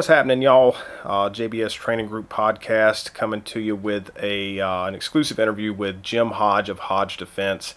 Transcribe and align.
What's 0.00 0.08
happening, 0.08 0.40
y'all? 0.40 0.78
Uh, 1.04 1.28
JBS 1.28 1.74
Training 1.74 2.06
Group 2.06 2.30
podcast 2.30 3.12
coming 3.12 3.42
to 3.42 3.60
you 3.60 3.76
with 3.76 4.10
a 4.18 4.58
uh, 4.58 4.86
an 4.86 4.94
exclusive 4.94 5.38
interview 5.38 5.74
with 5.74 6.02
Jim 6.02 6.30
Hodge 6.30 6.70
of 6.70 6.78
Hodge 6.78 7.18
Defense. 7.18 7.74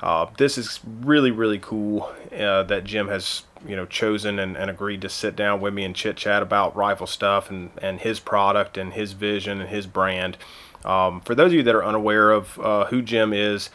Uh, 0.00 0.24
this 0.38 0.56
is 0.56 0.80
really 0.86 1.30
really 1.30 1.58
cool 1.58 2.10
uh, 2.32 2.62
that 2.62 2.84
Jim 2.84 3.08
has 3.08 3.42
you 3.68 3.76
know 3.76 3.84
chosen 3.84 4.38
and, 4.38 4.56
and, 4.56 4.70
agreed 4.70 5.02
to 5.02 5.10
sit 5.10 5.36
down 5.36 5.60
with 5.60 5.74
me 5.74 5.84
and 5.84 5.94
chit 5.94 6.16
chat 6.16 6.42
about 6.42 6.74
rifle 6.74 7.06
stuff 7.06 7.50
and 7.50 7.70
and 7.82 8.00
his 8.00 8.20
product 8.20 8.78
and 8.78 8.94
his 8.94 9.12
vision 9.12 9.60
and 9.60 9.68
his 9.68 9.86
brand. 9.86 10.38
Um, 10.82 11.20
for 11.20 11.34
those 11.34 11.48
of 11.48 11.52
you 11.52 11.62
that 11.62 11.74
are 11.74 11.84
unaware 11.84 12.30
of 12.30 12.58
uh, 12.58 12.86
who 12.86 13.02
Jim 13.02 13.34
is, 13.34 13.68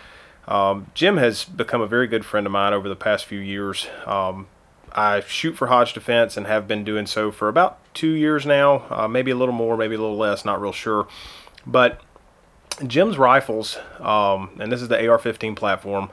um, 0.47 0.87
Jim 0.95 1.17
has 1.17 1.45
become 1.45 1.81
a 1.81 1.87
very 1.87 2.07
good 2.07 2.25
friend 2.25 2.47
of 2.47 2.51
mine 2.51 2.73
over 2.73 2.89
the 2.89 2.95
past 2.95 3.25
few 3.25 3.37
years. 3.37 3.85
Um, 4.07 4.47
I 4.93 5.21
shoot 5.21 5.53
for 5.53 5.67
Hodge 5.67 5.93
Defense 5.93 6.37
and 6.37 6.47
have 6.47 6.67
been 6.67 6.83
doing 6.83 7.05
so 7.05 7.31
for 7.31 7.47
about 7.47 7.79
two 7.93 8.11
years 8.11 8.45
now, 8.45 8.85
uh, 8.89 9.07
maybe 9.07 9.31
a 9.31 9.35
little 9.35 9.53
more, 9.53 9.77
maybe 9.77 9.95
a 9.95 9.99
little 9.99 10.17
less, 10.17 10.45
not 10.45 10.61
real 10.61 10.71
sure. 10.71 11.07
But 11.65 12.01
Jim's 12.85 13.17
rifles, 13.17 13.77
um, 13.99 14.51
and 14.59 14.71
this 14.71 14.81
is 14.81 14.87
the 14.87 14.97
AR-15 15.09 15.55
platform, 15.55 16.09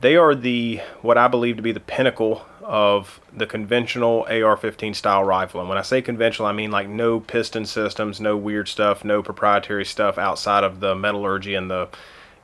they 0.00 0.16
are 0.16 0.34
the 0.34 0.80
what 1.02 1.18
I 1.18 1.28
believe 1.28 1.56
to 1.56 1.62
be 1.62 1.72
the 1.72 1.80
pinnacle 1.80 2.44
of 2.62 3.20
the 3.32 3.46
conventional 3.46 4.22
AR-15 4.22 4.94
style 4.94 5.24
rifle. 5.24 5.60
And 5.60 5.68
when 5.68 5.78
I 5.78 5.82
say 5.82 6.00
conventional, 6.00 6.46
I 6.48 6.52
mean 6.52 6.70
like 6.70 6.88
no 6.88 7.20
piston 7.20 7.66
systems, 7.66 8.20
no 8.20 8.36
weird 8.36 8.68
stuff, 8.68 9.04
no 9.04 9.22
proprietary 9.22 9.84
stuff 9.84 10.18
outside 10.18 10.64
of 10.64 10.80
the 10.80 10.94
metallurgy 10.94 11.54
and 11.54 11.70
the 11.70 11.88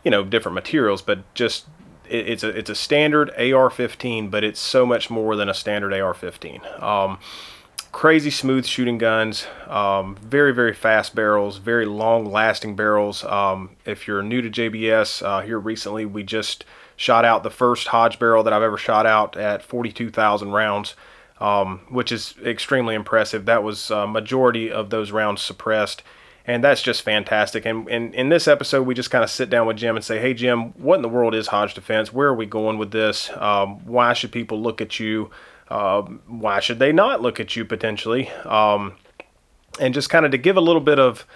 you 0.05 0.11
know 0.11 0.25
different 0.25 0.55
materials, 0.55 1.03
but 1.03 1.33
just 1.35 1.67
it, 2.09 2.29
it's 2.29 2.43
a 2.43 2.49
it's 2.49 2.71
a 2.71 2.75
standard 2.75 3.31
AR-15, 3.31 4.31
but 4.31 4.45
it's 4.45 4.61
so 4.61 4.87
much 4.87 5.11
more 5.11 5.37
than 5.37 5.49
a 5.49 5.55
standard 5.55 5.93
AR-15. 5.93 6.83
Um, 6.83 7.19
crazy 7.93 8.31
smooth 8.31 8.67
shooting 8.67 8.99
guns, 8.99 9.47
um, 9.67 10.17
very 10.17 10.53
very 10.53 10.75
fast 10.75 11.15
barrels, 11.15 11.59
very 11.59 11.87
long 11.87 12.25
lasting 12.31 12.77
barrels. 12.77 13.25
Um, 13.25 13.77
if 13.85 14.07
you're 14.07 14.23
new 14.23 14.43
to 14.43 14.51
JBS, 14.51 15.25
uh, 15.25 15.41
here 15.41 15.59
recently 15.59 16.05
we 16.05 16.23
just 16.23 16.65
shot 16.97 17.25
out 17.25 17.43
the 17.43 17.51
first 17.51 17.89
Hodge 17.89 18.19
barrel 18.19 18.43
that 18.43 18.53
I've 18.53 18.63
ever 18.63 18.79
shot 18.79 19.07
out 19.07 19.37
at 19.37 19.63
42,000 19.63 20.53
rounds. 20.53 20.95
Um, 21.39 21.81
which 21.91 22.13
is 22.13 22.35
extremely 22.43 22.95
impressive. 22.95 23.45
That 23.45 23.63
was 23.63 23.91
uh, 23.91 24.07
majority 24.07 24.73
of 24.73 24.89
those 24.89 25.11
rounds 25.11 25.43
suppressed 25.43 26.03
and 26.47 26.63
that's 26.63 26.81
just 26.81 27.03
fantastic. 27.03 27.67
And, 27.67 27.89
and 27.89 28.15
in 28.15 28.29
this 28.29 28.47
episode, 28.47 28.83
we 28.83 28.95
just 28.95 29.11
kind 29.11 29.25
of 29.25 29.31
sit 29.31 29.51
down 29.51 29.67
with 29.67 29.77
Jim 29.77 29.97
and 29.97 30.05
say, 30.05 30.21
"Hey, 30.21 30.33
Jim, 30.33 30.73
what 30.81 30.97
in 30.97 31.03
the 31.03 31.09
world 31.09 31.35
is 31.35 31.49
Hodge 31.49 31.75
Defense? 31.75 32.13
Where 32.13 32.29
are 32.29 32.35
we 32.35 32.47
going 32.47 32.79
with 32.79 32.93
this? 32.93 33.31
Um, 33.37 33.85
why 33.85 34.13
should 34.13 34.33
people 34.33 34.61
look 34.61 34.81
at 34.81 35.01
you? 35.01 35.31
Uh, 35.69 36.03
why 36.03 36.61
should 36.61 36.79
they 36.79 36.93
not 36.93 37.21
look 37.21 37.41
at 37.41 37.57
you 37.57 37.65
potentially?" 37.65 38.31
Um, 38.45 38.95
and 39.81 39.93
just 39.93 40.09
kind 40.09 40.25
of 40.25 40.31
to 40.31 40.39
give 40.39 40.57
a 40.57 40.61
little 40.61 40.81
bit 40.81 41.01
of 41.01 41.27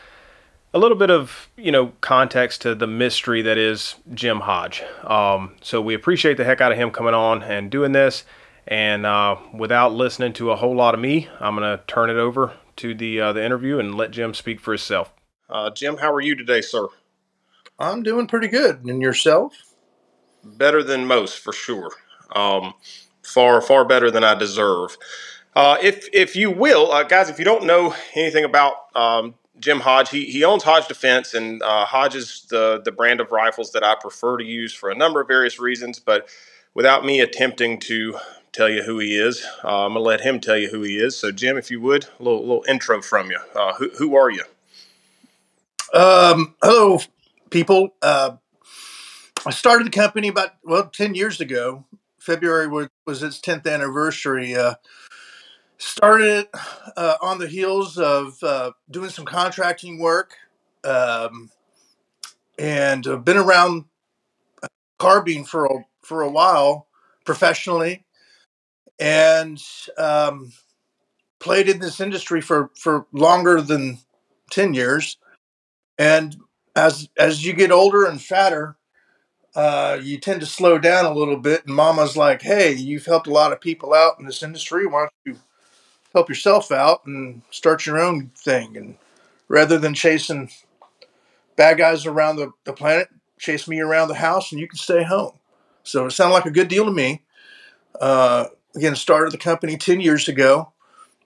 a 0.72 0.78
little 0.78 0.96
bit 0.96 1.10
of 1.10 1.48
you 1.56 1.72
know 1.72 1.92
context 2.00 2.62
to 2.62 2.76
the 2.76 2.86
mystery 2.86 3.42
that 3.42 3.58
is 3.58 3.96
Jim 4.14 4.40
Hodge. 4.40 4.84
Um, 5.02 5.56
so 5.60 5.80
we 5.80 5.94
appreciate 5.94 6.36
the 6.36 6.44
heck 6.44 6.60
out 6.60 6.70
of 6.70 6.78
him 6.78 6.92
coming 6.92 7.14
on 7.14 7.42
and 7.42 7.70
doing 7.70 7.92
this. 7.92 8.24
And 8.68 9.04
uh, 9.04 9.36
without 9.52 9.92
listening 9.92 10.32
to 10.34 10.52
a 10.52 10.56
whole 10.56 10.76
lot 10.76 10.94
of 10.94 11.00
me, 11.00 11.28
I'm 11.40 11.56
gonna 11.56 11.80
turn 11.88 12.10
it 12.10 12.16
over 12.16 12.52
to 12.80 12.94
the 12.94 13.20
uh, 13.20 13.32
the 13.32 13.44
interview 13.44 13.78
and 13.78 13.94
let 13.94 14.10
Jim 14.10 14.34
speak 14.34 14.58
for 14.60 14.72
himself. 14.72 15.12
Uh, 15.48 15.70
Jim, 15.70 15.98
how 15.98 16.12
are 16.12 16.20
you 16.20 16.34
today, 16.34 16.60
sir? 16.60 16.86
I'm 17.78 18.02
doing 18.02 18.26
pretty 18.26 18.48
good. 18.48 18.84
And 18.84 19.02
yourself? 19.02 19.54
Better 20.42 20.82
than 20.82 21.06
most, 21.06 21.38
for 21.38 21.52
sure. 21.52 21.90
Um, 22.34 22.74
far 23.22 23.60
far 23.60 23.84
better 23.84 24.10
than 24.10 24.24
I 24.24 24.34
deserve. 24.34 24.96
Uh, 25.54 25.76
if 25.82 26.08
if 26.12 26.36
you 26.36 26.50
will, 26.50 26.90
uh, 26.92 27.02
guys, 27.02 27.28
if 27.28 27.38
you 27.38 27.44
don't 27.44 27.64
know 27.64 27.94
anything 28.14 28.44
about 28.44 28.74
um, 28.94 29.34
Jim 29.58 29.80
Hodge, 29.80 30.08
he, 30.10 30.24
he 30.26 30.44
owns 30.44 30.62
Hodge 30.62 30.88
Defense, 30.88 31.34
and 31.34 31.62
uh, 31.62 31.84
Hodge 31.84 32.14
is 32.14 32.46
the 32.48 32.80
the 32.82 32.92
brand 32.92 33.20
of 33.20 33.30
rifles 33.30 33.72
that 33.72 33.84
I 33.84 33.94
prefer 33.94 34.38
to 34.38 34.44
use 34.44 34.72
for 34.72 34.90
a 34.90 34.94
number 34.94 35.20
of 35.20 35.28
various 35.28 35.58
reasons. 35.58 35.98
But 35.98 36.28
without 36.72 37.04
me 37.04 37.20
attempting 37.20 37.80
to 37.80 38.18
tell 38.52 38.68
you 38.68 38.82
who 38.82 38.98
he 38.98 39.16
is. 39.16 39.44
Uh, 39.64 39.86
I'm 39.86 39.92
gonna 39.92 40.00
let 40.00 40.20
him 40.20 40.40
tell 40.40 40.56
you 40.56 40.68
who 40.68 40.82
he 40.82 40.98
is. 40.98 41.16
So, 41.16 41.30
Jim, 41.30 41.56
if 41.56 41.70
you 41.70 41.80
would, 41.80 42.04
a 42.18 42.22
little, 42.22 42.40
little 42.40 42.64
intro 42.68 43.02
from 43.02 43.30
you. 43.30 43.38
Uh, 43.54 43.74
who, 43.74 43.90
who 43.98 44.16
are 44.16 44.30
you? 44.30 44.44
Um, 45.92 46.54
hello, 46.62 47.00
people. 47.50 47.94
Uh, 48.02 48.36
I 49.46 49.50
started 49.50 49.86
the 49.86 49.90
company 49.90 50.28
about 50.28 50.50
well 50.62 50.86
ten 50.86 51.14
years 51.14 51.40
ago. 51.40 51.84
February 52.18 52.66
was, 52.68 52.88
was 53.06 53.22
its 53.22 53.40
tenth 53.40 53.66
anniversary. 53.66 54.54
Uh, 54.54 54.74
started 55.78 56.46
uh, 56.96 57.16
on 57.22 57.38
the 57.38 57.48
heels 57.48 57.96
of 57.96 58.42
uh, 58.42 58.72
doing 58.90 59.08
some 59.08 59.24
contracting 59.24 59.98
work, 59.98 60.34
um, 60.84 61.50
and 62.58 63.04
been 63.24 63.38
around 63.38 63.86
carbine 64.98 65.44
for 65.44 65.64
a, 65.64 65.84
for 66.02 66.20
a 66.20 66.30
while 66.30 66.86
professionally 67.24 68.04
and 69.00 69.60
um, 69.96 70.52
played 71.40 71.68
in 71.68 71.80
this 71.80 72.00
industry 72.00 72.40
for 72.40 72.70
for 72.78 73.06
longer 73.12 73.60
than 73.60 73.98
ten 74.50 74.74
years. 74.74 75.16
And 75.98 76.36
as 76.76 77.08
as 77.18 77.44
you 77.44 77.52
get 77.54 77.72
older 77.72 78.04
and 78.04 78.22
fatter, 78.22 78.76
uh, 79.56 79.98
you 80.00 80.18
tend 80.18 80.40
to 80.40 80.46
slow 80.46 80.78
down 80.78 81.06
a 81.06 81.14
little 81.14 81.38
bit. 81.38 81.66
And 81.66 81.74
Mama's 81.74 82.16
like, 82.16 82.42
"Hey, 82.42 82.72
you've 82.74 83.06
helped 83.06 83.26
a 83.26 83.32
lot 83.32 83.52
of 83.52 83.60
people 83.60 83.94
out 83.94 84.20
in 84.20 84.26
this 84.26 84.42
industry. 84.42 84.86
Why 84.86 85.00
don't 85.00 85.12
you 85.24 85.40
help 86.12 86.28
yourself 86.28 86.70
out 86.70 87.06
and 87.06 87.42
start 87.50 87.86
your 87.86 87.98
own 87.98 88.30
thing?" 88.36 88.76
And 88.76 88.96
rather 89.48 89.78
than 89.78 89.94
chasing 89.94 90.50
bad 91.56 91.78
guys 91.78 92.06
around 92.06 92.36
the, 92.36 92.52
the 92.64 92.72
planet, 92.72 93.08
chase 93.38 93.66
me 93.68 93.80
around 93.80 94.08
the 94.08 94.14
house, 94.14 94.52
and 94.52 94.60
you 94.60 94.68
can 94.68 94.78
stay 94.78 95.02
home. 95.02 95.32
So 95.82 96.06
it 96.06 96.12
sounded 96.12 96.34
like 96.34 96.46
a 96.46 96.50
good 96.50 96.68
deal 96.68 96.84
to 96.84 96.90
me. 96.92 97.22
Uh, 98.00 98.46
again 98.74 98.96
started 98.96 99.32
the 99.32 99.38
company 99.38 99.76
10 99.76 100.00
years 100.00 100.28
ago 100.28 100.72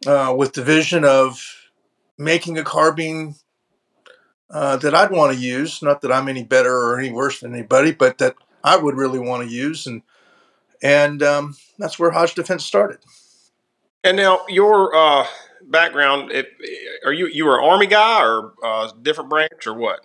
uh, 0.06 0.34
with 0.36 0.52
the 0.54 0.62
vision 0.62 1.04
of 1.04 1.40
making 2.18 2.58
a 2.58 2.64
carbine 2.64 3.34
uh, 4.50 4.76
that 4.76 4.94
I'd 4.94 5.10
want 5.10 5.32
to 5.32 5.38
use. 5.38 5.82
Not 5.82 6.00
that 6.02 6.12
I'm 6.12 6.28
any 6.28 6.44
better 6.44 6.72
or 6.72 6.98
any 6.98 7.10
worse 7.10 7.40
than 7.40 7.54
anybody, 7.54 7.92
but 7.92 8.18
that 8.18 8.34
I 8.62 8.76
would 8.76 8.96
really 8.96 9.18
want 9.18 9.46
to 9.46 9.54
use, 9.54 9.86
and 9.86 10.02
and 10.82 11.22
um, 11.22 11.56
that's 11.78 11.98
where 11.98 12.10
Hodge 12.10 12.34
Defense 12.34 12.64
started. 12.64 12.98
And 14.04 14.16
now 14.16 14.40
your 14.48 14.94
uh, 14.94 15.26
background, 15.62 16.30
if, 16.30 16.46
are 17.04 17.12
you 17.12 17.26
you 17.26 17.46
were 17.46 17.58
an 17.58 17.64
Army 17.64 17.86
guy 17.86 18.22
or 18.22 18.52
uh, 18.64 18.90
different 19.02 19.30
branch 19.30 19.66
or 19.66 19.74
what? 19.74 20.00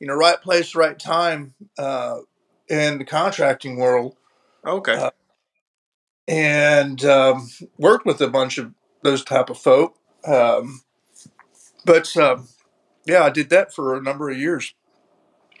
You 0.00 0.06
know, 0.06 0.14
right 0.14 0.40
place, 0.40 0.74
right 0.74 0.98
time 0.98 1.54
uh, 1.78 2.18
in 2.68 2.98
the 2.98 3.04
contracting 3.04 3.76
world. 3.76 4.16
Okay. 4.66 5.10
And 6.26 7.04
um, 7.04 7.50
worked 7.78 8.06
with 8.06 8.20
a 8.20 8.28
bunch 8.28 8.58
of 8.58 8.72
those 9.02 9.22
type 9.22 9.50
of 9.50 9.58
folk. 9.58 9.96
Um, 10.26 10.82
but 11.84 12.16
um, 12.16 12.48
yeah, 13.06 13.22
I 13.24 13.30
did 13.30 13.50
that 13.50 13.74
for 13.74 13.94
a 13.94 14.02
number 14.02 14.30
of 14.30 14.38
years. 14.38 14.74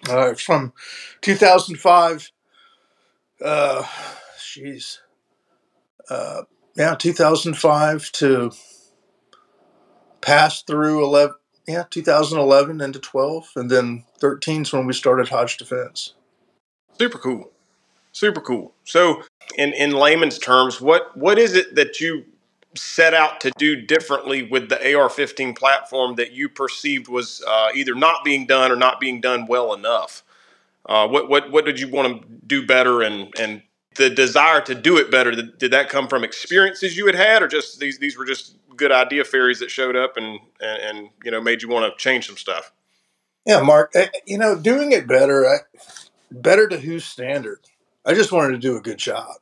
Uh, 0.08 0.34
from 0.34 0.72
2005, 1.22 2.30
uh, 3.42 3.82
jeez, 4.38 4.98
uh, 6.10 6.42
yeah, 6.76 6.94
2005 6.94 8.12
to 8.12 8.52
pass 10.20 10.62
through 10.62 11.04
11, 11.04 11.34
yeah, 11.66 11.84
2011 11.88 12.80
into 12.80 12.98
12, 12.98 13.50
and 13.56 13.70
then 13.70 14.04
13 14.18 14.62
is 14.62 14.72
when 14.72 14.86
we 14.86 14.92
started 14.92 15.28
Hodge 15.28 15.56
Defense. 15.56 16.14
Super 16.98 17.18
cool. 17.18 17.50
Super 18.14 18.40
cool. 18.40 18.72
So, 18.84 19.24
in 19.58 19.72
in 19.72 19.90
layman's 19.90 20.38
terms, 20.38 20.80
what 20.80 21.16
what 21.16 21.36
is 21.36 21.54
it 21.54 21.74
that 21.74 22.00
you 22.00 22.24
set 22.76 23.12
out 23.12 23.40
to 23.40 23.50
do 23.58 23.74
differently 23.74 24.42
with 24.42 24.68
the 24.68 24.76
AR-15 24.76 25.56
platform 25.56 26.14
that 26.14 26.32
you 26.32 26.48
perceived 26.48 27.08
was 27.08 27.42
uh, 27.46 27.70
either 27.74 27.94
not 27.94 28.24
being 28.24 28.46
done 28.46 28.70
or 28.70 28.76
not 28.76 29.00
being 29.00 29.20
done 29.20 29.46
well 29.46 29.74
enough? 29.74 30.22
Uh, 30.86 31.08
what 31.08 31.28
what 31.28 31.50
what 31.50 31.64
did 31.64 31.80
you 31.80 31.88
want 31.88 32.22
to 32.22 32.28
do 32.46 32.64
better, 32.64 33.02
and 33.02 33.34
and 33.36 33.62
the 33.96 34.08
desire 34.08 34.60
to 34.60 34.76
do 34.76 34.96
it 34.96 35.10
better 35.10 35.32
did, 35.32 35.72
that 35.72 35.88
come 35.88 36.06
from 36.06 36.22
experiences 36.22 36.96
you 36.96 37.06
had 37.06 37.16
had, 37.16 37.42
or 37.42 37.48
just 37.48 37.80
these 37.80 37.98
these 37.98 38.16
were 38.16 38.24
just 38.24 38.56
good 38.76 38.92
idea 38.92 39.24
fairies 39.24 39.58
that 39.58 39.72
showed 39.72 39.96
up 39.96 40.16
and 40.16 40.38
and, 40.60 40.98
and 40.98 41.10
you 41.24 41.32
know 41.32 41.40
made 41.40 41.62
you 41.62 41.68
want 41.68 41.92
to 41.92 42.00
change 42.00 42.28
some 42.28 42.36
stuff. 42.36 42.70
Yeah, 43.44 43.60
Mark. 43.60 43.90
Eh, 43.96 44.06
you 44.24 44.38
know, 44.38 44.56
doing 44.56 44.92
it 44.92 45.08
better, 45.08 45.66
better 46.30 46.68
to 46.68 46.78
whose 46.78 47.04
standard? 47.04 47.58
I 48.04 48.14
just 48.14 48.32
wanted 48.32 48.52
to 48.52 48.58
do 48.58 48.76
a 48.76 48.82
good 48.82 48.98
job. 48.98 49.36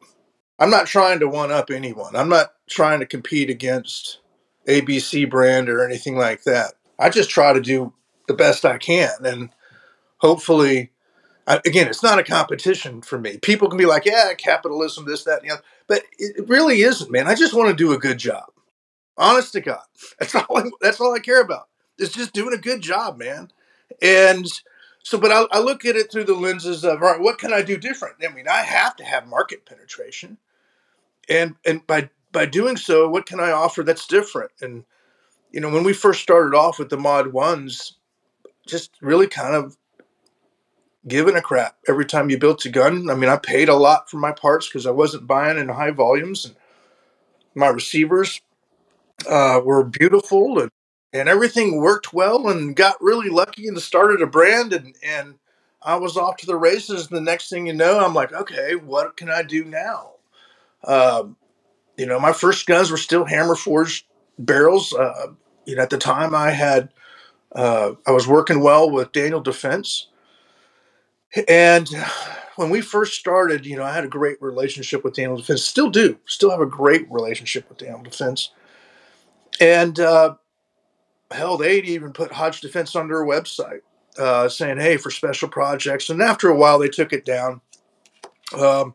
I'm 0.58 0.70
not 0.70 0.86
trying 0.86 1.18
to 1.20 1.28
one 1.28 1.50
up 1.50 1.70
anyone. 1.70 2.14
I'm 2.14 2.28
not 2.28 2.52
trying 2.68 3.00
to 3.00 3.06
compete 3.06 3.50
against 3.50 4.20
ABC 4.68 5.28
brand 5.28 5.68
or 5.68 5.84
anything 5.84 6.16
like 6.16 6.44
that. 6.44 6.74
I 6.98 7.10
just 7.10 7.30
try 7.30 7.52
to 7.52 7.60
do 7.60 7.92
the 8.28 8.34
best 8.34 8.64
I 8.64 8.78
can, 8.78 9.10
and 9.24 9.50
hopefully 10.18 10.92
again, 11.46 11.88
it's 11.88 12.02
not 12.02 12.18
a 12.18 12.24
competition 12.24 13.02
for 13.02 13.18
me. 13.18 13.38
People 13.38 13.68
can 13.68 13.78
be 13.78 13.86
like, 13.86 14.04
yeah, 14.04 14.32
capitalism, 14.34 15.04
this, 15.06 15.24
that, 15.24 15.42
and 15.42 15.50
the 15.50 15.54
other. 15.54 15.62
But 15.86 16.04
it 16.18 16.48
really 16.48 16.82
isn't, 16.82 17.10
man. 17.10 17.26
I 17.26 17.34
just 17.34 17.54
want 17.54 17.68
to 17.70 17.74
do 17.74 17.92
a 17.92 17.98
good 17.98 18.18
job. 18.18 18.44
Honest 19.16 19.52
to 19.52 19.60
God. 19.60 19.82
That's 20.18 20.34
all 20.34 20.58
I, 20.58 20.70
that's 20.80 21.00
all 21.00 21.14
I 21.14 21.18
care 21.18 21.42
about. 21.42 21.68
It's 21.98 22.14
just 22.14 22.32
doing 22.32 22.54
a 22.54 22.58
good 22.58 22.80
job, 22.80 23.18
man. 23.18 23.50
And 24.00 24.46
so, 25.02 25.18
but 25.18 25.32
I, 25.32 25.46
I 25.50 25.60
look 25.60 25.84
at 25.84 25.96
it 25.96 26.10
through 26.10 26.24
the 26.24 26.34
lenses 26.34 26.84
of, 26.84 27.02
all 27.02 27.12
right, 27.12 27.20
what 27.20 27.38
can 27.38 27.52
I 27.52 27.62
do 27.62 27.76
different? 27.76 28.16
I 28.22 28.32
mean, 28.32 28.48
I 28.48 28.62
have 28.62 28.96
to 28.96 29.04
have 29.04 29.26
market 29.26 29.66
penetration. 29.66 30.38
And, 31.28 31.56
and 31.64 31.86
by, 31.86 32.10
by 32.30 32.46
doing 32.46 32.76
so, 32.76 33.08
what 33.08 33.26
can 33.26 33.40
I 33.40 33.50
offer 33.50 33.82
that's 33.82 34.06
different? 34.06 34.52
And, 34.60 34.84
you 35.50 35.60
know, 35.60 35.70
when 35.70 35.84
we 35.84 35.92
first 35.92 36.22
started 36.22 36.56
off 36.56 36.78
with 36.78 36.88
the 36.88 36.96
mod 36.96 37.32
ones, 37.32 37.96
just 38.66 38.92
really 39.00 39.26
kind 39.26 39.54
of 39.54 39.76
giving 41.06 41.34
a 41.34 41.42
crap 41.42 41.76
every 41.88 42.06
time 42.06 42.30
you 42.30 42.38
built 42.38 42.64
a 42.64 42.70
gun. 42.70 43.10
I 43.10 43.14
mean, 43.14 43.28
I 43.28 43.36
paid 43.36 43.68
a 43.68 43.74
lot 43.74 44.08
for 44.08 44.18
my 44.18 44.32
parts 44.32 44.68
because 44.68 44.86
I 44.86 44.92
wasn't 44.92 45.26
buying 45.26 45.58
in 45.58 45.68
high 45.68 45.90
volumes, 45.90 46.44
and 46.44 46.54
my 47.54 47.68
receivers 47.68 48.40
uh, 49.28 49.60
were 49.64 49.84
beautiful, 49.84 50.60
and 50.60 50.70
and 51.12 51.28
everything 51.28 51.76
worked 51.76 52.12
well, 52.12 52.48
and 52.48 52.76
got 52.76 53.00
really 53.00 53.28
lucky 53.28 53.66
and 53.68 53.78
started 53.80 54.22
a 54.22 54.26
brand, 54.26 54.72
and 54.72 54.94
and 55.02 55.34
I 55.82 55.96
was 55.96 56.16
off 56.16 56.36
to 56.38 56.46
the 56.46 56.56
races. 56.56 57.08
The 57.08 57.20
next 57.20 57.50
thing 57.50 57.66
you 57.66 57.72
know, 57.74 58.04
I'm 58.04 58.14
like, 58.14 58.32
okay, 58.32 58.74
what 58.74 59.16
can 59.16 59.30
I 59.30 59.42
do 59.42 59.64
now? 59.64 60.12
Um, 60.84 61.36
you 61.96 62.06
know, 62.06 62.18
my 62.18 62.32
first 62.32 62.66
guns 62.66 62.90
were 62.90 62.96
still 62.96 63.24
hammer 63.24 63.54
forged 63.54 64.06
barrels. 64.38 64.92
Uh, 64.92 65.28
you 65.66 65.76
know, 65.76 65.82
at 65.82 65.90
the 65.90 65.98
time, 65.98 66.34
I 66.34 66.50
had 66.50 66.90
uh, 67.54 67.92
I 68.06 68.12
was 68.12 68.26
working 68.26 68.60
well 68.60 68.90
with 68.90 69.12
Daniel 69.12 69.40
Defense 69.40 70.08
and 71.48 71.88
when 72.56 72.70
we 72.70 72.80
first 72.80 73.18
started, 73.18 73.64
you 73.64 73.76
know, 73.76 73.84
I 73.84 73.92
had 73.92 74.04
a 74.04 74.08
great 74.08 74.40
relationship 74.42 75.04
with 75.04 75.14
Daniel 75.14 75.36
Defense. 75.36 75.62
Still 75.62 75.90
do. 75.90 76.18
Still 76.26 76.50
have 76.50 76.60
a 76.60 76.66
great 76.66 77.10
relationship 77.10 77.68
with 77.68 77.78
Daniel 77.78 78.02
Defense. 78.02 78.50
And 79.60 79.98
uh, 79.98 80.36
hell, 81.32 81.56
they'd 81.56 81.84
even 81.84 82.12
put 82.12 82.32
Hodge 82.32 82.60
Defense 82.60 82.94
on 82.96 83.08
their 83.08 83.24
website, 83.24 83.80
uh, 84.18 84.48
saying, 84.48 84.78
"Hey, 84.78 84.96
for 84.96 85.10
special 85.10 85.48
projects." 85.48 86.10
And 86.10 86.22
after 86.22 86.48
a 86.48 86.56
while, 86.56 86.78
they 86.78 86.88
took 86.88 87.12
it 87.12 87.24
down. 87.24 87.60
Um, 88.56 88.94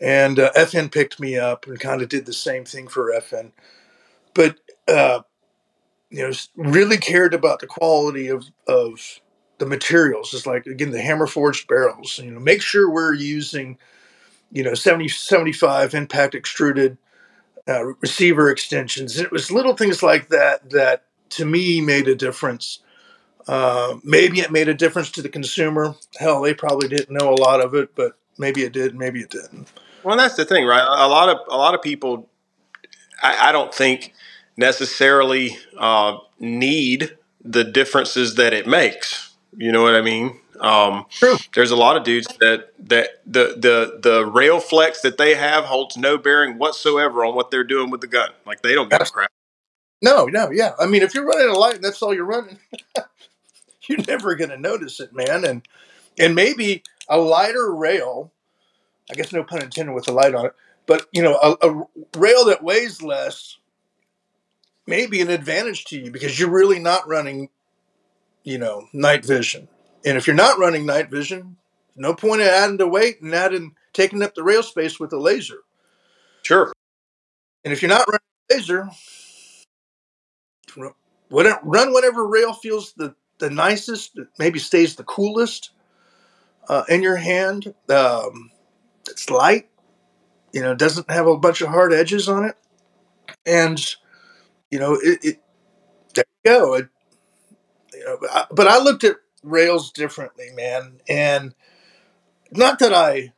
and 0.00 0.38
uh, 0.38 0.52
FN 0.56 0.92
picked 0.92 1.20
me 1.20 1.36
up 1.36 1.66
and 1.66 1.78
kind 1.78 2.02
of 2.02 2.08
did 2.08 2.26
the 2.26 2.32
same 2.32 2.64
thing 2.64 2.88
for 2.88 3.12
FN. 3.12 3.52
But 4.34 4.58
uh, 4.88 5.20
you 6.10 6.22
know, 6.22 6.32
really 6.56 6.98
cared 6.98 7.34
about 7.34 7.60
the 7.60 7.66
quality 7.66 8.28
of 8.28 8.44
of 8.68 9.20
the 9.58 9.66
materials. 9.66 10.34
It's 10.34 10.46
like 10.46 10.66
again 10.66 10.90
the 10.90 11.00
hammer 11.00 11.26
forged 11.26 11.68
barrels. 11.68 12.18
You 12.18 12.30
know, 12.30 12.40
make 12.40 12.62
sure 12.62 12.90
we're 12.90 13.14
using 13.14 13.78
you 14.52 14.62
know 14.62 14.74
70 14.74 15.08
75 15.08 15.94
impact 15.94 16.34
extruded 16.34 16.98
uh, 17.68 17.84
receiver 18.00 18.50
extensions. 18.50 19.18
It 19.18 19.32
was 19.32 19.50
little 19.50 19.76
things 19.76 20.02
like 20.02 20.28
that 20.28 20.70
that 20.70 21.04
to 21.36 21.44
me 21.44 21.80
made 21.80 22.08
a 22.08 22.14
difference. 22.14 22.80
Uh, 23.46 23.96
maybe 24.02 24.40
it 24.40 24.50
made 24.50 24.68
a 24.68 24.74
difference 24.74 25.10
to 25.12 25.22
the 25.22 25.28
consumer. 25.28 25.94
Hell, 26.18 26.40
they 26.40 26.54
probably 26.54 26.88
didn't 26.88 27.10
know 27.10 27.30
a 27.30 27.40
lot 27.40 27.60
of 27.60 27.74
it, 27.74 27.94
but 27.94 28.12
maybe 28.38 28.62
it 28.62 28.72
did, 28.72 28.94
maybe 28.94 29.20
it 29.20 29.30
didn't. 29.30 29.70
Well, 30.02 30.16
that's 30.16 30.36
the 30.36 30.44
thing, 30.44 30.66
right? 30.66 30.82
A 30.82 31.08
lot 31.08 31.28
of 31.28 31.38
a 31.48 31.56
lot 31.56 31.74
of 31.74 31.82
people, 31.82 32.28
I, 33.22 33.48
I 33.48 33.52
don't 33.52 33.74
think 33.74 34.12
necessarily 34.56 35.58
uh, 35.78 36.18
need 36.38 37.16
the 37.42 37.64
differences 37.64 38.34
that 38.36 38.52
it 38.52 38.66
makes. 38.66 39.34
You 39.56 39.72
know 39.72 39.82
what 39.82 39.94
I 39.94 40.00
mean? 40.00 40.40
Um, 40.60 41.06
True. 41.10 41.36
There's 41.54 41.70
a 41.70 41.76
lot 41.76 41.96
of 41.96 42.04
dudes 42.04 42.28
that 42.40 42.72
that 42.88 43.22
the 43.26 43.56
the 43.56 44.00
the 44.02 44.26
rail 44.26 44.60
flex 44.60 45.00
that 45.02 45.18
they 45.18 45.34
have 45.34 45.64
holds 45.64 45.96
no 45.96 46.16
bearing 46.16 46.58
whatsoever 46.58 47.24
on 47.24 47.34
what 47.34 47.50
they're 47.50 47.64
doing 47.64 47.90
with 47.90 48.00
the 48.00 48.06
gun. 48.06 48.30
Like 48.46 48.62
they 48.62 48.74
don't 48.74 48.90
give 48.90 49.00
a 49.00 49.04
crap. 49.04 49.30
No, 50.04 50.26
no, 50.26 50.50
yeah. 50.50 50.72
I 50.78 50.86
mean, 50.86 51.02
if 51.02 51.14
you're 51.14 51.26
running 51.26 51.48
a 51.48 51.58
light 51.58 51.76
and 51.76 51.84
that's 51.84 52.02
all 52.02 52.14
you're 52.14 52.24
running, 52.24 52.58
you're 53.88 54.04
never 54.06 54.34
going 54.34 54.50
to 54.50 54.58
notice 54.58 55.00
it, 55.00 55.14
man. 55.14 55.44
And 55.44 55.66
and 56.18 56.34
maybe 56.34 56.82
a 57.08 57.18
lighter 57.18 57.74
rail, 57.74 58.30
I 59.10 59.14
guess 59.14 59.32
no 59.32 59.42
pun 59.42 59.62
intended 59.62 59.94
with 59.94 60.04
the 60.04 60.12
light 60.12 60.34
on 60.34 60.46
it, 60.46 60.54
but 60.86 61.06
you 61.12 61.22
know, 61.22 61.36
a, 61.42 61.68
a 61.68 61.86
rail 62.18 62.44
that 62.46 62.62
weighs 62.62 63.02
less 63.02 63.58
may 64.86 65.06
be 65.06 65.20
an 65.20 65.30
advantage 65.30 65.84
to 65.86 65.98
you 65.98 66.10
because 66.10 66.38
you're 66.38 66.50
really 66.50 66.78
not 66.78 67.08
running 67.08 67.48
you 68.44 68.58
know, 68.58 68.86
night 68.92 69.24
vision. 69.24 69.68
And 70.04 70.16
if 70.16 70.26
you're 70.26 70.36
not 70.36 70.58
running 70.58 70.86
night 70.86 71.10
vision, 71.10 71.56
no 71.96 72.14
point 72.14 72.42
in 72.42 72.48
adding 72.48 72.76
the 72.76 72.86
weight 72.86 73.20
and 73.22 73.34
adding 73.34 73.74
taking 73.92 74.22
up 74.22 74.34
the 74.34 74.44
rail 74.44 74.62
space 74.62 75.00
with 75.00 75.12
a 75.12 75.18
laser. 75.18 75.60
Sure. 76.42 76.72
And 77.64 77.72
if 77.72 77.80
you're 77.80 77.88
not 77.88 78.06
running 78.06 78.20
a 78.50 78.54
laser, 78.54 78.90
run 80.76 81.92
whatever 81.92 82.26
rail 82.26 82.52
feels 82.52 82.92
the, 82.94 83.14
the 83.38 83.50
nicest, 83.50 84.18
maybe 84.38 84.58
stays 84.58 84.96
the 84.96 85.04
coolest 85.04 85.70
uh, 86.68 86.84
in 86.88 87.02
your 87.02 87.16
hand. 87.16 87.74
Um, 87.88 88.50
it's 89.08 89.30
light, 89.30 89.68
you 90.52 90.62
know, 90.62 90.74
doesn't 90.74 91.10
have 91.10 91.26
a 91.26 91.36
bunch 91.36 91.60
of 91.60 91.68
hard 91.68 91.92
edges 91.92 92.28
on 92.28 92.44
it. 92.44 92.56
And, 93.46 93.84
you 94.70 94.78
know, 94.78 94.94
it, 94.94 95.18
it 95.22 95.42
there 96.14 96.24
you 96.44 96.50
go. 96.50 96.74
It, 96.74 96.88
know, 98.04 98.18
but 98.20 98.30
I, 98.30 98.46
but 98.50 98.68
I 98.68 98.78
looked 98.78 99.04
at 99.04 99.16
rails 99.42 99.90
differently, 99.90 100.50
man, 100.54 101.00
and 101.08 101.54
not 102.52 102.78
that 102.78 102.92
I 102.94 103.32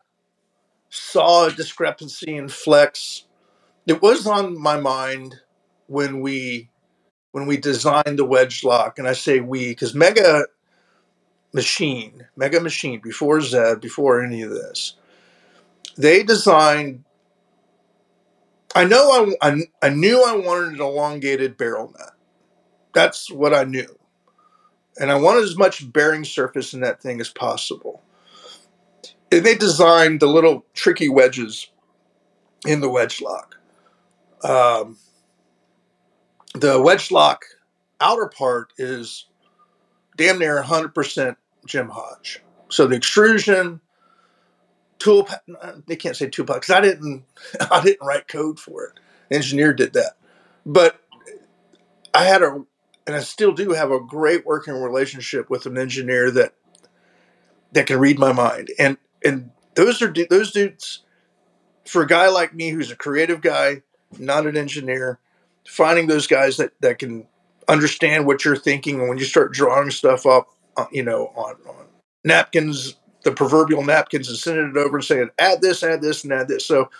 saw 0.91 1.47
a 1.47 1.53
discrepancy 1.53 2.37
in 2.37 2.49
flex. 2.49 3.25
It 3.87 4.03
was 4.03 4.27
on 4.27 4.61
my 4.61 4.79
mind 4.79 5.37
when 5.87 6.21
we 6.21 6.71
when 7.37 7.47
we 7.47 7.59
designed 7.59 8.19
the 8.19 8.25
wedge 8.25 8.65
lock, 8.65 8.99
and 8.99 9.07
I 9.07 9.13
say 9.13 9.41
we 9.41 9.69
because 9.69 9.95
Mega 9.95 10.47
Machine, 11.53 12.27
Mega 12.35 12.61
Machine, 12.61 12.99
before 13.01 13.43
Zed, 13.43 13.83
before 13.83 14.23
any 14.23 14.41
of 14.41 14.49
this, 14.49 14.95
they 15.99 16.23
designed. 16.23 17.05
I 18.75 18.85
know 18.85 19.37
I, 19.43 19.51
I, 19.51 19.57
I 19.83 19.89
knew 19.91 20.25
I 20.25 20.35
wanted 20.37 20.75
an 20.75 20.81
elongated 20.81 21.59
barrel 21.59 21.95
nut. 21.99 22.13
That's 22.95 23.31
what 23.31 23.53
I 23.53 23.65
knew 23.65 23.99
and 24.99 25.11
I 25.11 25.17
wanted 25.17 25.45
as 25.45 25.57
much 25.57 25.93
bearing 25.93 26.25
surface 26.25 26.73
in 26.73 26.81
that 26.81 27.03
thing 27.03 27.21
as 27.21 27.29
possible. 27.29 28.03
And 29.31 29.45
they 29.45 29.55
designed 29.55 30.21
the 30.21 30.27
little 30.27 30.65
tricky 30.75 31.09
wedges 31.09 31.69
in 32.67 32.81
the 32.81 32.89
wedge 32.89 33.21
lock. 33.21 33.57
Um, 34.43 34.97
the 36.61 36.81
wedge 36.81 37.11
lock 37.11 37.45
outer 38.01 38.27
part 38.27 38.73
is 38.79 39.27
damn 40.17 40.39
near 40.39 40.63
100% 40.63 41.37
Jim 41.67 41.89
Hodge. 41.89 42.43
So 42.69 42.87
the 42.87 42.97
extrusion, 42.97 43.81
tool, 44.99 45.29
they 45.87 45.97
can't 45.97 46.17
say 46.17 46.29
tool 46.29 46.47
because 46.47 46.71
I 46.71 46.81
didn't, 46.81 47.25
I 47.71 47.83
didn't 47.83 48.07
write 48.07 48.29
code 48.29 48.59
for 48.59 48.85
it. 48.85 48.93
Engineer 49.31 49.73
did 49.73 49.93
that, 49.95 50.17
but 50.65 51.01
I 52.15 52.25
had 52.25 52.43
a 52.43 52.65
and 53.07 53.15
I 53.15 53.21
still 53.21 53.53
do 53.53 53.71
have 53.71 53.91
a 53.91 54.01
great 54.01 54.45
working 54.45 54.75
relationship 54.75 55.49
with 55.49 55.67
an 55.67 55.79
engineer 55.79 56.31
that 56.33 56.55
that 57.73 57.87
can 57.87 57.99
read 57.99 58.19
my 58.19 58.33
mind. 58.33 58.71
And 58.79 58.97
and 59.25 59.51
those 59.75 60.01
are 60.03 60.13
those 60.31 60.53
dudes 60.53 61.03
for 61.85 62.03
a 62.03 62.07
guy 62.07 62.29
like 62.29 62.55
me 62.55 62.71
who's 62.71 62.91
a 62.91 62.97
creative 62.97 63.41
guy, 63.41 63.83
not 64.19 64.47
an 64.47 64.57
engineer, 64.57 65.19
finding 65.67 66.07
those 66.07 66.27
guys 66.27 66.57
that 66.57 66.73
that 66.81 66.99
can 66.99 67.27
understand 67.69 68.27
what 68.27 68.45
you're 68.45 68.57
thinking 68.57 69.01
and 69.01 69.09
when 69.09 69.19
you 69.19 69.25
start 69.25 69.53
drawing 69.53 69.91
stuff 69.91 70.25
up, 70.25 70.49
uh, 70.77 70.87
you 70.93 71.03
know, 71.03 71.33
on, 71.35 71.57
on 71.69 71.87
napkins, 72.25 72.97
the 73.25 73.33
proverbial 73.33 73.83
napkins, 73.83 74.29
and 74.29 74.39
sending 74.39 74.71
it 74.71 74.77
over 74.77 74.99
and 74.99 75.05
saying, 75.05 75.31
add 75.39 75.61
this, 75.61 75.83
add 75.83 76.01
this, 76.01 76.23
and 76.23 76.33
add 76.33 76.49
this. 76.49 76.65
So 76.65 76.91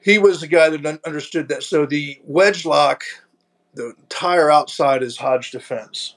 he 0.00 0.18
was 0.18 0.40
the 0.40 0.48
guy 0.48 0.68
that 0.68 1.00
understood 1.06 1.48
that. 1.48 1.62
So 1.62 1.86
the 1.86 2.20
wedge 2.24 2.64
lock 2.64 3.04
the 3.74 3.94
tire 4.08 4.50
outside 4.50 5.02
is 5.02 5.16
Hodge 5.16 5.50
Defense, 5.50 6.16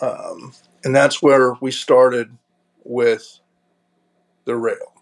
um, 0.00 0.52
and 0.84 0.94
that's 0.94 1.22
where 1.22 1.54
we 1.60 1.70
started 1.70 2.36
with 2.84 3.38
the 4.46 4.56
rail. 4.56 4.94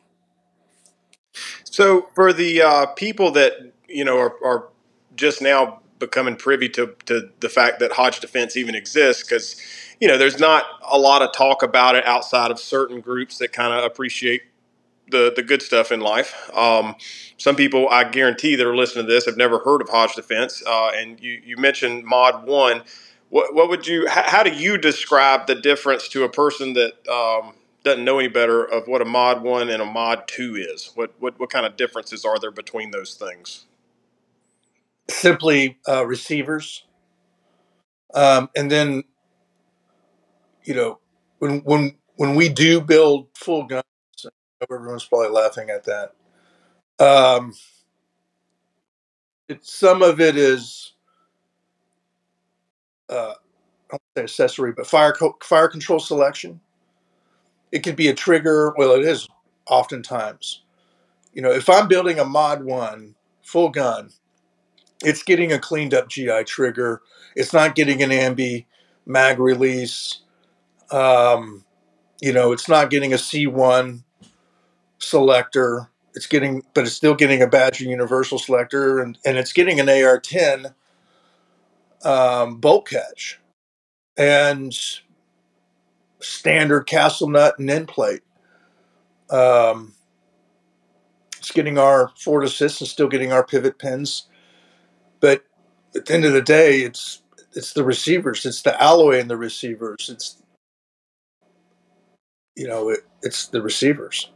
So 1.64 2.09
for 2.14 2.33
the 2.33 2.62
uh, 2.62 2.87
people 2.87 3.31
that 3.33 3.52
you 3.88 4.05
know 4.05 4.19
are, 4.19 4.35
are, 4.45 4.69
just 5.16 5.42
now 5.42 5.80
becoming 5.99 6.37
privy 6.37 6.68
to, 6.70 6.94
to 7.06 7.30
the 7.40 7.49
fact 7.49 7.80
that 7.80 7.92
Hodge 7.92 8.20
Defense 8.20 8.56
even 8.56 8.75
exists 8.75 9.23
because, 9.23 9.61
you 10.00 10.08
know, 10.08 10.18
there's 10.18 10.38
not 10.38 10.64
a 10.90 10.99
lot 10.99 11.23
of 11.23 11.32
talk 11.32 11.62
about 11.62 11.94
it 11.96 12.06
outside 12.06 12.50
of 12.50 12.58
certain 12.58 13.00
groups 13.00 13.38
that 13.38 13.52
kind 13.52 13.73
of 13.73 13.85
appreciate 13.85 14.42
the, 15.11 15.32
the 15.35 15.42
good 15.42 15.62
stuff 15.62 15.92
in 15.92 16.00
life. 16.00 16.50
Um, 16.54 16.96
some 17.38 17.56
people, 17.56 17.88
I 17.88 18.04
guarantee, 18.04 18.56
that 18.56 18.66
are 18.66 18.76
listening 18.76 19.06
to 19.06 19.12
this 19.12 19.26
have 19.26 19.37
never 19.37 19.58
heard 19.61 19.80
of 19.80 19.88
Hodge 19.88 20.14
Defense. 20.14 20.62
Uh, 20.66 20.90
and 20.94 21.20
you, 21.20 21.40
you 21.44 21.56
mentioned 21.56 22.04
Mod 22.04 22.46
1. 22.46 22.82
What, 23.28 23.54
what 23.54 23.68
would 23.68 23.87
you, 23.87 24.08
how, 24.08 24.23
how, 24.23 24.42
do 24.42 24.50
you 24.50 24.78
describe 24.78 25.46
the 25.46 25.54
difference 25.54 26.08
to 26.08 26.25
a 26.25 26.28
person 26.28 26.75
that 26.75 27.08
um, 27.08 27.54
doesn't 27.85 28.04
know 28.04 28.18
any 28.18 28.28
better 28.28 28.64
of 28.64 28.87
what 28.87 29.02
a 29.02 29.04
Mod 29.04 29.42
1 29.42 29.68
and 29.68 29.82
a 29.82 29.87
Mod 29.87 30.28
2 30.28 30.56
is? 30.56 30.92
What, 30.94 31.12
what, 31.18 31.38
what 31.38 31.50
kind 31.50 31.66
of 31.66 31.76
differences 31.76 32.25
are 32.25 32.38
there 32.38 32.50
between 32.50 32.90
those 32.90 33.14
things? 33.14 33.64
Simply 35.10 35.78
uh, 35.88 36.06
receivers. 36.06 36.84
Um, 38.14 38.50
and 38.56 38.70
then, 38.70 39.04
you 40.64 40.75
know, 40.75 41.00
when 41.38 41.60
when 41.60 41.96
when 42.16 42.34
we 42.34 42.48
do 42.48 42.80
build 42.80 43.28
full 43.34 43.64
guns, 43.64 43.84
everyone's 44.62 45.04
probably 45.04 45.30
laughing 45.30 45.70
at 45.70 45.84
that. 45.86 46.12
Um, 46.98 47.54
some 49.62 50.02
of 50.02 50.20
it 50.20 50.36
is, 50.36 50.94
uh, 53.10 53.34
I 53.90 53.92
don't 53.92 54.02
say 54.16 54.22
accessory, 54.25 54.72
but 54.72 54.86
fire 54.86 55.12
co- 55.12 55.38
fire 55.42 55.68
control 55.68 56.00
selection. 56.00 56.60
It 57.72 57.80
could 57.84 57.96
be 57.96 58.08
a 58.08 58.14
trigger. 58.14 58.75
Well, 58.78 58.92
it 58.92 59.04
is 59.04 59.28
oftentimes. 59.68 60.62
You 61.34 61.42
know, 61.42 61.52
if 61.52 61.70
I'm 61.70 61.88
building 61.88 62.18
a 62.18 62.25
mod 62.25 62.64
one 62.64 63.14
full 63.42 63.70
gun, 63.70 64.10
it's 65.02 65.22
getting 65.22 65.52
a 65.52 65.58
cleaned 65.58 65.94
up 65.94 66.08
GI 66.08 66.44
trigger. 66.44 67.02
It's 67.34 67.52
not 67.52 67.74
getting 67.74 68.02
an 68.02 68.10
ambi 68.10 68.66
mag 69.04 69.38
release. 69.38 70.20
Um, 70.90 71.64
you 72.20 72.32
know, 72.32 72.52
it's 72.52 72.68
not 72.68 72.90
getting 72.90 73.12
a 73.12 73.16
C1 73.16 74.02
selector. 74.98 75.90
It's 76.14 76.26
getting, 76.26 76.62
but 76.72 76.84
it's 76.84 76.94
still 76.94 77.14
getting 77.14 77.42
a 77.42 77.46
Badger 77.46 77.84
Universal 77.84 78.38
selector, 78.38 79.00
and, 79.00 79.18
and 79.26 79.36
it's 79.36 79.52
getting 79.52 79.78
an 79.80 79.86
AR10 79.86 80.74
um, 82.04 82.56
bolt 82.56 82.88
catch 82.88 83.38
and 84.16 84.74
standard 86.20 86.84
castle 86.84 87.28
nut 87.28 87.58
and 87.58 87.70
end 87.70 87.88
plate. 87.88 88.22
Um, 89.28 89.92
it's 91.36 91.50
getting 91.50 91.76
our 91.78 92.12
forward 92.16 92.44
assist 92.44 92.80
and 92.80 92.88
still 92.88 93.08
getting 93.08 93.32
our 93.32 93.44
pivot 93.44 93.78
pins 93.78 94.26
but 95.20 95.44
at 95.96 96.06
the 96.06 96.14
end 96.14 96.25
of 96.26 96.32
the 96.35 96.42
day, 96.42 96.80
it's 96.82 97.23
it's 97.54 97.73
the 97.75 97.85
receivers, 97.85 98.46
it's 98.46 98.62
the 98.62 98.80
alloy 98.82 99.18
in 99.20 99.28
the 99.28 99.37
receivers, 99.37 100.11
it's 100.12 100.42
you 102.56 102.68
know, 102.68 102.90
it, 102.90 103.00
it's 103.23 103.49
the 103.49 103.62
receivers. 103.62 104.30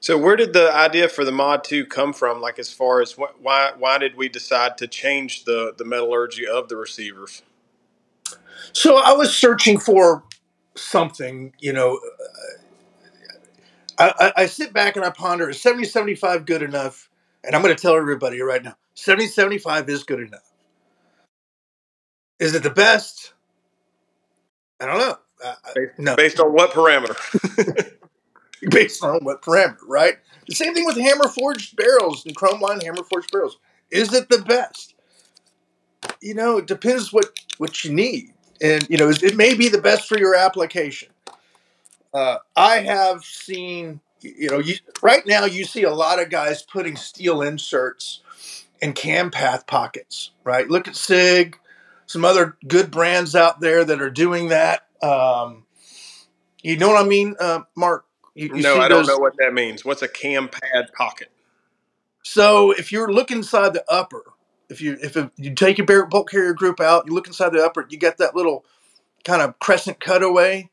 So 0.00 0.18
where 0.18 0.36
did 0.36 0.52
the 0.52 0.72
idea 0.74 1.08
for 1.08 1.24
the 1.24 1.32
Mod 1.32 1.64
2 1.64 1.86
come 1.86 2.12
from? 2.12 2.40
Like 2.40 2.58
as 2.58 2.72
far 2.72 3.02
as 3.02 3.12
wh- 3.14 3.42
why 3.42 3.72
why 3.78 3.98
did 3.98 4.16
we 4.16 4.28
decide 4.28 4.78
to 4.78 4.88
change 4.88 5.44
the 5.44 5.74
the 5.76 5.84
metallurgy 5.86 6.46
of 6.46 6.68
the 6.68 6.76
receivers? 6.76 7.42
So 8.72 8.98
I 8.98 9.12
was 9.12 9.36
searching 9.36 9.78
for 9.78 10.24
something, 10.76 11.54
you 11.60 11.72
know. 11.72 11.98
Uh, 11.98 12.24
I, 13.98 14.12
I, 14.20 14.42
I 14.42 14.46
sit 14.46 14.72
back 14.72 14.96
and 14.96 15.04
I 15.04 15.10
ponder: 15.10 15.50
is 15.50 15.60
seventy 15.62 15.86
seventy 15.86 16.14
five 16.16 16.46
good 16.46 16.62
enough? 16.62 17.10
And 17.44 17.56
I'm 17.56 17.62
going 17.62 17.74
to 17.74 17.80
tell 17.82 17.96
everybody 17.96 18.40
right 18.42 18.62
now: 18.64 18.76
70 18.94 19.28
75 19.28 19.88
is 19.88 20.04
good 20.04 20.20
enough. 20.20 20.50
Is 22.38 22.54
it 22.54 22.62
the 22.62 22.70
best? 22.70 23.32
I 24.80 24.86
don't 24.86 24.98
know. 24.98 25.16
Uh, 25.44 25.54
based, 25.74 25.98
no. 25.98 26.16
Based 26.16 26.40
on 26.40 26.52
what 26.52 26.72
parameter? 26.72 27.16
based 28.70 29.02
on 29.02 29.24
what 29.24 29.42
parameter, 29.42 29.78
right? 29.86 30.16
The 30.48 30.54
same 30.54 30.74
thing 30.74 30.84
with 30.84 30.96
hammer 30.96 31.28
forged 31.28 31.76
barrels 31.76 32.26
and 32.26 32.34
chrome 32.34 32.60
line 32.60 32.80
hammer 32.80 33.04
forged 33.04 33.30
barrels. 33.30 33.58
Is 33.90 34.12
it 34.12 34.28
the 34.28 34.38
best? 34.38 34.94
You 36.20 36.34
know, 36.34 36.58
it 36.58 36.66
depends 36.66 37.12
what 37.12 37.38
what 37.58 37.84
you 37.84 37.92
need, 37.92 38.32
and 38.60 38.88
you 38.90 38.96
know, 38.96 39.08
it 39.08 39.36
may 39.36 39.54
be 39.54 39.68
the 39.68 39.80
best 39.80 40.08
for 40.08 40.18
your 40.18 40.34
application. 40.34 41.08
Uh, 42.12 42.38
I 42.56 42.78
have 42.78 43.24
seen, 43.24 44.00
you 44.20 44.50
know, 44.50 44.58
you, 44.58 44.74
right 45.00 45.26
now 45.26 45.44
you 45.44 45.64
see 45.64 45.84
a 45.84 45.94
lot 45.94 46.20
of 46.20 46.28
guys 46.28 46.62
putting 46.62 46.96
steel 46.96 47.42
inserts 47.42 48.20
and 48.82 48.94
cam 48.96 49.30
path 49.30 49.66
pockets, 49.66 50.32
right? 50.42 50.68
Look 50.68 50.88
at 50.88 50.96
SIG, 50.96 51.56
some 52.06 52.24
other 52.24 52.58
good 52.66 52.90
brands 52.90 53.36
out 53.36 53.60
there 53.60 53.84
that 53.84 54.02
are 54.02 54.10
doing 54.10 54.48
that. 54.48 54.82
Um, 55.00 55.64
you 56.62 56.76
know 56.76 56.88
what 56.88 57.02
I 57.02 57.08
mean, 57.08 57.36
uh, 57.40 57.60
Mark? 57.76 58.04
You, 58.34 58.56
you 58.56 58.62
no, 58.62 58.78
I 58.78 58.88
don't 58.88 59.06
know 59.06 59.18
what 59.18 59.36
that 59.38 59.54
means. 59.54 59.84
What's 59.84 60.02
a 60.02 60.08
cam 60.08 60.48
pad 60.48 60.90
pocket? 60.96 61.30
So 62.24 62.72
if 62.72 62.92
you're 62.92 63.12
looking 63.12 63.38
inside 63.38 63.72
the 63.72 63.84
upper, 63.88 64.24
if 64.68 64.80
you 64.80 64.96
if 65.00 65.16
you 65.36 65.54
take 65.54 65.78
your 65.78 66.06
bolt 66.06 66.30
carrier 66.30 66.54
group 66.54 66.80
out, 66.80 67.04
you 67.06 67.14
look 67.14 67.26
inside 67.26 67.50
the 67.52 67.64
upper, 67.64 67.86
you 67.88 67.98
get 67.98 68.18
that 68.18 68.34
little 68.34 68.64
kind 69.24 69.42
of 69.42 69.58
crescent 69.58 70.00
cutaway 70.00 70.70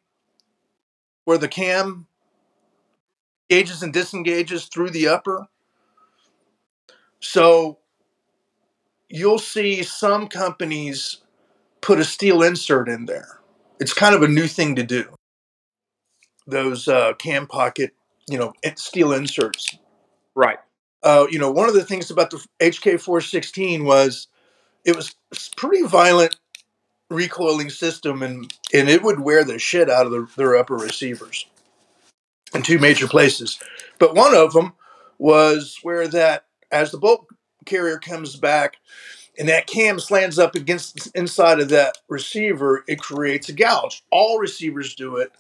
where 1.25 1.37
the 1.37 1.47
cam 1.47 2.07
engages 3.49 3.83
and 3.83 3.93
disengages 3.93 4.65
through 4.65 4.89
the 4.91 5.07
upper. 5.07 5.47
So 7.19 7.79
you'll 9.09 9.39
see 9.39 9.83
some 9.83 10.27
companies 10.27 11.17
put 11.81 11.99
a 11.99 12.03
steel 12.03 12.43
insert 12.43 12.87
in 12.87 13.05
there. 13.05 13.39
It's 13.79 13.93
kind 13.93 14.15
of 14.15 14.21
a 14.21 14.27
new 14.27 14.47
thing 14.47 14.75
to 14.75 14.83
do. 14.83 15.05
Those 16.47 16.87
uh, 16.87 17.13
cam 17.13 17.47
pocket, 17.47 17.93
you 18.29 18.37
know, 18.37 18.53
steel 18.75 19.13
inserts. 19.13 19.77
Right. 20.35 20.59
Uh, 21.01 21.27
you 21.29 21.39
know, 21.39 21.51
one 21.51 21.69
of 21.69 21.75
the 21.75 21.85
things 21.85 22.11
about 22.11 22.29
the 22.29 22.45
HK 22.59 22.99
416 22.99 23.85
was 23.85 24.27
it 24.83 24.95
was 24.95 25.15
pretty 25.55 25.85
violent 25.85 26.35
recoiling 27.09 27.69
system, 27.69 28.21
and 28.21 28.51
and 28.73 28.89
it 28.89 29.03
would 29.03 29.19
wear 29.19 29.43
the 29.43 29.59
shit 29.59 29.89
out 29.89 30.05
of 30.05 30.11
the, 30.11 30.27
their 30.35 30.57
upper 30.57 30.75
receivers 30.75 31.45
in 32.53 32.63
two 32.63 32.79
major 32.79 33.07
places. 33.07 33.59
But 33.97 34.15
one 34.15 34.35
of 34.35 34.53
them 34.53 34.73
was 35.17 35.77
where 35.83 36.07
that 36.09 36.45
as 36.71 36.91
the 36.91 36.97
bolt 36.97 37.27
carrier 37.69 37.99
comes 37.99 38.35
back 38.35 38.77
and 39.39 39.47
that 39.47 39.67
cam 39.67 39.99
slants 39.99 40.37
up 40.37 40.55
against 40.55 41.07
inside 41.15 41.61
of 41.61 41.69
that 41.69 41.97
receiver, 42.09 42.83
it 42.87 42.99
creates 42.99 43.47
a 43.47 43.53
gouge. 43.53 44.03
All 44.11 44.37
receivers 44.37 44.95
do 44.95 45.15
it. 45.15 45.31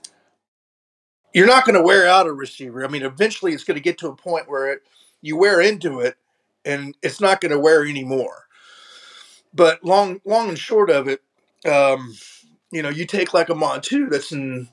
You're 1.33 1.45
not 1.45 1.65
going 1.65 1.75
to 1.75 1.83
wear 1.83 2.07
out 2.07 2.25
a 2.25 2.31
receiver. 2.31 2.85
I 2.85 2.87
mean, 2.87 3.03
eventually 3.03 3.53
it's 3.53 3.65
going 3.65 3.75
to 3.75 3.83
get 3.83 3.97
to 3.99 4.07
a 4.07 4.15
point 4.15 4.49
where 4.49 4.71
it, 4.71 4.83
you 5.21 5.35
wear 5.35 5.59
into 5.59 5.99
it 5.99 6.15
and 6.63 6.95
it's 7.03 7.19
not 7.19 7.41
going 7.41 7.51
to 7.51 7.59
wear 7.59 7.85
anymore. 7.85 8.45
But 9.53 9.83
long, 9.83 10.21
long 10.25 10.47
and 10.47 10.57
short 10.57 10.89
of 10.89 11.09
it, 11.09 11.21
um, 11.69 12.15
you 12.71 12.81
know, 12.81 12.89
you 12.89 13.05
take 13.05 13.33
like 13.33 13.49
a 13.49 13.79
2 13.81 14.07
that's 14.07 14.31
in 14.31 14.69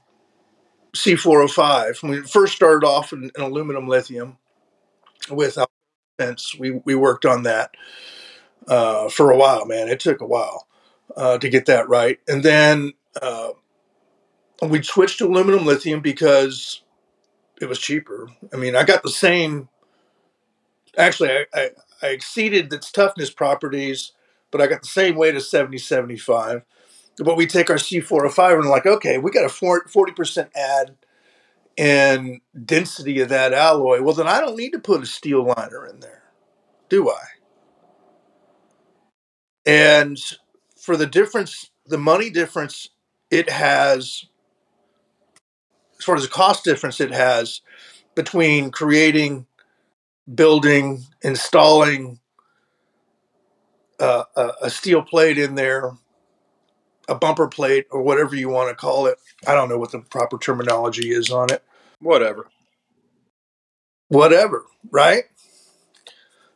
C405. 0.94 2.02
When 2.02 2.12
we 2.12 2.22
first 2.22 2.54
started 2.54 2.86
off 2.86 3.12
in, 3.12 3.30
in 3.36 3.42
aluminum 3.42 3.88
lithium 3.88 4.38
with 5.30 5.58
fence, 6.18 6.54
we, 6.58 6.70
we 6.84 6.94
worked 6.94 7.24
on 7.24 7.42
that 7.44 7.74
uh, 8.68 9.08
for 9.08 9.30
a 9.30 9.36
while, 9.36 9.66
man. 9.66 9.88
It 9.88 10.00
took 10.00 10.20
a 10.20 10.26
while 10.26 10.66
uh, 11.16 11.38
to 11.38 11.48
get 11.48 11.66
that 11.66 11.88
right. 11.88 12.18
And 12.28 12.42
then 12.42 12.92
uh, 13.20 13.50
we 14.62 14.82
switched 14.82 15.18
to 15.18 15.26
aluminum 15.26 15.64
lithium 15.64 16.00
because 16.00 16.82
it 17.60 17.66
was 17.66 17.78
cheaper. 17.78 18.28
I 18.52 18.56
mean, 18.56 18.76
I 18.76 18.84
got 18.84 19.02
the 19.02 19.10
same. 19.10 19.68
Actually, 20.98 21.30
I, 21.30 21.46
I, 21.54 21.70
I 22.02 22.06
exceeded 22.08 22.72
its 22.72 22.90
toughness 22.90 23.30
properties, 23.30 24.12
but 24.50 24.60
I 24.60 24.66
got 24.66 24.82
the 24.82 24.88
same 24.88 25.16
weight 25.16 25.34
as 25.34 25.50
70 25.50 25.78
75. 25.78 26.62
But 27.18 27.36
we 27.36 27.46
take 27.46 27.70
our 27.70 27.76
C405 27.76 28.60
and 28.60 28.68
like, 28.68 28.84
okay, 28.84 29.16
we 29.16 29.30
got 29.30 29.44
a 29.44 29.48
40% 29.48 30.48
add 30.54 30.96
in 31.76 32.40
density 32.64 33.20
of 33.20 33.28
that 33.28 33.52
alloy. 33.52 34.02
Well, 34.02 34.14
then 34.14 34.28
I 34.28 34.40
don't 34.40 34.56
need 34.56 34.72
to 34.72 34.78
put 34.78 35.02
a 35.02 35.06
steel 35.06 35.44
liner 35.44 35.86
in 35.86 36.00
there, 36.00 36.22
do 36.88 37.10
I? 37.10 37.22
And 39.66 40.18
for 40.78 40.96
the 40.96 41.06
difference, 41.06 41.70
the 41.84 41.98
money 41.98 42.30
difference 42.30 42.90
it 43.30 43.50
has, 43.50 44.26
as 45.98 46.04
far 46.04 46.14
as 46.16 46.22
the 46.22 46.28
cost 46.28 46.64
difference 46.64 47.00
it 47.00 47.12
has 47.12 47.60
between 48.14 48.70
creating, 48.70 49.46
building, 50.32 51.04
installing 51.22 52.20
uh, 53.98 54.24
a, 54.36 54.50
a 54.62 54.70
steel 54.70 55.02
plate 55.02 55.38
in 55.38 55.56
there, 55.56 55.92
a 57.08 57.14
bumper 57.14 57.48
plate, 57.48 57.86
or 57.90 58.02
whatever 58.02 58.34
you 58.34 58.48
want 58.48 58.68
to 58.70 58.74
call 58.74 59.06
it. 59.06 59.18
I 59.46 59.54
don't 59.54 59.68
know 59.68 59.78
what 59.78 59.92
the 59.92 60.00
proper 60.00 60.38
terminology 60.38 61.10
is 61.10 61.30
on 61.30 61.52
it. 61.52 61.62
Whatever. 62.00 62.48
Whatever, 64.08 64.64
right? 64.90 65.24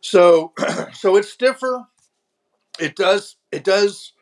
So, 0.01 0.53
so 0.93 1.17
it's 1.17 1.31
stiffer 1.31 1.87
it 2.81 2.97
does 2.97 3.37
it 3.53 3.63
does 3.63 4.13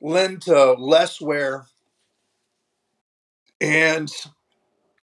lend 0.00 0.42
to 0.42 0.72
less 0.72 1.20
wear, 1.20 1.66
and 3.60 4.10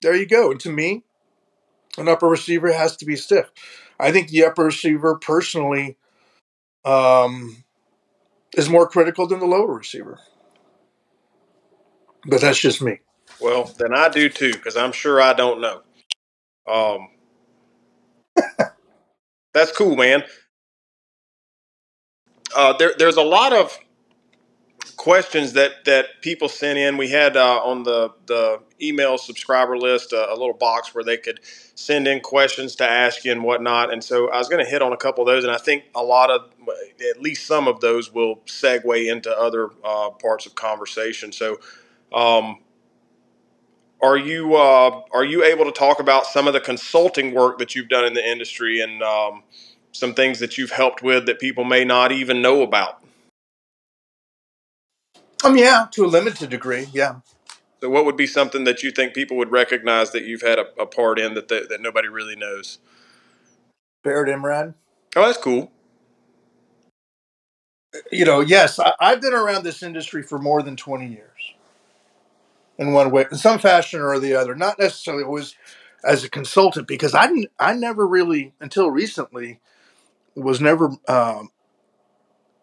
there 0.03 0.17
you 0.17 0.27
go. 0.27 0.51
And 0.51 0.61
to 0.61 0.73
me, 0.73 1.05
an 1.99 2.09
upper 2.09 2.29
receiver 2.29 2.73
has 2.73 2.97
to 2.99 3.05
be 3.05 3.17
stiff. 3.17 3.51
I 4.01 4.13
think 4.13 4.29
the 4.29 4.45
upper 4.45 4.65
receiver 4.65 5.17
personally 5.17 5.97
um, 6.85 7.65
is 8.57 8.69
more 8.69 8.89
critical 8.89 9.27
than 9.27 9.41
the 9.41 9.47
lower 9.47 9.75
receiver. 9.75 10.19
But 12.27 12.41
that's 12.41 12.59
just 12.59 12.83
me. 12.83 13.01
Well, 13.41 13.65
then 13.79 13.95
I 13.95 14.09
do 14.09 14.29
too, 14.29 14.53
because 14.53 14.77
I'm 14.77 14.93
sure 14.93 15.21
I 15.21 15.33
don't 15.33 15.61
know. 15.61 15.83
Um, 16.69 17.09
that's 19.55 19.73
cool, 19.73 19.97
man. 19.97 20.25
Uh, 22.57 22.73
there, 22.79 22.95
there's 22.99 23.17
a 23.17 23.23
lot 23.23 23.53
of 23.53 23.79
questions 24.97 25.53
that 25.55 25.85
that 25.85 26.07
people 26.23 26.49
sent 26.49 26.79
in. 26.79 26.97
We 26.97 27.09
had 27.11 27.37
uh, 27.37 27.61
on 27.63 27.83
the 27.85 28.13
the 28.27 28.61
email 28.81 29.19
subscriber 29.19 29.77
list 29.79 30.13
uh, 30.13 30.27
a 30.31 30.37
little 30.37 30.55
box 30.55 30.95
where 30.95 31.05
they 31.05 31.17
could 31.17 31.41
send 31.75 32.09
in 32.09 32.21
questions 32.21 32.75
to 32.77 32.89
ask 32.89 33.25
you 33.25 33.33
and 33.33 33.43
whatnot. 33.45 33.93
And 33.93 34.03
so 34.03 34.31
I 34.31 34.39
was 34.39 34.49
going 34.49 34.65
to 34.65 34.71
hit 34.71 34.83
on 34.83 34.93
a 34.93 34.97
couple 34.97 35.23
of 35.23 35.27
those, 35.33 35.45
and 35.45 35.53
I 35.53 35.59
think 35.59 35.85
a 35.95 36.03
lot 36.03 36.31
of 36.31 36.51
at 37.11 37.21
least 37.21 37.47
some 37.47 37.69
of 37.69 37.81
those 37.81 38.13
will 38.13 38.37
segue 38.47 39.11
into 39.11 39.31
other 39.39 39.71
uh, 39.85 40.11
parts 40.11 40.47
of 40.47 40.55
conversation. 40.55 41.33
So. 41.33 41.59
Um, 42.15 42.59
are 44.03 44.17
you 44.19 44.57
uh, 44.57 45.03
are 45.13 45.25
you 45.25 45.45
able 45.45 45.65
to 45.65 45.73
talk 45.73 46.01
about 46.01 46.27
some 46.27 46.47
of 46.47 46.55
the 46.55 46.61
consulting 46.61 47.35
work 47.35 47.59
that 47.59 47.75
you've 47.75 47.89
done 47.89 48.05
in 48.05 48.15
the 48.15 48.29
industry 48.29 48.81
and 48.81 49.03
um, 49.03 49.43
some 49.93 50.15
things 50.15 50.39
that 50.41 50.59
you've 50.59 50.71
helped 50.73 51.03
with 51.03 51.27
that 51.27 51.41
people 51.41 51.65
may 51.65 51.85
not 51.85 52.13
even 52.13 52.43
know 52.43 52.63
about? 52.63 53.03
Um, 55.45 55.57
yeah, 55.57 55.87
to 55.93 56.05
a 56.05 56.09
limited 56.09 56.51
degree, 56.51 56.89
yeah. 56.93 57.17
So, 57.81 57.91
what 57.91 58.05
would 58.07 58.17
be 58.17 58.27
something 58.27 58.65
that 58.65 58.83
you 58.83 58.91
think 58.91 59.15
people 59.15 59.37
would 59.39 59.53
recognize 59.53 60.13
that 60.13 60.25
you've 60.25 60.43
had 60.43 60.59
a, 60.59 60.67
a 60.81 60.87
part 60.87 61.19
in 61.19 61.35
that, 61.35 61.49
that 61.49 61.69
that 61.71 61.81
nobody 61.81 62.09
really 62.09 62.37
knows? 62.37 62.79
Barrett 64.05 64.35
MRAD. 64.35 64.75
Oh, 65.17 65.27
that's 65.27 65.39
cool. 65.39 65.73
You 68.13 68.25
know, 68.25 68.41
yes, 68.41 68.79
I, 68.79 68.93
I've 69.01 69.21
been 69.23 69.35
around 69.35 69.65
this 69.65 69.83
industry 69.83 70.23
for 70.23 70.39
more 70.39 70.63
than 70.63 70.77
twenty 70.77 71.09
years, 71.09 71.36
in 72.79 72.93
one 72.93 73.11
way, 73.11 73.27
in 73.31 73.39
some 73.39 73.59
fashion 73.59 74.01
or 74.01 74.19
the 74.19 74.35
other. 74.35 74.55
Not 74.55 74.79
necessarily 74.79 75.25
always 75.25 75.55
as 76.05 76.25
a 76.25 76.31
consultant, 76.31 76.87
because 76.87 77.15
I 77.15 77.27
didn't, 77.27 77.51
I 77.59 77.75
never 77.75 78.07
really 78.07 78.53
until 78.61 78.91
recently 78.91 79.61
was 80.35 80.61
never 80.61 80.91
um, 81.09 81.51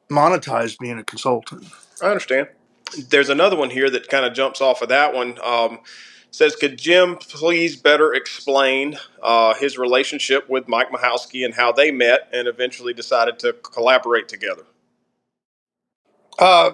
monetized 0.10 0.78
being 0.80 1.00
a 1.00 1.04
consultant. 1.04 1.66
I 2.02 2.08
understand 2.08 2.48
there's 3.10 3.30
another 3.30 3.56
one 3.56 3.70
here 3.70 3.90
that 3.90 4.08
kind 4.08 4.26
of 4.26 4.34
jumps 4.34 4.62
off 4.62 4.82
of 4.82 4.90
that 4.90 5.14
one. 5.14 5.38
Um, 5.44 5.80
says, 6.32 6.56
could 6.56 6.80
Jim 6.80 7.16
please 7.18 7.76
better 7.76 8.14
explain 8.14 8.98
uh, 9.22 9.54
his 9.54 9.78
relationship 9.78 10.50
with 10.50 10.68
Mike 10.68 10.90
Michalski 10.90 11.46
and 11.46 11.54
how 11.54 11.72
they 11.72 11.92
met 11.92 12.28
and 12.34 12.48
eventually 12.48 12.94
decided 12.94 13.38
to 13.40 13.54
collaborate 13.54 14.28
together? 14.28 14.64
Uh, 16.40 16.72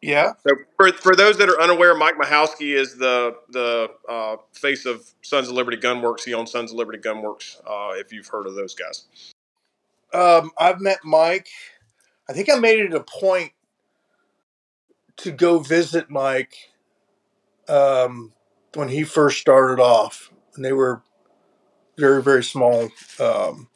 yeah. 0.00 0.32
So 0.46 0.54
for, 0.76 0.92
for 0.92 1.16
those 1.16 1.38
that 1.38 1.48
are 1.48 1.60
unaware, 1.60 1.94
Mike 1.96 2.16
Michalski 2.16 2.74
is 2.74 2.96
the 2.96 3.34
the 3.50 3.88
uh, 4.08 4.36
face 4.52 4.86
of 4.86 5.04
Sons 5.22 5.48
of 5.48 5.54
Liberty 5.54 5.76
Gunworks. 5.76 6.24
He 6.24 6.34
owns 6.34 6.52
Sons 6.52 6.70
of 6.70 6.76
Liberty 6.78 6.98
Gunworks. 6.98 7.56
Uh, 7.66 7.94
if 7.98 8.12
you've 8.12 8.28
heard 8.28 8.46
of 8.46 8.54
those 8.54 8.74
guys, 8.74 9.04
um, 10.12 10.52
I've 10.58 10.80
met 10.80 10.98
Mike. 11.04 11.48
I 12.28 12.32
think 12.32 12.48
I 12.50 12.56
made 12.58 12.78
it 12.78 12.94
a 12.94 13.00
point 13.00 13.52
to 15.18 15.32
go 15.32 15.58
visit 15.58 16.10
Mike 16.10 16.54
um, 17.68 18.32
when 18.74 18.88
he 18.88 19.02
first 19.02 19.40
started 19.40 19.82
off, 19.82 20.30
and 20.54 20.64
they 20.64 20.72
were 20.72 21.02
very 21.98 22.22
very 22.22 22.44
small. 22.44 22.88
Um, 23.18 23.68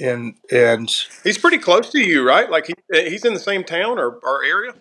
and 0.00 0.34
and 0.50 0.90
he's 1.22 1.38
pretty 1.38 1.58
close 1.58 1.90
to 1.90 2.00
you, 2.00 2.26
right? 2.26 2.50
Like 2.50 2.66
he 2.66 2.74
he's 3.08 3.24
in 3.24 3.32
the 3.32 3.40
same 3.40 3.64
town 3.64 3.98
or, 3.98 4.16
or 4.22 4.44
area. 4.44 4.74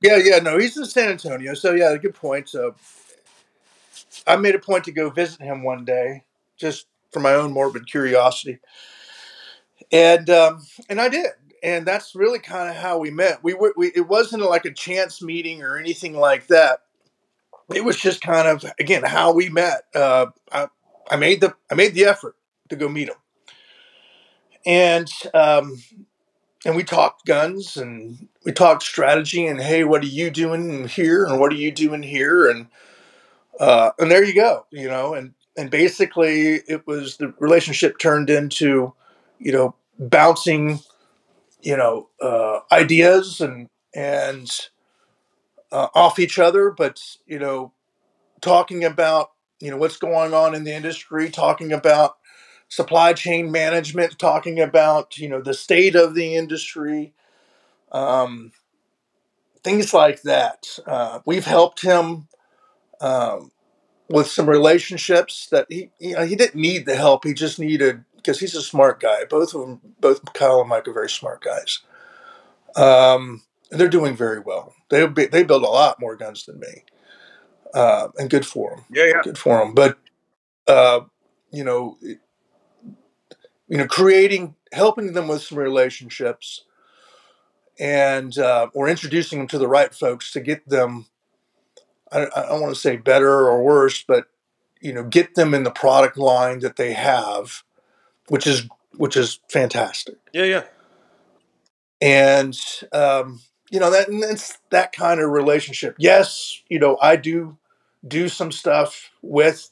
Yeah, 0.00 0.16
yeah, 0.22 0.38
no, 0.38 0.58
he's 0.58 0.76
in 0.76 0.84
San 0.84 1.08
Antonio. 1.10 1.54
So 1.54 1.74
yeah, 1.74 1.96
good 1.96 2.14
point. 2.14 2.48
So 2.48 2.74
I 4.26 4.36
made 4.36 4.54
a 4.54 4.58
point 4.58 4.84
to 4.84 4.92
go 4.92 5.10
visit 5.10 5.40
him 5.40 5.62
one 5.62 5.84
day, 5.84 6.24
just 6.56 6.86
for 7.12 7.20
my 7.20 7.34
own 7.34 7.52
morbid 7.52 7.86
curiosity, 7.90 8.58
and 9.92 10.28
um, 10.30 10.66
and 10.88 11.00
I 11.00 11.08
did 11.08 11.26
and 11.62 11.86
that's 11.86 12.14
really 12.14 12.38
kind 12.38 12.68
of 12.68 12.76
how 12.76 12.98
we 12.98 13.10
met. 13.10 13.42
We 13.42 13.54
were 13.54 13.72
we, 13.76 13.88
it 13.94 14.06
wasn't 14.08 14.42
like 14.42 14.64
a 14.64 14.72
chance 14.72 15.22
meeting 15.22 15.62
or 15.62 15.78
anything 15.78 16.14
like 16.14 16.46
that. 16.48 16.80
It 17.74 17.84
was 17.84 17.96
just 17.96 18.20
kind 18.20 18.48
of 18.48 18.64
again 18.80 19.04
how 19.04 19.32
we 19.34 19.48
met. 19.48 19.82
Uh, 19.94 20.26
I, 20.52 20.68
I 21.10 21.16
made 21.16 21.40
the 21.40 21.54
I 21.70 21.74
made 21.74 21.94
the 21.94 22.06
effort 22.06 22.36
to 22.70 22.76
go 22.76 22.88
meet 22.88 23.08
him, 23.08 23.16
and 24.64 25.08
um, 25.34 25.82
and 26.64 26.76
we 26.76 26.84
talked 26.84 27.26
guns 27.26 27.76
and 27.76 28.28
we 28.44 28.52
talked 28.52 28.82
strategy 28.82 29.46
and 29.46 29.60
hey, 29.60 29.84
what 29.84 30.02
are 30.02 30.06
you 30.08 30.30
doing 30.30 30.88
here 30.88 31.24
and 31.24 31.38
what 31.38 31.52
are 31.52 31.56
you 31.56 31.70
doing 31.72 32.02
here? 32.02 32.48
And 32.48 32.68
uh, 33.60 33.90
and 33.98 34.10
there 34.10 34.24
you 34.24 34.34
go, 34.34 34.66
you 34.70 34.88
know, 34.88 35.14
and 35.14 35.34
and 35.56 35.70
basically 35.70 36.56
it 36.68 36.86
was 36.86 37.16
the 37.16 37.32
relationship 37.38 37.98
turned 37.98 38.30
into, 38.30 38.92
you 39.38 39.52
know, 39.52 39.74
bouncing 39.98 40.80
you 41.62 41.76
know 41.76 42.08
uh, 42.22 42.60
ideas 42.72 43.40
and 43.40 43.68
and 43.94 44.68
uh, 45.72 45.88
off 45.94 46.18
each 46.18 46.38
other, 46.38 46.70
but 46.70 47.00
you 47.26 47.38
know 47.38 47.72
talking 48.40 48.84
about 48.84 49.32
you 49.60 49.70
know 49.70 49.76
what's 49.76 49.96
going 49.96 50.34
on 50.34 50.54
in 50.54 50.64
the 50.64 50.74
industry, 50.74 51.30
talking 51.30 51.72
about 51.72 52.16
supply 52.68 53.12
chain 53.12 53.50
management, 53.50 54.18
talking 54.18 54.60
about 54.60 55.18
you 55.18 55.28
know 55.28 55.40
the 55.40 55.54
state 55.54 55.94
of 55.94 56.14
the 56.14 56.34
industry, 56.34 57.12
um, 57.92 58.52
things 59.62 59.92
like 59.94 60.22
that. 60.22 60.78
Uh, 60.86 61.20
we've 61.24 61.44
helped 61.44 61.82
him 61.82 62.28
um, 63.00 63.50
with 64.08 64.28
some 64.28 64.48
relationships 64.48 65.48
that 65.50 65.66
he 65.68 65.90
you 65.98 66.14
know 66.14 66.24
he 66.24 66.36
didn't 66.36 66.60
need 66.60 66.86
the 66.86 66.96
help. 66.96 67.24
He 67.24 67.34
just 67.34 67.58
needed 67.58 68.04
because 68.16 68.40
he's 68.40 68.54
a 68.54 68.62
smart 68.62 69.00
guy. 69.00 69.24
Both 69.24 69.54
of 69.54 69.60
them, 69.60 69.80
both 70.00 70.32
Kyle 70.32 70.60
and 70.60 70.68
Mike 70.68 70.88
are 70.88 70.92
very 70.92 71.10
smart 71.10 71.42
guys. 71.42 71.80
Um, 72.74 73.42
they're 73.70 73.88
doing 73.88 74.16
very 74.16 74.40
well. 74.40 74.74
They 74.90 75.06
they 75.06 75.44
build 75.44 75.62
a 75.62 75.68
lot 75.68 76.00
more 76.00 76.16
guns 76.16 76.44
than 76.44 76.60
me, 76.60 76.84
uh, 77.74 78.08
and 78.18 78.30
good 78.30 78.46
for 78.46 78.70
them. 78.70 78.84
Yeah, 78.90 79.04
yeah, 79.06 79.22
good 79.22 79.38
for 79.38 79.58
them. 79.58 79.74
But 79.74 79.98
uh, 80.68 81.00
you 81.50 81.64
know, 81.64 81.98
you 83.68 83.78
know, 83.78 83.86
creating, 83.86 84.54
helping 84.72 85.12
them 85.12 85.28
with 85.28 85.42
some 85.42 85.58
relationships, 85.58 86.64
and 87.78 88.38
uh, 88.38 88.68
or 88.74 88.88
introducing 88.88 89.38
them 89.38 89.48
to 89.48 89.58
the 89.58 89.68
right 89.68 89.94
folks 89.94 90.32
to 90.32 90.40
get 90.40 90.68
them. 90.68 91.06
I, 92.12 92.26
I 92.36 92.46
don't 92.48 92.62
want 92.62 92.74
to 92.74 92.80
say 92.80 92.96
better 92.96 93.48
or 93.48 93.62
worse, 93.62 94.04
but 94.06 94.26
you 94.80 94.92
know, 94.92 95.02
get 95.02 95.34
them 95.34 95.54
in 95.54 95.64
the 95.64 95.70
product 95.70 96.16
line 96.16 96.60
that 96.60 96.76
they 96.76 96.92
have 96.92 97.64
which 98.28 98.46
is 98.46 98.68
which 98.96 99.16
is 99.16 99.40
fantastic. 99.48 100.16
Yeah, 100.32 100.44
yeah. 100.44 100.62
And 102.00 102.58
um, 102.92 103.40
you 103.70 103.80
know 103.80 103.90
that 103.90 104.08
it's 104.08 104.58
that 104.70 104.92
kind 104.92 105.20
of 105.20 105.30
relationship. 105.30 105.96
Yes, 105.98 106.62
you 106.68 106.78
know 106.78 106.98
I 107.00 107.16
do 107.16 107.56
do 108.06 108.28
some 108.28 108.52
stuff 108.52 109.10
with, 109.22 109.70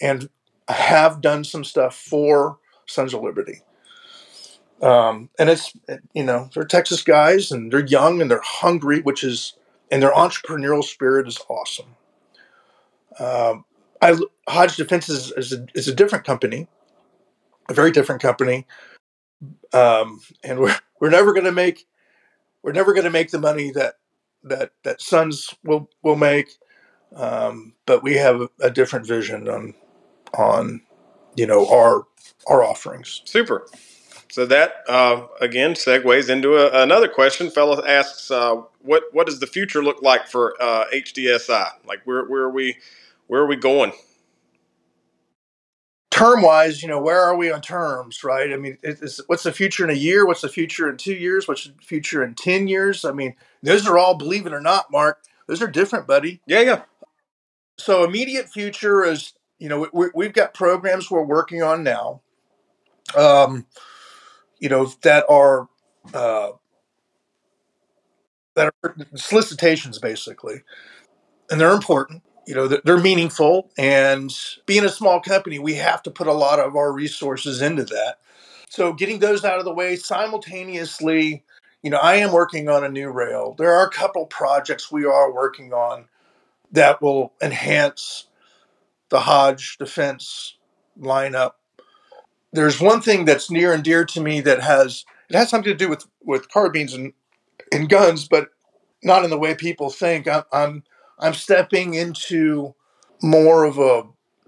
and 0.00 0.28
have 0.68 1.20
done 1.20 1.44
some 1.44 1.64
stuff 1.64 1.96
for 1.96 2.58
Sons 2.86 3.14
of 3.14 3.22
Liberty. 3.22 3.62
Um, 4.82 5.30
and 5.38 5.48
it's 5.48 5.72
you 6.12 6.24
know 6.24 6.50
they're 6.54 6.64
Texas 6.64 7.02
guys 7.02 7.50
and 7.50 7.72
they're 7.72 7.86
young 7.86 8.20
and 8.20 8.30
they're 8.30 8.40
hungry, 8.42 9.00
which 9.00 9.24
is 9.24 9.54
and 9.90 10.02
their 10.02 10.12
entrepreneurial 10.12 10.84
spirit 10.84 11.28
is 11.28 11.38
awesome. 11.48 11.96
Um, 13.18 13.64
I 14.02 14.18
Hodge 14.48 14.76
Defense 14.76 15.08
is, 15.08 15.32
is, 15.32 15.52
a, 15.54 15.66
is 15.74 15.88
a 15.88 15.94
different 15.94 16.24
company 16.24 16.68
a 17.68 17.74
very 17.74 17.90
different 17.90 18.22
company, 18.22 18.66
um, 19.72 20.20
and 20.42 20.58
we're 20.58 20.76
we're 21.00 21.10
never 21.10 21.32
going 21.32 21.44
to 21.44 21.52
make 21.52 21.86
we're 22.62 22.72
never 22.72 22.92
going 22.92 23.04
to 23.04 23.10
make 23.10 23.30
the 23.30 23.40
money 23.40 23.70
that 23.72 23.94
that 24.44 24.72
that 24.84 25.00
Sons 25.00 25.54
will 25.64 25.88
will 26.02 26.16
make, 26.16 26.58
um, 27.14 27.74
but 27.86 28.02
we 28.02 28.14
have 28.14 28.48
a 28.60 28.70
different 28.70 29.06
vision 29.06 29.48
on 29.48 29.74
on 30.36 30.82
you 31.36 31.46
know 31.46 31.68
our 31.68 32.06
our 32.46 32.64
offerings. 32.64 33.22
Super. 33.24 33.66
So 34.30 34.44
that 34.46 34.82
uh, 34.88 35.26
again 35.40 35.74
segues 35.74 36.28
into 36.28 36.56
a, 36.56 36.82
another 36.82 37.08
question. 37.08 37.50
Fellow 37.50 37.84
asks, 37.84 38.30
uh, 38.30 38.56
"What 38.82 39.04
what 39.12 39.26
does 39.26 39.40
the 39.40 39.46
future 39.46 39.82
look 39.82 40.02
like 40.02 40.26
for 40.28 40.54
uh, 40.60 40.86
HDSI? 40.92 41.70
Like 41.86 42.00
where 42.04 42.24
where 42.24 42.42
are 42.42 42.50
we 42.50 42.76
where 43.28 43.42
are 43.42 43.46
we 43.46 43.56
going?" 43.56 43.92
term 46.16 46.40
wise, 46.40 46.82
you 46.82 46.88
know, 46.88 47.00
where 47.00 47.20
are 47.20 47.36
we 47.36 47.50
on 47.50 47.60
terms, 47.60 48.24
right? 48.24 48.50
I 48.52 48.56
mean, 48.56 48.78
it's, 48.82 49.20
what's 49.26 49.42
the 49.42 49.52
future 49.52 49.84
in 49.84 49.90
a 49.90 49.98
year? 49.98 50.26
What's 50.26 50.40
the 50.40 50.48
future 50.48 50.88
in 50.88 50.96
two 50.96 51.14
years? 51.14 51.46
What's 51.46 51.64
the 51.64 51.74
future 51.82 52.24
in 52.24 52.34
10 52.34 52.68
years? 52.68 53.04
I 53.04 53.12
mean, 53.12 53.34
those 53.62 53.86
are 53.86 53.98
all, 53.98 54.14
believe 54.14 54.46
it 54.46 54.54
or 54.54 54.60
not, 54.60 54.90
Mark, 54.90 55.22
those 55.46 55.60
are 55.60 55.66
different, 55.66 56.06
buddy. 56.06 56.40
Yeah, 56.46 56.60
yeah. 56.62 56.82
So, 57.76 58.02
immediate 58.02 58.48
future 58.48 59.04
is, 59.04 59.34
you 59.58 59.68
know, 59.68 59.88
we, 59.92 60.24
have 60.24 60.34
got 60.34 60.54
programs 60.54 61.10
we're 61.10 61.22
working 61.22 61.62
on 61.62 61.82
now, 61.82 62.20
um, 63.16 63.66
you 64.58 64.68
know, 64.68 64.86
that 65.02 65.24
are, 65.28 65.68
uh, 66.14 66.50
that 68.54 68.72
are 68.82 68.96
solicitations 69.14 69.98
basically, 69.98 70.62
and 71.50 71.60
they're 71.60 71.72
important 71.72 72.22
you 72.46 72.54
know 72.54 72.68
they're 72.68 72.98
meaningful 72.98 73.70
and 73.76 74.32
being 74.66 74.84
a 74.84 74.88
small 74.88 75.20
company 75.20 75.58
we 75.58 75.74
have 75.74 76.02
to 76.02 76.10
put 76.10 76.28
a 76.28 76.32
lot 76.32 76.60
of 76.60 76.76
our 76.76 76.92
resources 76.92 77.60
into 77.60 77.84
that. 77.84 78.18
So 78.68 78.92
getting 78.92 79.18
those 79.18 79.44
out 79.44 79.58
of 79.58 79.64
the 79.64 79.74
way 79.74 79.96
simultaneously 79.96 81.44
you 81.82 81.90
know 81.90 81.98
i 81.98 82.16
am 82.16 82.32
working 82.32 82.68
on 82.68 82.84
a 82.84 82.88
new 82.88 83.10
rail. 83.10 83.54
There 83.58 83.72
are 83.72 83.86
a 83.86 83.90
couple 83.90 84.26
projects 84.26 84.90
we 84.90 85.04
are 85.04 85.32
working 85.32 85.72
on 85.72 86.06
that 86.72 87.02
will 87.02 87.32
enhance 87.42 88.26
the 89.08 89.20
hodge 89.20 89.78
defense 89.78 90.56
lineup. 91.00 91.52
There's 92.52 92.80
one 92.80 93.00
thing 93.00 93.24
that's 93.24 93.50
near 93.50 93.72
and 93.72 93.84
dear 93.84 94.04
to 94.06 94.20
me 94.20 94.40
that 94.42 94.60
has 94.60 95.04
it 95.28 95.36
has 95.36 95.50
something 95.50 95.72
to 95.72 95.76
do 95.76 95.88
with 95.88 96.06
with 96.24 96.50
carbines 96.50 96.94
and 96.94 97.12
and 97.72 97.88
guns 97.88 98.28
but 98.28 98.48
not 99.02 99.24
in 99.24 99.30
the 99.30 99.38
way 99.38 99.54
people 99.54 99.90
think. 99.90 100.26
I'm, 100.26 100.44
I'm 100.52 100.84
I'm 101.18 101.34
stepping 101.34 101.94
into 101.94 102.74
more 103.22 103.64
of 103.64 103.78
a 103.78 104.04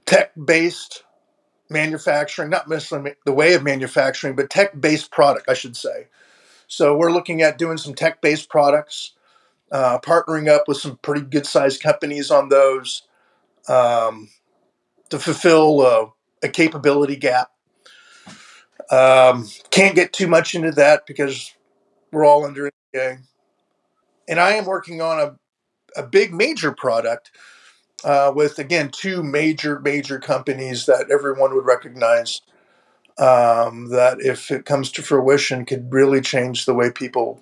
tech 0.07 0.33
based 0.43 1.05
manufacturing, 1.71 2.51
not 2.51 2.69
necessarily 2.69 3.15
the 3.25 3.33
way 3.33 3.55
of 3.55 3.63
manufacturing, 3.63 4.35
but 4.35 4.51
tech 4.51 4.79
based 4.81 5.11
product, 5.11 5.49
I 5.49 5.55
should 5.55 5.77
say. 5.77 6.09
So 6.67 6.97
we're 6.97 7.13
looking 7.13 7.43
at 7.43 7.59
doing 7.59 7.79
some 7.79 7.95
tech 7.95 8.21
based 8.21 8.49
products, 8.49 9.13
uh, 9.73 9.99
partnering 10.01 10.49
up 10.49 10.69
with 10.69 10.79
some 10.79 10.97
pretty 10.99 11.23
good 11.23 11.47
sized 11.47 11.83
companies 11.83 12.31
on 12.31 12.49
those. 12.49 13.03
Um, 13.69 14.29
to 15.11 15.19
fulfill 15.19 15.81
uh, 15.81 16.07
a 16.43 16.49
capability 16.49 17.17
gap. 17.17 17.51
Um, 18.91 19.49
can't 19.71 19.95
get 19.95 20.13
too 20.13 20.29
much 20.29 20.55
into 20.55 20.71
that 20.73 21.07
because 21.07 21.55
we're 22.11 22.25
all 22.25 22.45
under 22.45 22.71
NDA. 22.95 23.19
And 24.29 24.41
I 24.41 24.53
am 24.53 24.65
working 24.65 25.01
on 25.01 25.21
a 25.21 25.37
a 25.97 26.03
big 26.03 26.33
major 26.33 26.73
product 26.73 27.31
uh, 28.05 28.33
with 28.35 28.59
again 28.59 28.91
two 28.91 29.23
major 29.23 29.81
major 29.81 30.19
companies 30.19 30.87
that 30.87 31.11
everyone 31.11 31.55
would 31.55 31.67
recognize 31.67 32.43
um, 33.19 33.89
that 33.91 34.19
if 34.21 34.51
it 34.51 34.65
comes 34.65 34.93
to 34.93 35.03
fruition 35.03 35.65
could 35.65 35.93
really 35.93 36.21
change 36.21 36.65
the 36.65 36.75
way 36.75 36.91
people 36.91 37.41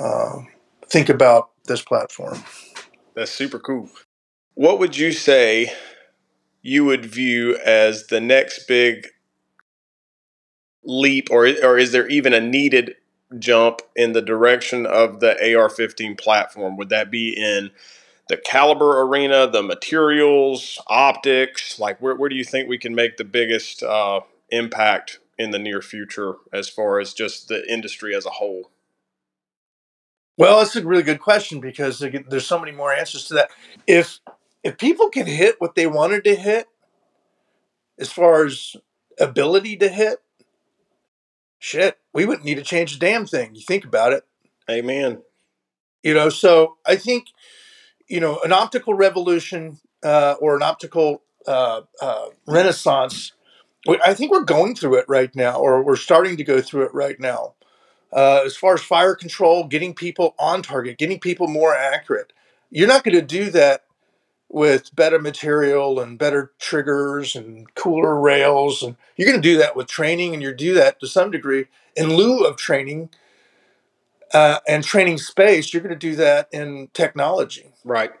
uh, 0.00 0.38
think 0.86 1.08
about 1.08 1.50
this 1.66 1.82
platform 1.82 2.42
that's 3.14 3.30
super 3.30 3.58
cool 3.58 3.88
what 4.54 4.78
would 4.78 4.96
you 4.96 5.12
say 5.12 5.72
you 6.62 6.84
would 6.84 7.04
view 7.06 7.56
as 7.64 8.06
the 8.06 8.20
next 8.20 8.66
big 8.66 9.08
leap 10.84 11.28
or 11.30 11.46
or 11.62 11.78
is 11.78 11.92
there 11.92 12.08
even 12.08 12.32
a 12.32 12.40
needed 12.40 12.96
jump 13.38 13.80
in 13.96 14.12
the 14.12 14.22
direction 14.22 14.86
of 14.86 15.20
the 15.20 15.56
AR 15.56 15.68
15 15.68 16.16
platform? 16.16 16.76
Would 16.76 16.90
that 16.90 17.10
be 17.10 17.30
in 17.30 17.70
the 18.28 18.36
caliber 18.36 19.00
arena, 19.02 19.48
the 19.48 19.62
materials, 19.62 20.80
optics? 20.86 21.78
Like, 21.78 22.00
where, 22.00 22.14
where 22.14 22.28
do 22.28 22.36
you 22.36 22.44
think 22.44 22.68
we 22.68 22.78
can 22.78 22.94
make 22.94 23.16
the 23.16 23.24
biggest 23.24 23.82
uh, 23.82 24.20
impact 24.50 25.18
in 25.38 25.50
the 25.50 25.58
near 25.58 25.82
future 25.82 26.34
as 26.52 26.68
far 26.68 27.00
as 27.00 27.14
just 27.14 27.48
the 27.48 27.64
industry 27.72 28.14
as 28.14 28.26
a 28.26 28.30
whole? 28.30 28.70
Well, 30.36 30.58
that's 30.58 30.76
a 30.76 30.84
really 30.84 31.02
good 31.02 31.20
question 31.20 31.60
because 31.60 31.98
there's 31.98 32.46
so 32.46 32.58
many 32.58 32.72
more 32.72 32.92
answers 32.92 33.26
to 33.28 33.34
that. 33.34 33.50
If 33.86 34.18
if 34.62 34.78
people 34.78 35.08
can 35.08 35.26
hit 35.26 35.56
what 35.60 35.74
they 35.74 35.86
wanted 35.86 36.24
to 36.24 36.34
hit, 36.34 36.68
as 37.98 38.10
far 38.10 38.44
as 38.44 38.76
ability 39.20 39.76
to 39.76 39.88
hit, 39.88 40.18
shit, 41.58 41.98
we 42.12 42.24
wouldn't 42.24 42.44
need 42.44 42.56
to 42.56 42.62
change 42.62 42.96
a 42.96 42.98
damn 42.98 43.26
thing. 43.26 43.54
You 43.54 43.62
think 43.62 43.84
about 43.84 44.12
it. 44.12 44.24
Amen. 44.70 45.22
You 46.02 46.14
know, 46.14 46.28
so 46.28 46.76
I 46.86 46.96
think, 46.96 47.28
you 48.08 48.20
know, 48.20 48.40
an 48.44 48.52
optical 48.52 48.94
revolution 48.94 49.78
uh, 50.02 50.34
or 50.40 50.56
an 50.56 50.62
optical 50.62 51.22
uh, 51.46 51.82
uh, 52.00 52.26
renaissance, 52.46 53.32
I 54.04 54.14
think 54.14 54.30
we're 54.30 54.44
going 54.44 54.74
through 54.74 54.96
it 54.96 55.06
right 55.08 55.34
now, 55.34 55.58
or 55.58 55.82
we're 55.82 55.96
starting 55.96 56.36
to 56.36 56.44
go 56.44 56.60
through 56.60 56.86
it 56.86 56.94
right 56.94 57.18
now. 57.18 57.54
Uh, 58.12 58.42
as 58.44 58.56
far 58.56 58.74
as 58.74 58.82
fire 58.82 59.14
control, 59.14 59.64
getting 59.64 59.94
people 59.94 60.34
on 60.38 60.62
target, 60.62 60.98
getting 60.98 61.18
people 61.18 61.48
more 61.48 61.74
accurate. 61.74 62.32
You're 62.70 62.88
not 62.88 63.04
going 63.04 63.14
to 63.14 63.22
do 63.22 63.50
that 63.50 63.84
with 64.52 64.94
better 64.94 65.18
material 65.18 65.98
and 65.98 66.18
better 66.18 66.52
triggers 66.58 67.34
and 67.34 67.74
cooler 67.74 68.20
rails 68.20 68.82
and 68.82 68.96
you're 69.16 69.28
going 69.28 69.40
to 69.40 69.48
do 69.48 69.56
that 69.56 69.74
with 69.74 69.86
training 69.86 70.34
and 70.34 70.42
you 70.42 70.54
do 70.54 70.74
that 70.74 71.00
to 71.00 71.06
some 71.06 71.30
degree 71.30 71.66
in 71.96 72.14
lieu 72.14 72.44
of 72.44 72.56
training 72.56 73.08
uh, 74.34 74.58
and 74.68 74.84
training 74.84 75.16
space 75.16 75.72
you're 75.72 75.82
going 75.82 75.98
to 75.98 75.98
do 75.98 76.14
that 76.14 76.48
in 76.52 76.88
technology. 76.92 77.72
Right. 77.82 78.12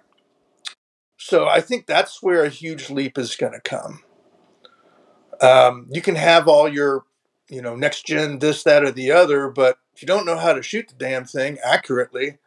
So 1.18 1.46
i 1.46 1.60
think 1.60 1.86
that's 1.86 2.22
where 2.22 2.44
a 2.44 2.48
huge 2.48 2.88
leap 2.88 3.18
is 3.18 3.36
going 3.36 3.52
to 3.52 3.60
come. 3.60 4.02
Um, 5.40 5.86
you 5.90 6.00
can 6.00 6.14
have 6.14 6.48
all 6.48 6.68
your 6.68 7.04
you 7.48 7.60
know 7.60 7.76
next 7.76 8.06
gen 8.06 8.38
this 8.38 8.62
that 8.62 8.82
or 8.82 8.90
the 8.90 9.10
other 9.10 9.50
but 9.50 9.78
if 9.94 10.00
you 10.00 10.06
don't 10.06 10.24
know 10.24 10.38
how 10.38 10.54
to 10.54 10.62
shoot 10.62 10.88
the 10.88 10.94
damn 10.94 11.24
thing 11.26 11.58
accurately 11.62 12.38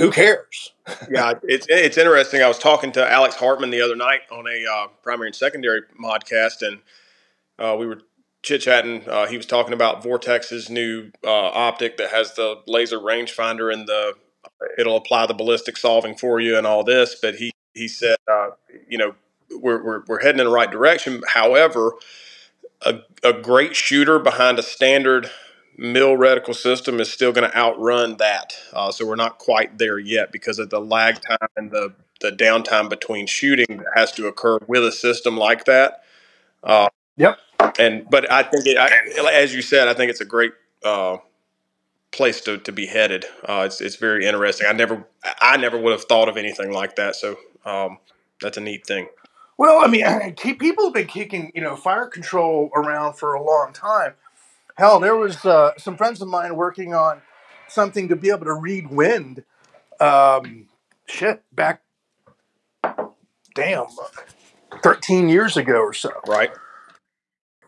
who 0.00 0.10
cares? 0.10 0.72
yeah, 1.10 1.34
it's 1.42 1.66
it's 1.68 1.98
interesting. 1.98 2.42
I 2.42 2.48
was 2.48 2.58
talking 2.58 2.92
to 2.92 3.12
Alex 3.12 3.36
Hartman 3.36 3.70
the 3.70 3.82
other 3.82 3.96
night 3.96 4.22
on 4.32 4.46
a 4.46 4.66
uh, 4.66 4.86
primary 5.02 5.28
and 5.28 5.36
secondary 5.36 5.82
podcast, 6.02 6.62
and 6.66 6.80
uh, 7.58 7.76
we 7.78 7.86
were 7.86 8.00
chit 8.42 8.62
chatting. 8.62 9.08
Uh, 9.08 9.26
he 9.26 9.36
was 9.36 9.46
talking 9.46 9.72
about 9.72 10.02
Vortex's 10.02 10.70
new 10.70 11.10
uh, 11.24 11.30
optic 11.30 11.98
that 11.98 12.10
has 12.10 12.34
the 12.34 12.56
laser 12.66 12.98
rangefinder 12.98 13.72
and 13.72 13.86
the 13.86 14.14
it'll 14.78 14.96
apply 14.96 15.26
the 15.26 15.34
ballistic 15.34 15.76
solving 15.76 16.14
for 16.16 16.40
you 16.40 16.56
and 16.56 16.66
all 16.66 16.82
this. 16.82 17.16
But 17.20 17.36
he 17.36 17.52
he 17.74 17.86
said, 17.86 18.16
uh, 18.30 18.50
you 18.88 18.98
know, 18.98 19.14
we're, 19.50 19.82
we're 19.82 20.02
we're 20.06 20.20
heading 20.20 20.40
in 20.40 20.46
the 20.46 20.52
right 20.52 20.70
direction. 20.70 21.22
However, 21.28 21.92
a 22.82 23.00
a 23.22 23.32
great 23.32 23.76
shooter 23.76 24.18
behind 24.18 24.58
a 24.58 24.62
standard 24.62 25.30
mill 25.80 26.10
reticle 26.10 26.54
system 26.54 27.00
is 27.00 27.10
still 27.10 27.32
going 27.32 27.50
to 27.50 27.56
outrun 27.56 28.18
that. 28.18 28.54
Uh, 28.72 28.92
so 28.92 29.06
we're 29.06 29.16
not 29.16 29.38
quite 29.38 29.78
there 29.78 29.98
yet 29.98 30.30
because 30.30 30.58
of 30.58 30.68
the 30.68 30.80
lag 30.80 31.18
time 31.22 31.48
and 31.56 31.70
the, 31.70 31.94
the 32.20 32.30
downtime 32.30 32.90
between 32.90 33.26
shooting 33.26 33.78
that 33.78 33.86
has 33.94 34.12
to 34.12 34.26
occur 34.26 34.58
with 34.68 34.84
a 34.84 34.92
system 34.92 35.38
like 35.38 35.64
that. 35.64 36.02
Uh, 36.62 36.88
yep. 37.16 37.38
And 37.78 38.06
but 38.10 38.30
I 38.30 38.42
think 38.42 38.66
it, 38.66 38.76
I, 38.76 39.32
as 39.32 39.54
you 39.54 39.62
said, 39.62 39.88
I 39.88 39.94
think 39.94 40.10
it's 40.10 40.20
a 40.20 40.26
great 40.26 40.52
uh, 40.84 41.16
place 42.10 42.42
to, 42.42 42.58
to 42.58 42.72
be 42.72 42.86
headed. 42.86 43.24
Uh, 43.48 43.62
it's 43.66 43.80
it's 43.80 43.96
very 43.96 44.26
interesting. 44.26 44.66
I 44.66 44.72
never 44.72 45.06
I 45.40 45.56
never 45.56 45.78
would 45.78 45.92
have 45.92 46.04
thought 46.04 46.28
of 46.28 46.36
anything 46.36 46.72
like 46.72 46.96
that. 46.96 47.16
So 47.16 47.36
um, 47.64 47.98
that's 48.40 48.56
a 48.56 48.60
neat 48.60 48.86
thing. 48.86 49.08
Well, 49.56 49.82
I 49.82 49.88
mean, 49.88 50.34
people 50.58 50.84
have 50.84 50.94
been 50.94 51.06
kicking 51.06 51.52
you 51.54 51.62
know 51.62 51.76
fire 51.76 52.06
control 52.06 52.70
around 52.74 53.14
for 53.14 53.34
a 53.34 53.42
long 53.42 53.72
time 53.72 54.14
Hell, 54.76 55.00
there 55.00 55.16
was 55.16 55.44
uh, 55.44 55.72
some 55.76 55.96
friends 55.96 56.20
of 56.22 56.28
mine 56.28 56.56
working 56.56 56.94
on 56.94 57.22
something 57.68 58.08
to 58.08 58.16
be 58.16 58.30
able 58.30 58.46
to 58.46 58.54
read 58.54 58.90
wind. 58.90 59.44
Um, 60.00 60.68
shit, 61.06 61.42
back, 61.52 61.82
damn, 63.54 63.86
thirteen 64.82 65.28
years 65.28 65.56
ago 65.56 65.80
or 65.80 65.92
so. 65.92 66.10
Right. 66.26 66.50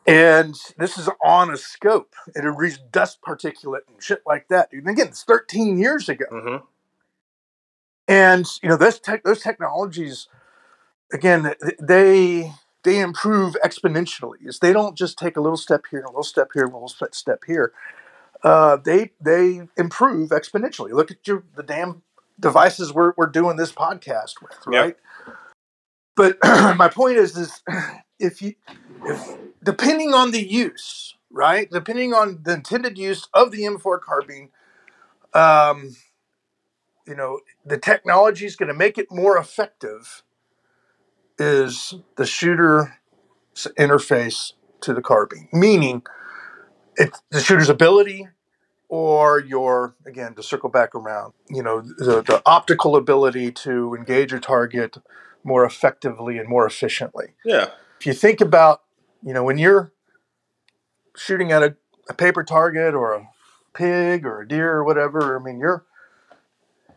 And 0.06 0.56
this 0.78 0.98
is 0.98 1.08
on 1.24 1.52
a 1.52 1.56
scope. 1.56 2.14
It 2.34 2.40
reached 2.40 2.90
dust 2.90 3.20
particulate 3.22 3.82
and 3.88 4.02
shit 4.02 4.22
like 4.26 4.48
that, 4.48 4.70
dude. 4.70 4.80
And 4.80 4.90
again, 4.90 5.08
it's 5.08 5.22
13 5.22 5.78
years 5.78 6.08
ago. 6.08 6.24
Mm-hmm. 6.32 6.64
And 8.08 8.46
you 8.62 8.68
know, 8.68 8.76
those 8.76 8.98
tech, 8.98 9.22
those 9.22 9.40
technologies, 9.40 10.26
again, 11.12 11.54
they 11.80 12.52
they 12.84 13.00
improve 13.00 13.56
exponentially. 13.64 14.46
Is 14.46 14.58
they 14.58 14.72
don't 14.72 14.96
just 14.96 15.18
take 15.18 15.36
a 15.36 15.40
little 15.40 15.56
step 15.56 15.84
here, 15.90 16.02
a 16.02 16.08
little 16.08 16.22
step 16.22 16.50
here, 16.54 16.64
a 16.64 16.66
little 16.66 16.88
step 16.88 17.40
here. 17.46 17.72
Uh, 18.42 18.76
they 18.76 19.12
they 19.20 19.62
improve 19.76 20.30
exponentially. 20.30 20.92
Look 20.92 21.10
at 21.10 21.26
your 21.26 21.44
the 21.56 21.62
damn 21.62 22.02
devices 22.38 22.92
we're 22.92 23.12
we're 23.16 23.26
doing 23.26 23.56
this 23.56 23.72
podcast 23.72 24.42
with, 24.42 24.58
right? 24.66 24.96
Yep. 25.26 25.36
But 26.16 26.38
my 26.76 26.88
point 26.88 27.18
is, 27.18 27.36
is 27.36 27.62
if 28.18 28.42
you 28.42 28.54
if 29.04 29.36
depending 29.62 30.12
on 30.12 30.32
the 30.32 30.46
use, 30.46 31.14
right? 31.30 31.70
Depending 31.70 32.12
on 32.12 32.40
the 32.42 32.54
intended 32.54 32.98
use 32.98 33.28
of 33.32 33.52
the 33.52 33.62
M4 33.62 34.00
carbine, 34.00 34.50
um, 35.34 35.96
you 37.06 37.14
know, 37.14 37.40
the 37.64 37.78
technology 37.78 38.46
is 38.46 38.56
going 38.56 38.68
to 38.68 38.74
make 38.74 38.98
it 38.98 39.06
more 39.10 39.38
effective 39.38 40.22
is 41.38 41.94
the 42.16 42.26
shooter 42.26 42.98
interface 43.78 44.52
to 44.80 44.92
the 44.94 45.02
carbine, 45.02 45.48
meaning 45.52 46.02
it's 46.96 47.22
the 47.30 47.40
shooter's 47.40 47.68
ability 47.68 48.28
or 48.88 49.40
your 49.40 49.94
again 50.06 50.34
to 50.34 50.42
circle 50.42 50.68
back 50.68 50.94
around 50.94 51.32
you 51.48 51.62
know 51.62 51.80
the, 51.80 52.20
the 52.22 52.42
optical 52.44 52.94
ability 52.94 53.50
to 53.50 53.94
engage 53.94 54.32
a 54.34 54.38
target 54.38 54.98
more 55.44 55.64
effectively 55.64 56.36
and 56.36 56.46
more 56.48 56.66
efficiently 56.66 57.28
Yeah. 57.44 57.68
if 57.98 58.06
you 58.06 58.12
think 58.12 58.42
about 58.42 58.82
you 59.22 59.32
know 59.32 59.42
when 59.44 59.56
you're 59.56 59.92
shooting 61.16 61.52
at 61.52 61.62
a, 61.62 61.74
a 62.10 62.14
paper 62.14 62.44
target 62.44 62.92
or 62.94 63.14
a 63.14 63.28
pig 63.72 64.26
or 64.26 64.42
a 64.42 64.48
deer 64.48 64.74
or 64.74 64.84
whatever 64.84 65.38
i 65.40 65.42
mean 65.42 65.58
you're 65.58 65.86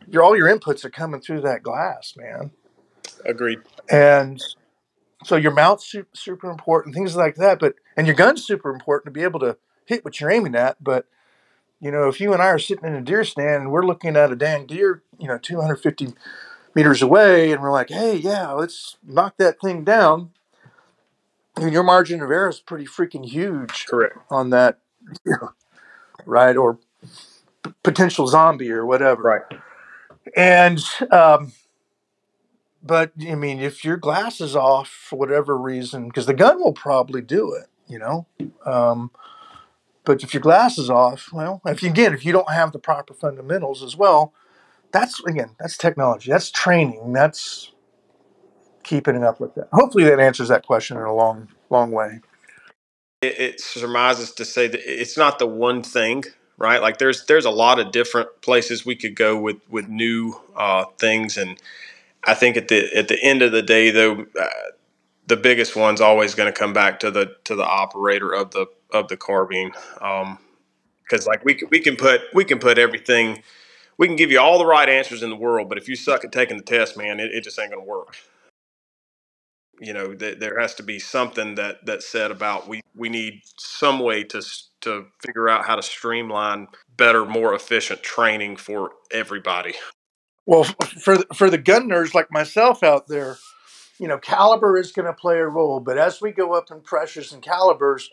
your 0.06 0.22
all 0.22 0.36
your 0.36 0.54
inputs 0.54 0.84
are 0.84 0.90
coming 0.90 1.22
through 1.22 1.40
that 1.40 1.62
glass 1.62 2.12
man 2.16 2.50
Agreed. 3.24 3.60
And 3.90 4.42
so 5.24 5.36
your 5.36 5.52
mouth's 5.52 5.84
super, 5.86 6.08
super 6.14 6.50
important 6.50 6.94
things 6.94 7.16
like 7.16 7.36
that 7.36 7.58
but 7.58 7.74
and 7.96 8.06
your 8.06 8.16
gun's 8.16 8.44
super 8.44 8.70
important 8.70 9.06
to 9.06 9.18
be 9.18 9.22
able 9.24 9.40
to 9.40 9.56
hit 9.84 10.04
what 10.04 10.20
you're 10.20 10.30
aiming 10.30 10.54
at 10.54 10.82
but 10.82 11.06
you 11.80 11.90
know 11.90 12.08
if 12.08 12.20
you 12.20 12.32
and 12.32 12.42
i 12.42 12.46
are 12.46 12.58
sitting 12.58 12.84
in 12.86 12.94
a 12.94 13.00
deer 13.02 13.24
stand 13.24 13.62
and 13.64 13.70
we're 13.72 13.86
looking 13.86 14.16
at 14.16 14.32
a 14.32 14.36
dang 14.36 14.66
deer 14.66 15.02
you 15.18 15.26
know 15.28 15.38
250 15.38 16.08
meters 16.74 17.02
away 17.02 17.52
and 17.52 17.62
we're 17.62 17.72
like 17.72 17.90
hey 17.90 18.16
yeah 18.16 18.50
let's 18.52 18.96
knock 19.06 19.36
that 19.38 19.60
thing 19.60 19.84
down 19.84 20.30
I 21.58 21.64
mean, 21.64 21.72
your 21.72 21.84
margin 21.84 22.20
of 22.20 22.30
error 22.30 22.50
is 22.50 22.60
pretty 22.60 22.84
freaking 22.84 23.24
huge 23.24 23.86
Correct. 23.86 24.18
on 24.30 24.50
that 24.50 24.78
right 26.26 26.56
or 26.56 26.78
p- 27.62 27.72
potential 27.82 28.26
zombie 28.26 28.70
or 28.70 28.84
whatever 28.84 29.22
Right. 29.22 29.60
and 30.36 30.82
um, 31.10 31.52
but 32.86 33.12
I 33.28 33.34
mean, 33.34 33.60
if 33.60 33.84
your 33.84 33.96
glass 33.96 34.40
is 34.40 34.56
off 34.56 34.88
for 34.88 35.18
whatever 35.18 35.56
reason, 35.56 36.08
because 36.08 36.26
the 36.26 36.34
gun 36.34 36.58
will 36.58 36.72
probably 36.72 37.22
do 37.22 37.52
it, 37.54 37.66
you 37.88 37.98
know. 37.98 38.26
Um, 38.64 39.10
but 40.04 40.22
if 40.22 40.32
your 40.32 40.40
glass 40.40 40.78
is 40.78 40.88
off, 40.90 41.30
well, 41.32 41.60
if 41.66 41.82
you 41.82 41.90
again, 41.90 42.14
if 42.14 42.24
you 42.24 42.32
don't 42.32 42.52
have 42.52 42.72
the 42.72 42.78
proper 42.78 43.14
fundamentals 43.14 43.82
as 43.82 43.96
well, 43.96 44.32
that's 44.92 45.22
again, 45.24 45.50
that's 45.58 45.76
technology, 45.76 46.30
that's 46.30 46.50
training, 46.50 47.12
that's 47.12 47.72
keeping 48.84 49.22
up 49.24 49.40
with 49.40 49.54
that. 49.56 49.68
Hopefully, 49.72 50.04
that 50.04 50.20
answers 50.20 50.48
that 50.48 50.64
question 50.64 50.96
in 50.96 51.02
a 51.02 51.14
long, 51.14 51.48
long 51.70 51.90
way. 51.90 52.20
It, 53.22 53.40
it 53.40 53.60
surmises 53.60 54.32
to 54.32 54.44
say 54.44 54.68
that 54.68 54.80
it's 54.84 55.16
not 55.16 55.38
the 55.38 55.46
one 55.46 55.82
thing, 55.82 56.24
right? 56.56 56.80
Like 56.80 56.98
there's 56.98 57.26
there's 57.26 57.44
a 57.44 57.50
lot 57.50 57.78
of 57.78 57.90
different 57.92 58.28
places 58.42 58.86
we 58.86 58.96
could 58.96 59.16
go 59.16 59.36
with 59.36 59.58
with 59.68 59.88
new 59.88 60.34
uh, 60.56 60.84
things, 60.98 61.36
and 61.36 61.60
I 62.26 62.34
think 62.34 62.56
at 62.56 62.68
the 62.68 62.94
at 62.96 63.08
the 63.08 63.22
end 63.22 63.42
of 63.42 63.52
the 63.52 63.62
day, 63.62 63.90
though, 63.90 64.26
uh, 64.40 64.48
the 65.26 65.36
biggest 65.38 65.76
one's 65.76 66.00
always 66.02 66.34
going 66.34 66.52
to 66.52 66.58
come 66.58 66.74
back 66.74 67.00
to 67.00 67.10
the 67.10 67.36
to 67.44 67.56
the 67.56 67.66
operator 67.66 68.32
of 68.32 68.52
the 68.52 68.66
of 68.92 69.08
the 69.08 69.16
carbine, 69.18 69.72
because 71.04 71.26
like 71.26 71.44
we 71.44 71.54
can, 71.54 71.68
we 71.70 71.80
can 71.80 71.96
put 71.96 72.22
we 72.34 72.44
can 72.44 72.58
put 72.60 72.78
everything. 72.78 73.42
We 73.98 74.08
can 74.08 74.16
give 74.16 74.30
you 74.32 74.40
all 74.40 74.58
the 74.58 74.66
right 74.66 74.88
answers 74.88 75.22
in 75.22 75.30
the 75.30 75.36
world, 75.36 75.68
but 75.68 75.78
if 75.78 75.88
you 75.88 75.96
suck 75.96 76.24
at 76.24 76.32
taking 76.32 76.56
the 76.56 76.64
test, 76.64 76.96
man, 76.98 77.20
it, 77.20 77.32
it 77.34 77.44
just 77.44 77.58
ain't 77.58 77.70
going 77.72 77.84
to 77.84 77.88
work. 77.88 78.16
You 79.80 79.94
know, 79.94 80.14
th- 80.14 80.38
there 80.40 80.60
has 80.60 80.74
to 80.76 80.84
be 80.84 80.98
something 80.98 81.56
that 81.56 81.86
that's 81.86 82.06
said 82.08 82.30
about 82.30 82.68
we 82.68 82.82
we 82.96 83.08
need 83.10 83.42
some 83.58 84.00
way 84.00 84.24
to 84.24 84.42
to 84.82 85.06
figure 85.26 85.48
out 85.48 85.66
how 85.66 85.76
to 85.76 85.82
streamline 85.82 86.68
better, 86.96 87.26
more 87.26 87.54
efficient 87.54 88.02
training 88.02 88.56
for 88.56 88.92
everybody. 89.12 89.74
Well, 90.46 90.64
for 90.64 91.18
the- 91.18 91.26
for 91.34 91.50
the 91.50 91.58
gun 91.58 91.88
nerds 91.88 92.14
like 92.14 92.30
myself 92.30 92.82
out 92.82 93.08
there, 93.08 93.38
you 93.98 94.08
know, 94.08 94.18
caliber 94.18 94.78
is 94.78 94.92
going 94.92 95.06
to 95.06 95.12
play 95.12 95.38
a 95.38 95.46
role, 95.46 95.80
but 95.80 95.98
as 95.98 96.20
we 96.20 96.32
go 96.32 96.54
up 96.54 96.70
in 96.70 96.80
pressures 96.82 97.32
and 97.32 97.42
calibers, 97.42 98.10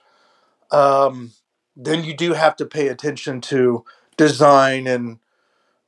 um, 0.72 1.32
then 1.76 2.04
you 2.04 2.15
do 2.15 2.34
have 2.34 2.56
to 2.58 2.65
pay 2.65 2.88
attention 2.89 3.41
to 3.41 3.86
design 4.17 4.88
and 4.88 5.19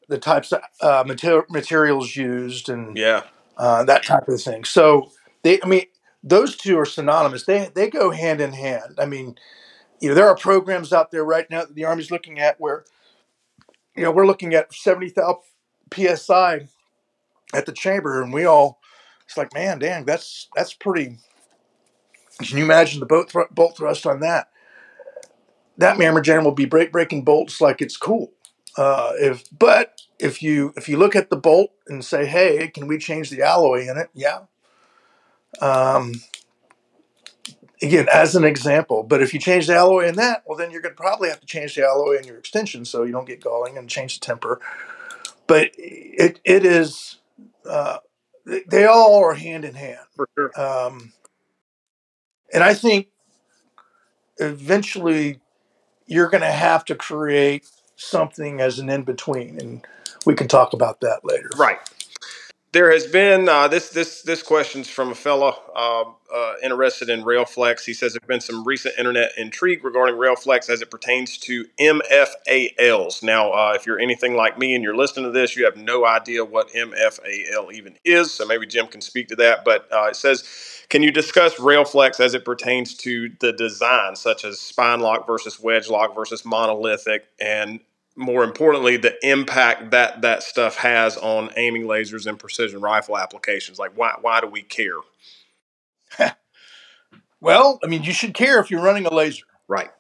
the 0.07 0.17
types 0.17 0.51
of 0.51 0.61
uh, 0.81 1.03
mater- 1.07 1.45
materials 1.49 2.15
used 2.15 2.69
and 2.69 2.97
Yeah, 2.97 3.23
uh, 3.57 3.83
that 3.85 4.03
type 4.03 4.27
of 4.27 4.41
thing. 4.41 4.63
So 4.65 5.11
they, 5.43 5.61
I 5.61 5.67
mean, 5.67 5.85
those 6.23 6.55
two 6.55 6.77
are 6.79 6.85
synonymous. 6.85 7.45
They 7.45 7.69
they 7.73 7.89
go 7.89 8.11
hand 8.11 8.41
in 8.41 8.53
hand. 8.53 8.95
I 8.99 9.05
mean, 9.05 9.37
you 10.01 10.09
know, 10.09 10.15
there 10.15 10.27
are 10.27 10.35
programs 10.37 10.93
out 10.93 11.11
there 11.11 11.25
right 11.25 11.49
now 11.49 11.61
that 11.61 11.75
the 11.75 11.85
Army's 11.85 12.11
looking 12.11 12.39
at 12.39 12.59
where, 12.59 12.85
you 13.95 14.03
know, 14.03 14.11
we're 14.11 14.27
looking 14.27 14.53
at 14.53 14.73
seventy 14.73 15.09
thousand 15.09 15.41
psi 15.95 16.67
at 17.53 17.65
the 17.65 17.71
chamber, 17.71 18.21
and 18.21 18.33
we 18.33 18.45
all, 18.45 18.79
it's 19.25 19.37
like, 19.37 19.53
man, 19.53 19.79
dang, 19.79 20.05
that's 20.05 20.47
that's 20.55 20.73
pretty. 20.73 21.17
Can 22.41 22.57
you 22.57 22.65
imagine 22.65 22.99
the 22.99 23.05
bolt 23.05 23.31
thr- 23.31 23.51
bolt 23.51 23.77
thrust 23.77 24.05
on 24.05 24.19
that? 24.19 24.49
That 25.77 25.97
mammer 25.97 26.21
jam 26.21 26.43
will 26.43 26.51
be 26.51 26.65
break 26.65 26.91
breaking 26.91 27.23
bolts 27.23 27.59
like 27.61 27.81
it's 27.81 27.97
cool. 27.97 28.31
Uh, 28.77 29.13
if 29.15 29.45
but 29.57 30.01
if 30.19 30.43
you 30.43 30.73
if 30.75 30.89
you 30.89 30.97
look 30.97 31.15
at 31.15 31.29
the 31.29 31.37
bolt 31.37 31.71
and 31.87 32.03
say, 32.03 32.25
hey, 32.25 32.67
can 32.67 32.87
we 32.87 32.97
change 32.97 33.29
the 33.29 33.41
alloy 33.41 33.87
in 33.87 33.97
it? 33.97 34.09
Yeah. 34.13 34.41
Um, 35.61 36.13
again, 37.81 38.07
as 38.11 38.35
an 38.35 38.43
example, 38.43 39.03
but 39.03 39.21
if 39.21 39.33
you 39.33 39.39
change 39.39 39.67
the 39.67 39.75
alloy 39.75 40.07
in 40.07 40.15
that, 40.15 40.43
well, 40.45 40.57
then 40.57 40.71
you're 40.71 40.81
going 40.81 40.95
to 40.95 41.01
probably 41.01 41.29
have 41.29 41.39
to 41.39 41.45
change 41.45 41.75
the 41.75 41.85
alloy 41.85 42.17
in 42.17 42.25
your 42.25 42.37
extension 42.37 42.85
so 42.85 43.03
you 43.03 43.11
don't 43.11 43.27
get 43.27 43.41
galling 43.41 43.77
and 43.77 43.89
change 43.89 44.19
the 44.19 44.25
temper. 44.25 44.59
But 45.47 45.71
it 45.77 46.39
it 46.43 46.65
is 46.65 47.17
uh, 47.69 47.97
they 48.67 48.85
all 48.85 49.23
are 49.23 49.33
hand 49.33 49.65
in 49.65 49.75
hand. 49.75 49.99
for 50.15 50.29
sure. 50.35 50.59
Um, 50.59 51.13
and 52.53 52.63
I 52.63 52.73
think 52.73 53.07
eventually 54.37 55.39
you're 56.07 56.29
going 56.29 56.41
to 56.41 56.51
have 56.51 56.85
to 56.85 56.95
create 56.95 57.67
something 57.95 58.61
as 58.61 58.79
an 58.79 58.89
in 58.89 59.03
between, 59.03 59.59
and 59.59 59.85
we 60.25 60.35
can 60.35 60.47
talk 60.47 60.73
about 60.73 61.01
that 61.01 61.21
later. 61.23 61.49
Right. 61.57 61.77
There 62.75 62.91
has 62.91 63.07
been 63.07 63.47
uh, 63.47 63.69
this 63.69 63.87
this 63.87 64.21
this 64.23 64.43
question's 64.43 64.89
from 64.89 65.09
a 65.09 65.15
fellow 65.15 65.55
uh, 65.73 66.03
uh, 66.35 66.53
interested 66.61 67.09
in 67.09 67.23
Railflex. 67.23 67.85
He 67.85 67.93
says 67.93 68.11
there's 68.11 68.27
been 68.27 68.41
some 68.41 68.65
recent 68.65 68.95
internet 68.99 69.31
intrigue 69.37 69.85
regarding 69.85 70.15
Railflex 70.15 70.69
as 70.69 70.81
it 70.81 70.91
pertains 70.91 71.37
to 71.37 71.63
MFALs. 71.79 73.23
Now, 73.23 73.51
uh, 73.51 73.71
if 73.77 73.85
you're 73.85 73.97
anything 73.97 74.35
like 74.35 74.59
me 74.59 74.75
and 74.75 74.83
you're 74.83 74.97
listening 74.97 75.23
to 75.23 75.31
this, 75.31 75.55
you 75.55 75.63
have 75.63 75.77
no 75.77 76.05
idea 76.05 76.43
what 76.43 76.67
MFAL 76.73 77.71
even 77.71 77.95
is. 78.03 78.33
So 78.33 78.45
maybe 78.45 78.67
Jim 78.67 78.87
can 78.87 78.99
speak 78.99 79.29
to 79.29 79.37
that. 79.37 79.63
But 79.63 79.87
uh, 79.89 80.07
it 80.07 80.17
says, 80.17 80.43
can 80.89 81.01
you 81.01 81.11
discuss 81.11 81.55
Railflex 81.55 82.19
as 82.19 82.33
it 82.33 82.43
pertains 82.43 82.93
to 82.95 83.31
the 83.39 83.53
design, 83.53 84.17
such 84.17 84.43
as 84.43 84.59
spine 84.59 84.99
lock 84.99 85.25
versus 85.25 85.61
wedge 85.61 85.87
lock 85.87 86.13
versus 86.13 86.43
monolithic, 86.43 87.23
and 87.39 87.79
more 88.15 88.43
importantly, 88.43 88.97
the 88.97 89.17
impact 89.27 89.91
that 89.91 90.21
that 90.21 90.43
stuff 90.43 90.77
has 90.77 91.17
on 91.17 91.51
aiming 91.57 91.83
lasers 91.83 92.25
and 92.27 92.39
precision 92.39 92.81
rifle 92.81 93.17
applications. 93.17 93.79
Like, 93.79 93.91
why 93.95 94.15
why 94.21 94.41
do 94.41 94.47
we 94.47 94.61
care? 94.63 94.97
Well, 97.41 97.79
I 97.83 97.87
mean, 97.87 98.01
you 98.03 98.13
should 98.13 98.33
care 98.33 98.59
if 98.59 98.71
you're 98.71 98.81
running 98.81 99.05
a 99.05 99.13
laser, 99.13 99.45
Right. 99.67 99.91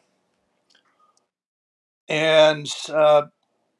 and 2.07 2.67
uh, 2.89 3.23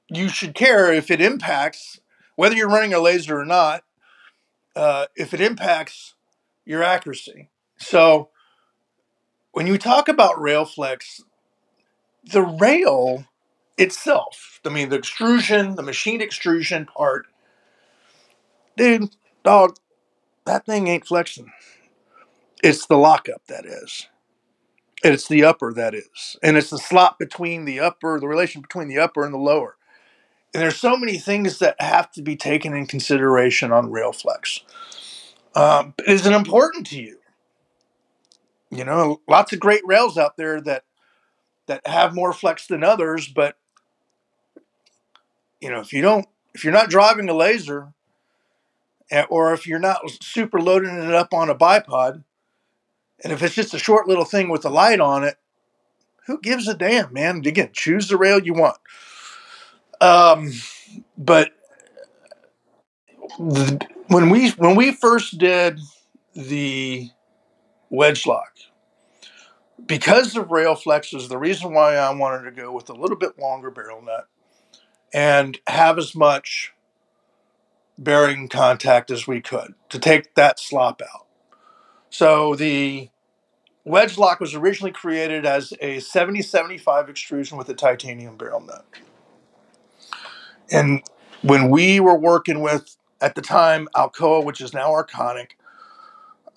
you 0.10 0.30
should 0.30 0.54
care 0.56 0.94
if 0.94 1.10
it 1.10 1.22
impacts 1.22 2.00
whether 2.36 2.56
you're 2.56 2.70
running 2.70 2.94
a 2.94 3.00
laser 3.00 3.40
or 3.40 3.46
not. 3.46 3.84
Uh, 4.76 5.06
if 5.16 5.34
it 5.34 5.42
impacts 5.42 6.16
your 6.66 6.84
accuracy, 6.84 7.50
so 7.78 8.30
when 9.52 9.68
you 9.68 9.78
talk 9.78 10.10
about 10.10 10.40
rail 10.40 10.66
flex, 10.66 11.22
the 12.24 12.42
rail 12.44 13.26
itself, 13.78 14.60
I 14.66 14.70
mean, 14.70 14.90
the 14.90 14.98
extrusion, 14.98 15.76
the 15.76 15.84
machine 15.84 16.22
extrusion 16.22 16.86
part, 16.86 17.28
dude, 18.78 19.16
dog, 19.44 19.78
that 20.46 20.66
thing 20.66 20.88
ain't 20.88 21.08
flexing. 21.08 21.52
It's 22.64 22.86
the 22.86 22.98
lockup 22.98 23.46
that 23.48 23.66
is. 23.66 24.08
It's 25.04 25.28
the 25.28 25.44
upper 25.44 25.74
that 25.74 25.94
is. 25.94 26.36
And 26.42 26.58
it's 26.58 26.70
the 26.70 26.80
slot 26.80 27.20
between 27.20 27.66
the 27.66 27.80
upper, 27.80 28.20
the 28.20 28.28
relation 28.28 28.62
between 28.62 28.88
the 28.88 28.98
upper 28.98 29.24
and 29.24 29.34
the 29.34 29.38
lower. 29.38 29.76
And 30.54 30.64
there's 30.64 30.78
so 30.78 30.96
many 30.98 31.18
things 31.18 31.60
that 31.60 31.76
have 31.80 32.12
to 32.14 32.22
be 32.22 32.36
taken 32.36 32.74
in 32.74 32.88
consideration 32.88 33.72
on 33.72 33.92
Railflex. 33.92 34.62
Um, 35.54 35.94
but 35.98 36.08
is 36.08 36.26
it 36.26 36.34
important 36.34 36.88
to 36.88 37.02
you? 37.02 37.20
You 38.72 38.84
know, 38.84 39.22
lots 39.28 39.54
of 39.54 39.60
great 39.60 39.82
rails 39.86 40.18
out 40.18 40.38
there 40.38 40.60
that 40.62 40.84
that 41.68 41.86
have 41.88 42.14
more 42.14 42.32
flex 42.34 42.68
than 42.68 42.84
others, 42.84 43.28
but 43.28 43.58
you 45.66 45.72
know, 45.72 45.80
if 45.80 45.92
you 45.92 46.04
don't, 46.04 46.28
if 46.54 46.64
you're 46.64 46.72
not 46.72 46.92
driving 46.92 47.28
a 47.28 47.34
laser, 47.34 47.92
eh, 49.10 49.26
or 49.32 49.52
if 49.52 49.66
you're 49.66 49.80
not 49.80 50.00
super 50.22 50.62
loading 50.62 50.96
it 50.96 51.12
up 51.12 51.34
on 51.34 51.50
a 51.50 51.56
bipod, 51.56 52.24
and 53.24 53.34
if 53.34 53.42
it's 53.42 53.56
just 53.56 53.74
a 53.74 53.80
short 53.80 54.08
little 54.08 54.26
thing 54.26 54.50
with 54.50 54.64
a 54.64 54.70
light 54.70 55.00
on 55.00 55.24
it, 55.24 55.38
who 56.28 56.40
gives 56.40 56.68
a 56.68 56.76
damn, 56.76 57.12
man? 57.12 57.38
Again, 57.38 57.72
choose 57.74 58.10
the 58.10 58.16
rail 58.16 58.40
you 58.40 58.54
want. 58.54 58.78
Um, 60.00 60.52
but 61.18 61.54
the, 63.40 63.82
when 64.06 64.30
we 64.30 64.52
when 64.52 64.76
we 64.76 64.92
first 64.92 65.40
did 65.40 65.80
the 66.36 67.10
wedge 67.90 68.28
lock. 68.28 68.52
Because 69.84 70.36
of 70.36 70.52
rail 70.52 70.76
flexes, 70.76 71.28
the 71.28 71.40
reason 71.40 71.74
why 71.74 71.96
I 71.96 72.14
wanted 72.14 72.44
to 72.44 72.52
go 72.52 72.72
with 72.72 72.90
a 72.90 72.94
little 72.94 73.18
bit 73.18 73.40
longer 73.40 73.72
barrel 73.72 74.04
nut 74.04 74.28
and 75.16 75.60
have 75.68 75.98
as 76.00 76.16
much 76.16 76.74
bearing 77.98 78.50
contact 78.50 79.12
as 79.12 79.28
we 79.28 79.42
could 79.42 79.76
to 79.90 80.00
take 80.00 80.36
that 80.36 80.60
slop 80.60 81.02
out. 81.02 81.28
So 82.10 82.56
the 82.56 83.10
wedge 83.86 84.18
lock 84.18 84.40
was 84.40 84.56
originally 84.56 84.92
created 84.92 85.46
as 85.46 85.74
a 85.82 86.00
7075 86.00 87.10
extrusion 87.10 87.58
with 87.58 87.70
a 87.70 87.76
titanium 87.76 88.38
barrel 88.38 88.62
nut. 88.62 88.86
And 90.72 91.04
when 91.44 91.70
we 91.70 92.00
were 92.00 92.18
working 92.18 92.62
with, 92.62 92.98
at 93.22 93.36
the 93.36 93.42
time, 93.44 93.88
Alcoa, 93.96 94.44
which 94.46 94.62
is 94.62 94.74
now 94.74 94.92
Arconic, 94.92 95.52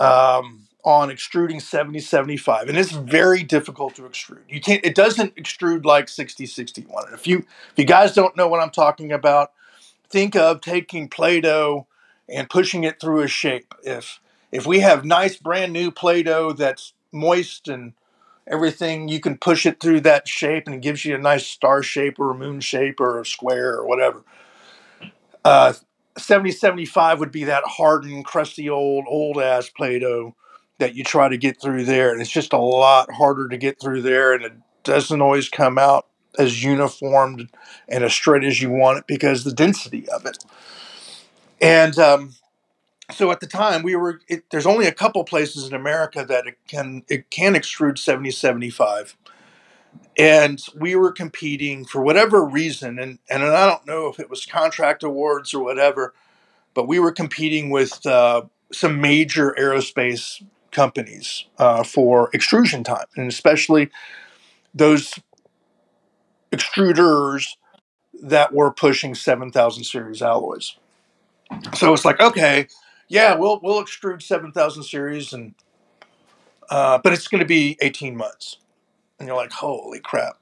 um, 0.01 0.68
on 0.85 1.11
extruding 1.11 1.61
7075 1.61 2.69
and 2.69 2.79
it's 2.79 2.93
very 2.93 3.43
difficult 3.43 3.95
to 3.97 4.03
extrude. 4.03 4.43
You 4.49 4.61
can't 4.61 4.85
it 4.85 4.95
doesn't 4.95 5.35
extrude 5.37 5.85
like 5.85 6.09
6061 6.09 7.07
and 7.07 7.15
if 7.15 7.27
you 7.27 7.39
if 7.39 7.75
you 7.77 7.85
guys 7.85 8.15
don't 8.15 8.37
know 8.37 8.49
what 8.49 8.63
i'm 8.63 8.71
talking 8.71 9.13
about 9.13 9.53
think 10.11 10.37
of 10.37 10.61
taking 10.61 11.09
play-doh 11.09 11.87
and 12.29 12.51
pushing 12.51 12.85
it 12.85 13.01
through 13.01 13.23
a 13.23 13.29
shape. 13.29 13.75
If 13.83 14.21
if 14.51 14.67
we 14.67 14.81
have 14.81 15.05
nice 15.05 15.37
brand 15.37 15.73
new 15.73 15.91
play-doh 15.91 16.55
that's 16.55 16.95
moist 17.13 17.69
and 17.69 17.93
everything 18.47 19.09
you 19.09 19.21
can 19.21 19.37
push 19.37 19.67
it 19.67 19.79
through 19.81 20.01
that 20.01 20.27
shape 20.27 20.67
and 20.67 20.77
it 20.77 20.81
gives 20.81 21.05
you 21.05 21.15
a 21.15 21.19
nice 21.19 21.47
star 21.47 21.83
shape 21.83 22.19
or 22.19 22.31
a 22.31 22.35
moon 22.35 22.61
shape 22.61 22.99
or 23.01 23.21
a 23.21 23.27
square 23.27 23.75
or 23.75 23.87
whatever. 23.87 24.23
Uh, 25.45 25.75
7075 26.17 27.21
would 27.21 27.31
be 27.31 27.45
that 27.45 27.63
hardened 27.65 28.25
crusty 28.25 28.69
old 28.69 29.05
old 29.09 29.39
ass 29.39 29.69
play-doh 29.69 30.35
that 30.79 30.95
you 30.95 31.05
try 31.05 31.29
to 31.29 31.37
get 31.37 31.61
through 31.61 31.85
there 31.85 32.13
and 32.13 32.21
it's 32.21 32.31
just 32.31 32.53
a 32.53 32.59
lot 32.59 33.11
harder 33.13 33.49
to 33.49 33.57
get 33.57 33.81
through 33.81 34.03
there 34.03 34.33
and 34.33 34.45
it 34.45 34.53
doesn't 34.85 35.23
always 35.23 35.49
come 35.49 35.79
out 35.79 36.07
as 36.39 36.63
uniformed 36.65 37.49
and 37.89 38.05
as 38.05 38.13
straight 38.13 38.45
as 38.45 38.63
you 38.63 38.71
want 38.71 38.99
it 38.99 39.07
because 39.07 39.45
the 39.45 39.53
density 39.53 40.09
of 40.11 40.27
it. 40.27 40.45
And 41.61 41.99
um, 41.99 42.31
so 43.13 43.31
at 43.31 43.41
the 43.41 43.47
time 43.47 43.83
we 43.83 43.97
were 43.97 44.21
it, 44.29 44.45
there's 44.51 44.67
only 44.67 44.87
a 44.87 44.93
couple 44.93 45.25
places 45.25 45.67
in 45.67 45.75
america 45.75 46.25
that 46.25 46.47
it 46.47 46.59
can 46.69 47.03
it 47.09 47.31
can 47.31 47.55
extrude 47.55 47.99
7075 47.99 49.17
and 50.19 50.63
we 50.77 50.97
were 50.97 51.13
competing 51.13 51.85
for 51.85 52.03
whatever 52.03 52.45
reason 52.45 52.99
and 52.99 53.19
and 53.31 53.43
i 53.45 53.67
don't 53.67 53.87
know 53.87 54.09
if 54.09 54.21
it 54.21 54.31
was 54.31 54.47
contract 54.47 55.03
awards 55.03 55.55
or 55.55 55.63
whatever 55.65 56.15
but 56.75 56.87
we 56.89 56.99
were 57.01 57.13
competing 57.13 57.71
with 57.71 58.07
uh, 58.07 58.43
some 58.73 59.01
major 59.01 59.57
aerospace 59.59 60.45
companies 60.71 61.47
uh, 61.59 61.83
for 61.83 62.31
extrusion 62.35 62.85
time 62.85 63.07
and 63.17 63.29
especially 63.29 63.91
those 64.75 65.19
extruders 66.53 67.47
that 68.23 68.53
were 68.53 68.73
pushing 68.73 69.15
7000 69.15 69.85
series 69.85 70.23
alloys. 70.23 70.77
So 71.75 71.93
it's 71.95 72.05
like 72.05 72.21
okay 72.21 72.69
yeah 73.09 73.35
we'll 73.35 73.61
we'll 73.63 73.83
extrude 73.83 74.23
7000 74.23 74.83
series 74.83 75.33
and 75.33 75.55
uh, 76.71 76.99
but 77.03 77.15
it's 77.15 77.29
going 77.29 77.41
to 77.41 77.47
be 77.47 77.79
18 77.81 78.17
months. 78.17 78.59
And 79.19 79.27
you're 79.27 79.37
like 79.37 79.53
holy 79.53 80.01
crap. 80.01 80.39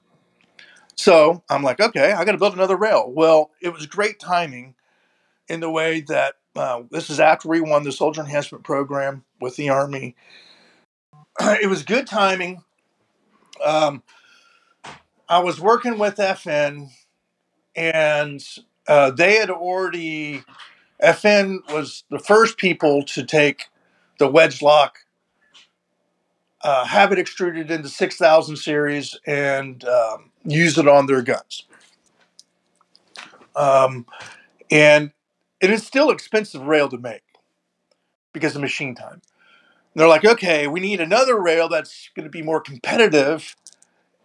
So 0.97 1.43
i'm 1.49 1.63
like 1.63 1.81
okay 1.81 2.13
i 2.13 2.25
got 2.25 2.33
to 2.33 2.39
build 2.39 2.55
another 2.55 2.77
rail. 2.77 3.11
Well 3.15 3.51
it 3.61 3.73
was 3.73 3.87
great 3.87 4.19
timing 4.19 4.75
in 5.49 5.61
the 5.61 5.71
way 5.71 6.01
that 6.03 6.35
uh, 6.57 6.83
this 6.91 7.11
is 7.11 7.21
after 7.21 7.49
we 7.49 7.61
won 7.61 7.83
the 7.83 7.93
soldier 7.93 8.21
enhancement 8.21 8.65
program 8.65 9.25
with 9.41 9.57
the 9.57 9.69
army. 9.69 10.17
It 11.41 11.69
was 11.69 11.83
good 11.83 12.07
timing. 12.07 12.63
Um, 13.65 14.03
i 15.29 15.39
was 15.39 15.61
working 15.61 15.99
with 15.99 16.17
fn 16.17 16.89
and 17.75 18.43
uh, 18.87 19.11
they 19.11 19.37
had 19.37 19.51
already 19.51 20.43
fn 21.03 21.59
was 21.73 22.05
the 22.11 22.19
first 22.19 22.59
people 22.59 23.03
to 23.03 23.25
take 23.25 23.67
the 24.19 24.29
wedge 24.29 24.63
lock 24.63 24.99
uh, 26.63 26.85
have 26.85 27.13
it 27.13 27.19
extruded 27.19 27.71
into 27.71 27.89
6000 27.89 28.57
series 28.57 29.17
and 29.25 29.85
um, 29.85 30.31
use 30.45 30.77
it 30.79 30.89
on 30.89 31.07
their 31.07 31.23
guns. 31.23 31.65
Um, 33.55 34.05
and 34.71 35.13
it 35.61 35.71
is 35.71 35.87
still 35.87 36.11
expensive 36.11 36.63
rail 36.63 36.89
to 36.89 36.99
make 36.99 37.23
because 38.33 38.55
of 38.55 38.63
machine 38.63 38.95
time. 38.95 39.23
And 39.97 40.01
they're 40.01 40.09
like, 40.09 40.25
okay, 40.25 40.67
we 40.67 40.81
need 40.81 41.01
another 41.01 41.41
rail 41.41 41.69
that's 41.69 42.11
going 42.15 42.25
to 42.25 42.31
be 42.31 42.43
more 42.43 42.61
competitive 42.61 43.57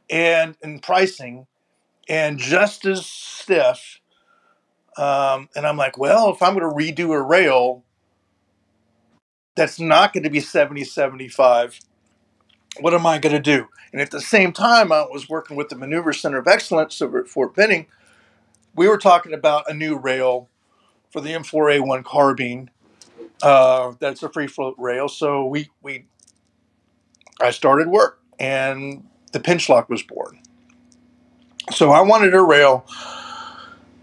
and 0.09 0.57
in 0.61 0.79
pricing 0.79 1.47
and 2.09 2.37
just 2.37 2.85
as 2.85 3.05
stiff. 3.05 3.99
Um, 4.97 5.47
and 5.55 5.65
I'm 5.65 5.77
like, 5.77 5.97
well, 5.97 6.29
if 6.31 6.41
I'm 6.41 6.57
going 6.57 6.69
to 6.69 6.75
redo 6.75 7.13
a 7.13 7.21
rail 7.21 7.83
that's 9.55 9.79
not 9.79 10.13
going 10.13 10.23
to 10.23 10.29
be 10.29 10.41
70, 10.41 10.83
75, 10.83 11.79
what 12.81 12.93
am 12.93 13.05
I 13.05 13.17
going 13.17 13.35
to 13.35 13.41
do? 13.41 13.67
And 13.93 14.01
at 14.01 14.11
the 14.11 14.21
same 14.21 14.51
time, 14.51 14.91
I 14.91 15.03
was 15.03 15.29
working 15.29 15.57
with 15.57 15.69
the 15.69 15.77
Maneuver 15.77 16.13
Center 16.13 16.37
of 16.37 16.47
Excellence 16.47 17.01
over 17.01 17.19
at 17.19 17.27
Fort 17.27 17.55
Benning. 17.55 17.87
We 18.75 18.87
were 18.87 18.97
talking 18.97 19.33
about 19.33 19.69
a 19.69 19.73
new 19.73 19.97
rail 19.97 20.49
for 21.11 21.21
the 21.21 21.31
M4A1 21.31 22.03
carbine. 22.03 22.69
Uh, 23.41 23.93
that's 23.99 24.23
a 24.23 24.29
free 24.29 24.47
float 24.47 24.75
rail. 24.77 25.07
So 25.07 25.45
we 25.45 25.69
we 25.81 26.05
I 27.39 27.51
started 27.51 27.87
work 27.87 28.19
and 28.39 29.07
the 29.31 29.39
pinch 29.39 29.67
lock 29.69 29.89
was 29.89 30.03
born. 30.03 30.41
So 31.71 31.91
I 31.91 32.01
wanted 32.01 32.33
a 32.33 32.41
rail 32.41 32.85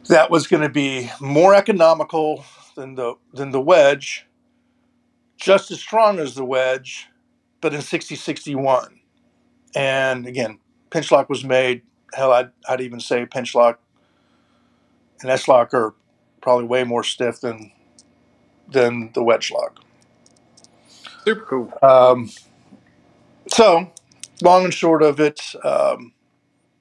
that 0.08 0.30
was 0.30 0.46
going 0.46 0.62
to 0.62 0.68
be 0.68 1.10
more 1.20 1.54
economical 1.54 2.44
than 2.74 2.94
the 2.94 3.14
than 3.32 3.50
the 3.50 3.60
wedge, 3.60 4.26
just 5.36 5.70
as 5.70 5.80
strong 5.80 6.18
as 6.18 6.34
the 6.34 6.44
wedge, 6.44 7.08
but 7.60 7.74
in 7.74 7.80
6061. 7.80 9.00
And 9.74 10.26
again, 10.26 10.58
pinch 10.90 11.12
lock 11.12 11.28
was 11.28 11.44
made. 11.44 11.82
Hell, 12.14 12.32
I'd, 12.32 12.50
I'd 12.68 12.80
even 12.80 13.00
say 13.00 13.26
pinch 13.26 13.54
lock 13.54 13.80
and 15.20 15.30
S 15.30 15.48
lock 15.48 15.74
are 15.74 15.94
probably 16.40 16.66
way 16.66 16.84
more 16.84 17.02
stiff 17.02 17.40
than 17.40 17.72
than 18.70 19.10
the 19.14 19.22
wedge 19.22 19.50
lock. 19.50 19.82
Super 21.24 21.44
cool. 21.46 21.72
Um, 21.82 22.30
so, 23.48 23.90
long 24.42 24.64
and 24.64 24.74
short 24.74 25.02
of 25.02 25.20
it, 25.20 25.40
um, 25.64 26.12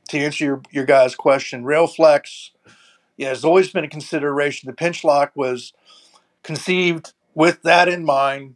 to 0.09 0.17
answer 0.17 0.43
your, 0.43 0.61
your 0.71 0.85
guys' 0.85 1.15
question, 1.15 1.63
rail 1.63 1.87
flex, 1.87 2.51
yeah, 3.17 3.29
has 3.29 3.43
always 3.43 3.71
been 3.71 3.83
a 3.83 3.89
consideration. 3.89 4.67
The 4.67 4.75
pinch 4.75 5.03
lock 5.03 5.31
was 5.35 5.73
conceived 6.43 7.13
with 7.33 7.61
that 7.63 7.87
in 7.87 8.05
mind, 8.05 8.55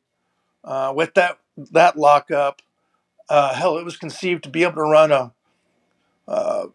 uh, 0.64 0.94
with 0.96 1.14
that 1.16 1.40
that 1.72 1.98
lockup. 1.98 2.62
Uh, 3.30 3.54
hell, 3.54 3.78
it 3.78 3.86
was 3.86 3.98
conceived 3.98 4.44
to 4.44 4.50
be 4.50 4.64
able 4.64 4.76
to 4.76 4.82
run 4.82 5.12
a 5.12 5.34
uh, 6.28 6.68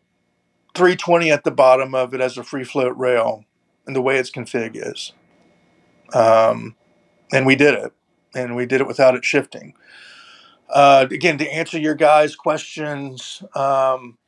320 0.75 1.31
at 1.31 1.45
the 1.45 1.51
bottom 1.51 1.95
of 1.95 2.13
it 2.13 2.21
as 2.21 2.37
a 2.37 2.45
free 2.45 2.65
float 2.65 2.97
rail, 2.99 3.46
and 3.87 3.95
the 3.95 4.03
way 4.03 4.19
its 4.19 4.31
config 4.31 4.73
is. 4.75 5.13
Um, 6.15 6.77
and 7.33 7.47
we 7.47 7.57
did 7.57 7.75
it, 7.75 7.93
and 8.35 8.57
we 8.57 8.67
did 8.67 8.81
it 8.81 8.87
without 8.87 9.15
it 9.15 9.25
shifting. 9.25 9.75
Uh, 10.69 11.07
again, 11.11 11.39
to 11.39 11.53
answer 11.53 11.79
your 11.79 11.95
guys' 11.95 12.37
questions, 12.37 13.43
um, 13.55 14.19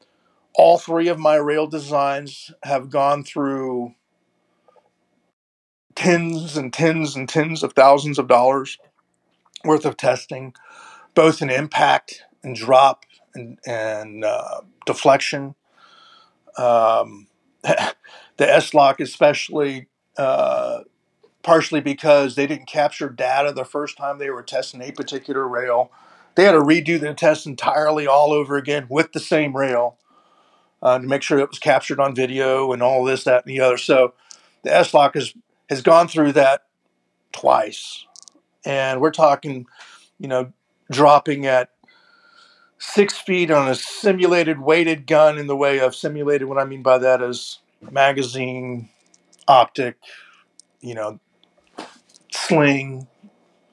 all 0.55 0.79
three 0.79 1.09
of 1.09 1.19
my 1.19 1.37
rail 1.37 1.67
designs 1.67 2.53
have 2.65 2.91
gone 2.91 3.25
through 3.25 3.95
tens 5.95 6.57
and 6.57 6.73
tens 6.73 7.17
and 7.17 7.29
tens 7.29 7.63
of 7.63 7.73
thousands 7.73 8.19
of 8.19 8.29
dollars 8.29 8.79
worth 9.65 9.85
of 9.85 9.97
testing, 9.97 10.55
both 11.15 11.43
in 11.43 11.51
impact 11.51 12.23
and 12.43 12.55
drop 12.57 13.05
and, 13.35 13.59
and 13.67 14.25
uh, 14.25 14.61
deflection. 14.87 15.55
Um, 16.57 17.28
the 17.63 17.95
S 18.39 18.75
lock, 18.75 19.01
especially, 19.01 19.89
uh, 20.17 20.81
partially 21.43 21.81
because 21.81 22.35
they 22.35 22.47
didn't 22.47 22.67
capture 22.67 23.09
data 23.09 23.53
the 23.53 23.65
first 23.65 23.97
time 23.97 24.19
they 24.19 24.31
were 24.31 24.43
testing 24.43 24.83
a 24.83 24.93
particular 24.93 25.47
rail. 25.47 25.91
They 26.35 26.45
had 26.45 26.53
to 26.53 26.61
redo 26.61 27.01
the 27.01 27.15
test 27.15 27.47
entirely 27.47 28.07
all 28.07 28.33
over 28.33 28.57
again 28.57 28.87
with 28.89 29.13
the 29.13 29.21
same 29.21 29.57
rail 29.57 29.99
uh, 30.83 30.99
to 30.99 31.07
make 31.07 31.23
sure 31.23 31.39
it 31.39 31.49
was 31.49 31.59
captured 31.59 32.01
on 32.01 32.15
video 32.15 32.73
and 32.73 32.83
all 32.83 33.05
this, 33.05 33.25
that, 33.25 33.45
and 33.45 33.55
the 33.55 33.61
other. 33.61 33.77
So 33.77 34.15
the 34.63 34.75
S 34.75 34.95
lock 34.95 35.15
has 35.15 35.35
has 35.69 35.83
gone 35.83 36.09
through 36.09 36.33
that 36.33 36.63
twice, 37.33 38.07
and 38.65 39.01
we're 39.01 39.11
talking, 39.11 39.67
you 40.19 40.29
know, 40.29 40.53
dropping 40.91 41.47
at 41.47 41.71
six 42.79 43.19
feet 43.19 43.51
on 43.51 43.69
a 43.69 43.75
simulated 43.75 44.61
weighted 44.61 45.07
gun 45.07 45.39
in 45.39 45.47
the 45.47 45.57
way 45.57 45.81
of 45.81 45.95
simulated. 45.95 46.49
What 46.49 46.59
I 46.59 46.65
mean 46.65 46.83
by 46.83 46.99
that 46.99 47.23
is 47.23 47.59
magazine, 47.91 48.89
optic, 49.47 49.97
you 50.81 50.95
know, 50.95 51.19
sling, 52.31 53.07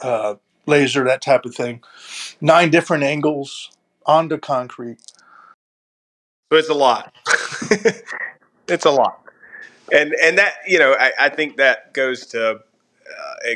uh, 0.02 0.36
laser, 0.66 1.04
that 1.06 1.22
type 1.22 1.46
of 1.46 1.56
thing. 1.56 1.84
Nine 2.42 2.70
different 2.70 3.04
angles 3.04 3.72
onto 4.06 4.38
concrete. 4.38 5.02
So 6.52 6.58
it's 6.58 6.70
a 6.70 6.74
lot. 6.74 7.14
it's 8.68 8.86
a 8.86 8.92
lot, 8.92 9.22
and 9.92 10.14
and 10.24 10.38
that 10.38 10.54
you 10.68 10.78
know 10.78 10.96
I, 10.98 11.12
I 11.20 11.30
think 11.30 11.58
that 11.58 11.94
goes 11.94 12.28
to 12.28 12.60
uh, 12.60 13.50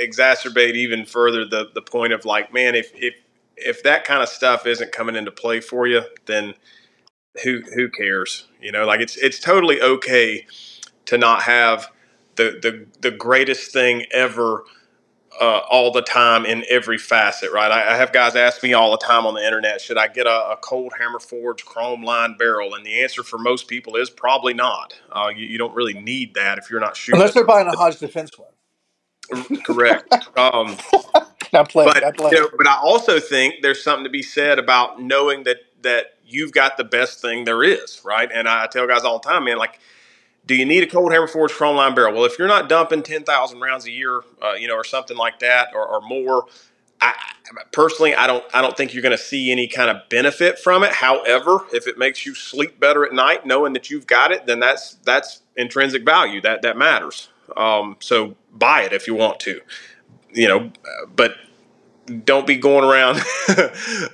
exacerbate 0.00 0.74
even 0.74 1.04
further 1.04 1.44
the 1.44 1.70
the 1.74 1.82
point 1.82 2.12
of 2.14 2.24
like, 2.24 2.52
man, 2.52 2.74
if 2.74 2.90
if 2.94 3.14
if 3.64 3.82
that 3.82 4.04
kind 4.04 4.22
of 4.22 4.28
stuff 4.28 4.66
isn't 4.66 4.92
coming 4.92 5.16
into 5.16 5.30
play 5.30 5.60
for 5.60 5.86
you, 5.86 6.02
then 6.26 6.54
who 7.42 7.62
who 7.74 7.88
cares? 7.88 8.48
You 8.60 8.72
know, 8.72 8.86
like 8.86 9.00
it's 9.00 9.16
it's 9.16 9.38
totally 9.38 9.80
okay 9.80 10.46
to 11.06 11.18
not 11.18 11.42
have 11.42 11.88
the 12.36 12.58
the 12.62 12.86
the 13.00 13.10
greatest 13.16 13.72
thing 13.72 14.06
ever 14.12 14.64
uh, 15.40 15.60
all 15.70 15.90
the 15.90 16.02
time 16.02 16.44
in 16.44 16.64
every 16.68 16.98
facet, 16.98 17.50
right? 17.52 17.70
I, 17.70 17.94
I, 17.94 17.96
have 17.96 18.12
guys 18.12 18.36
ask 18.36 18.62
me 18.62 18.74
all 18.74 18.90
the 18.90 18.98
time 18.98 19.24
on 19.24 19.34
the 19.34 19.44
internet, 19.44 19.80
should 19.80 19.96
I 19.96 20.08
get 20.08 20.26
a, 20.26 20.50
a 20.50 20.58
cold 20.60 20.92
hammer 20.98 21.18
forged 21.18 21.64
chrome 21.64 22.02
line 22.02 22.36
barrel? 22.36 22.74
And 22.74 22.84
the 22.84 23.02
answer 23.02 23.22
for 23.22 23.38
most 23.38 23.66
people 23.66 23.96
is 23.96 24.10
probably 24.10 24.52
not. 24.52 24.94
Uh, 25.10 25.30
you, 25.34 25.46
you, 25.46 25.58
don't 25.58 25.74
really 25.74 25.94
need 25.94 26.34
that 26.34 26.58
if 26.58 26.70
you're 26.70 26.80
not 26.80 26.96
shooting. 26.96 27.18
Unless 27.18 27.34
they're 27.34 27.46
buying 27.46 27.66
a 27.66 27.76
Hodge 27.76 27.98
Defense 27.98 28.30
one. 28.36 29.62
Correct. 29.64 30.12
Um, 30.36 30.76
not 31.58 31.68
playing. 31.68 31.90
But, 31.92 32.02
not 32.02 32.16
playing. 32.16 32.34
You 32.34 32.40
know, 32.42 32.50
but 32.56 32.66
I 32.66 32.76
also 32.76 33.20
think 33.20 33.56
there's 33.62 33.82
something 33.82 34.04
to 34.04 34.10
be 34.10 34.22
said 34.22 34.58
about 34.58 35.00
knowing 35.00 35.44
that 35.44 35.58
that 35.82 36.14
you've 36.24 36.52
got 36.52 36.76
the 36.76 36.84
best 36.84 37.20
thing 37.20 37.44
there 37.44 37.62
is, 37.62 38.00
right? 38.04 38.30
And 38.32 38.48
I 38.48 38.66
tell 38.68 38.86
guys 38.86 39.02
all 39.02 39.18
the 39.18 39.28
time, 39.28 39.44
man, 39.44 39.58
like– 39.58 39.78
do 40.46 40.54
you 40.54 40.64
need 40.64 40.82
a 40.82 40.86
cold 40.86 41.12
hammer 41.12 41.28
forged 41.28 41.54
chrome 41.54 41.76
line 41.76 41.94
barrel? 41.94 42.14
Well, 42.14 42.24
if 42.24 42.38
you're 42.38 42.48
not 42.48 42.68
dumping 42.68 43.02
10,000 43.02 43.60
rounds 43.60 43.86
a 43.86 43.90
year, 43.90 44.22
uh, 44.42 44.52
you 44.52 44.66
know, 44.66 44.74
or 44.74 44.84
something 44.84 45.16
like 45.16 45.38
that, 45.38 45.68
or, 45.74 45.86
or 45.86 46.00
more, 46.00 46.46
I, 47.00 47.14
personally, 47.72 48.14
I 48.14 48.26
don't, 48.26 48.44
I 48.52 48.60
don't 48.60 48.76
think 48.76 48.92
you're 48.92 49.02
going 49.02 49.16
to 49.16 49.22
see 49.22 49.52
any 49.52 49.68
kind 49.68 49.90
of 49.90 50.08
benefit 50.08 50.58
from 50.58 50.82
it. 50.82 50.92
However, 50.92 51.60
if 51.72 51.86
it 51.86 51.96
makes 51.96 52.26
you 52.26 52.34
sleep 52.34 52.80
better 52.80 53.04
at 53.04 53.12
night, 53.12 53.46
knowing 53.46 53.72
that 53.74 53.90
you've 53.90 54.06
got 54.06 54.32
it, 54.32 54.46
then 54.46 54.60
that's 54.60 54.94
that's 55.04 55.42
intrinsic 55.56 56.04
value. 56.04 56.40
That 56.40 56.62
that 56.62 56.76
matters. 56.76 57.28
Um, 57.56 57.96
so 58.00 58.36
buy 58.52 58.82
it 58.82 58.92
if 58.92 59.06
you 59.06 59.14
want 59.14 59.40
to, 59.40 59.60
you 60.32 60.48
know. 60.48 60.70
But 61.14 61.36
don't 62.24 62.46
be 62.46 62.56
going 62.56 62.84
around, 62.84 63.16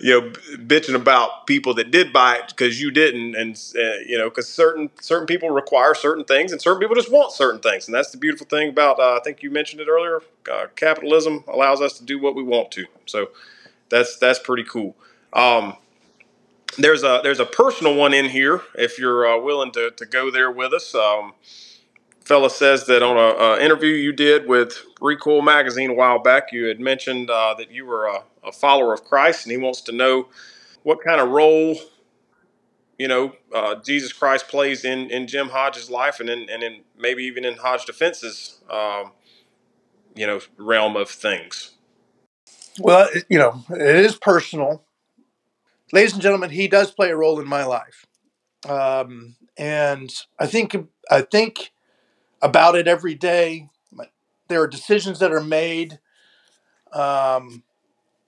you 0.00 0.20
know, 0.20 0.30
bitching 0.66 0.94
about 0.94 1.46
people 1.46 1.74
that 1.74 1.90
did 1.90 2.12
buy 2.12 2.36
it 2.36 2.48
because 2.48 2.80
you 2.80 2.90
didn't, 2.90 3.34
and 3.34 3.56
uh, 3.76 3.98
you 4.06 4.18
know, 4.18 4.28
because 4.28 4.48
certain 4.48 4.90
certain 5.00 5.26
people 5.26 5.50
require 5.50 5.94
certain 5.94 6.24
things, 6.24 6.52
and 6.52 6.60
certain 6.60 6.80
people 6.80 6.94
just 6.94 7.10
want 7.10 7.32
certain 7.32 7.60
things, 7.60 7.88
and 7.88 7.94
that's 7.94 8.10
the 8.10 8.18
beautiful 8.18 8.46
thing 8.46 8.68
about. 8.68 8.98
Uh, 8.98 9.16
I 9.16 9.20
think 9.24 9.42
you 9.42 9.50
mentioned 9.50 9.80
it 9.80 9.88
earlier. 9.88 10.20
Uh, 10.50 10.66
capitalism 10.76 11.44
allows 11.48 11.80
us 11.80 11.98
to 11.98 12.04
do 12.04 12.18
what 12.18 12.34
we 12.34 12.42
want 12.42 12.70
to, 12.72 12.86
so 13.06 13.30
that's 13.88 14.16
that's 14.18 14.38
pretty 14.38 14.64
cool. 14.64 14.96
Um, 15.32 15.76
there's 16.78 17.02
a 17.02 17.20
there's 17.22 17.40
a 17.40 17.46
personal 17.46 17.94
one 17.94 18.14
in 18.14 18.26
here 18.26 18.62
if 18.74 18.98
you're 18.98 19.26
uh, 19.26 19.38
willing 19.40 19.72
to 19.72 19.90
to 19.92 20.06
go 20.06 20.30
there 20.30 20.50
with 20.50 20.72
us. 20.72 20.94
Um, 20.94 21.34
fella 22.28 22.50
says 22.50 22.84
that 22.86 23.02
on 23.02 23.16
an 23.16 23.64
interview 23.64 23.94
you 23.94 24.12
did 24.12 24.46
with 24.46 24.84
Recoil 25.00 25.40
Magazine 25.40 25.90
a 25.90 25.94
while 25.94 26.18
back, 26.18 26.52
you 26.52 26.66
had 26.66 26.78
mentioned 26.78 27.30
uh, 27.30 27.54
that 27.54 27.70
you 27.70 27.86
were 27.86 28.04
a, 28.04 28.22
a, 28.44 28.52
follower 28.52 28.92
of 28.92 29.02
Christ, 29.02 29.46
and 29.46 29.50
he 29.50 29.56
wants 29.56 29.80
to 29.82 29.92
know 29.92 30.28
what 30.82 31.02
kind 31.02 31.22
of 31.22 31.30
role 31.30 31.78
you 32.98 33.08
know 33.08 33.32
uh, 33.54 33.76
Jesus 33.76 34.12
Christ 34.12 34.48
plays 34.48 34.84
in, 34.84 35.10
in 35.10 35.26
Jim 35.26 35.48
Hodge's 35.48 35.88
life, 35.88 36.20
and 36.20 36.28
in, 36.28 36.50
and 36.50 36.62
in 36.62 36.82
maybe 36.98 37.24
even 37.24 37.46
in 37.46 37.56
Hodge 37.56 37.86
Defense's 37.86 38.60
um, 38.70 39.12
you 40.14 40.26
know 40.26 40.40
realm 40.58 40.96
of 40.96 41.08
things. 41.08 41.72
Well, 42.78 43.08
you 43.30 43.38
know, 43.38 43.64
it 43.70 43.96
is 43.96 44.16
personal, 44.16 44.84
ladies 45.92 46.12
and 46.12 46.20
gentlemen. 46.20 46.50
He 46.50 46.68
does 46.68 46.90
play 46.90 47.08
a 47.08 47.16
role 47.16 47.40
in 47.40 47.48
my 47.48 47.64
life, 47.64 48.04
um, 48.68 49.36
and 49.56 50.12
I 50.38 50.46
think 50.46 50.76
I 51.10 51.22
think 51.22 51.72
about 52.42 52.76
it 52.76 52.88
every 52.88 53.14
day. 53.14 53.68
There 54.48 54.62
are 54.62 54.66
decisions 54.66 55.18
that 55.18 55.32
are 55.32 55.42
made 55.42 55.98
um, 56.92 57.62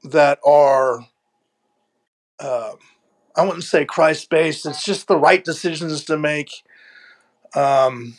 that 0.04 0.38
are, 0.44 1.06
uh, 2.38 2.72
I 3.36 3.44
wouldn't 3.44 3.64
say 3.64 3.84
Christ 3.84 4.28
based. 4.28 4.66
It's 4.66 4.84
just 4.84 5.08
the 5.08 5.16
right 5.16 5.42
decisions 5.42 6.04
to 6.04 6.18
make. 6.18 6.62
Because 7.52 7.86
um, 7.88 8.14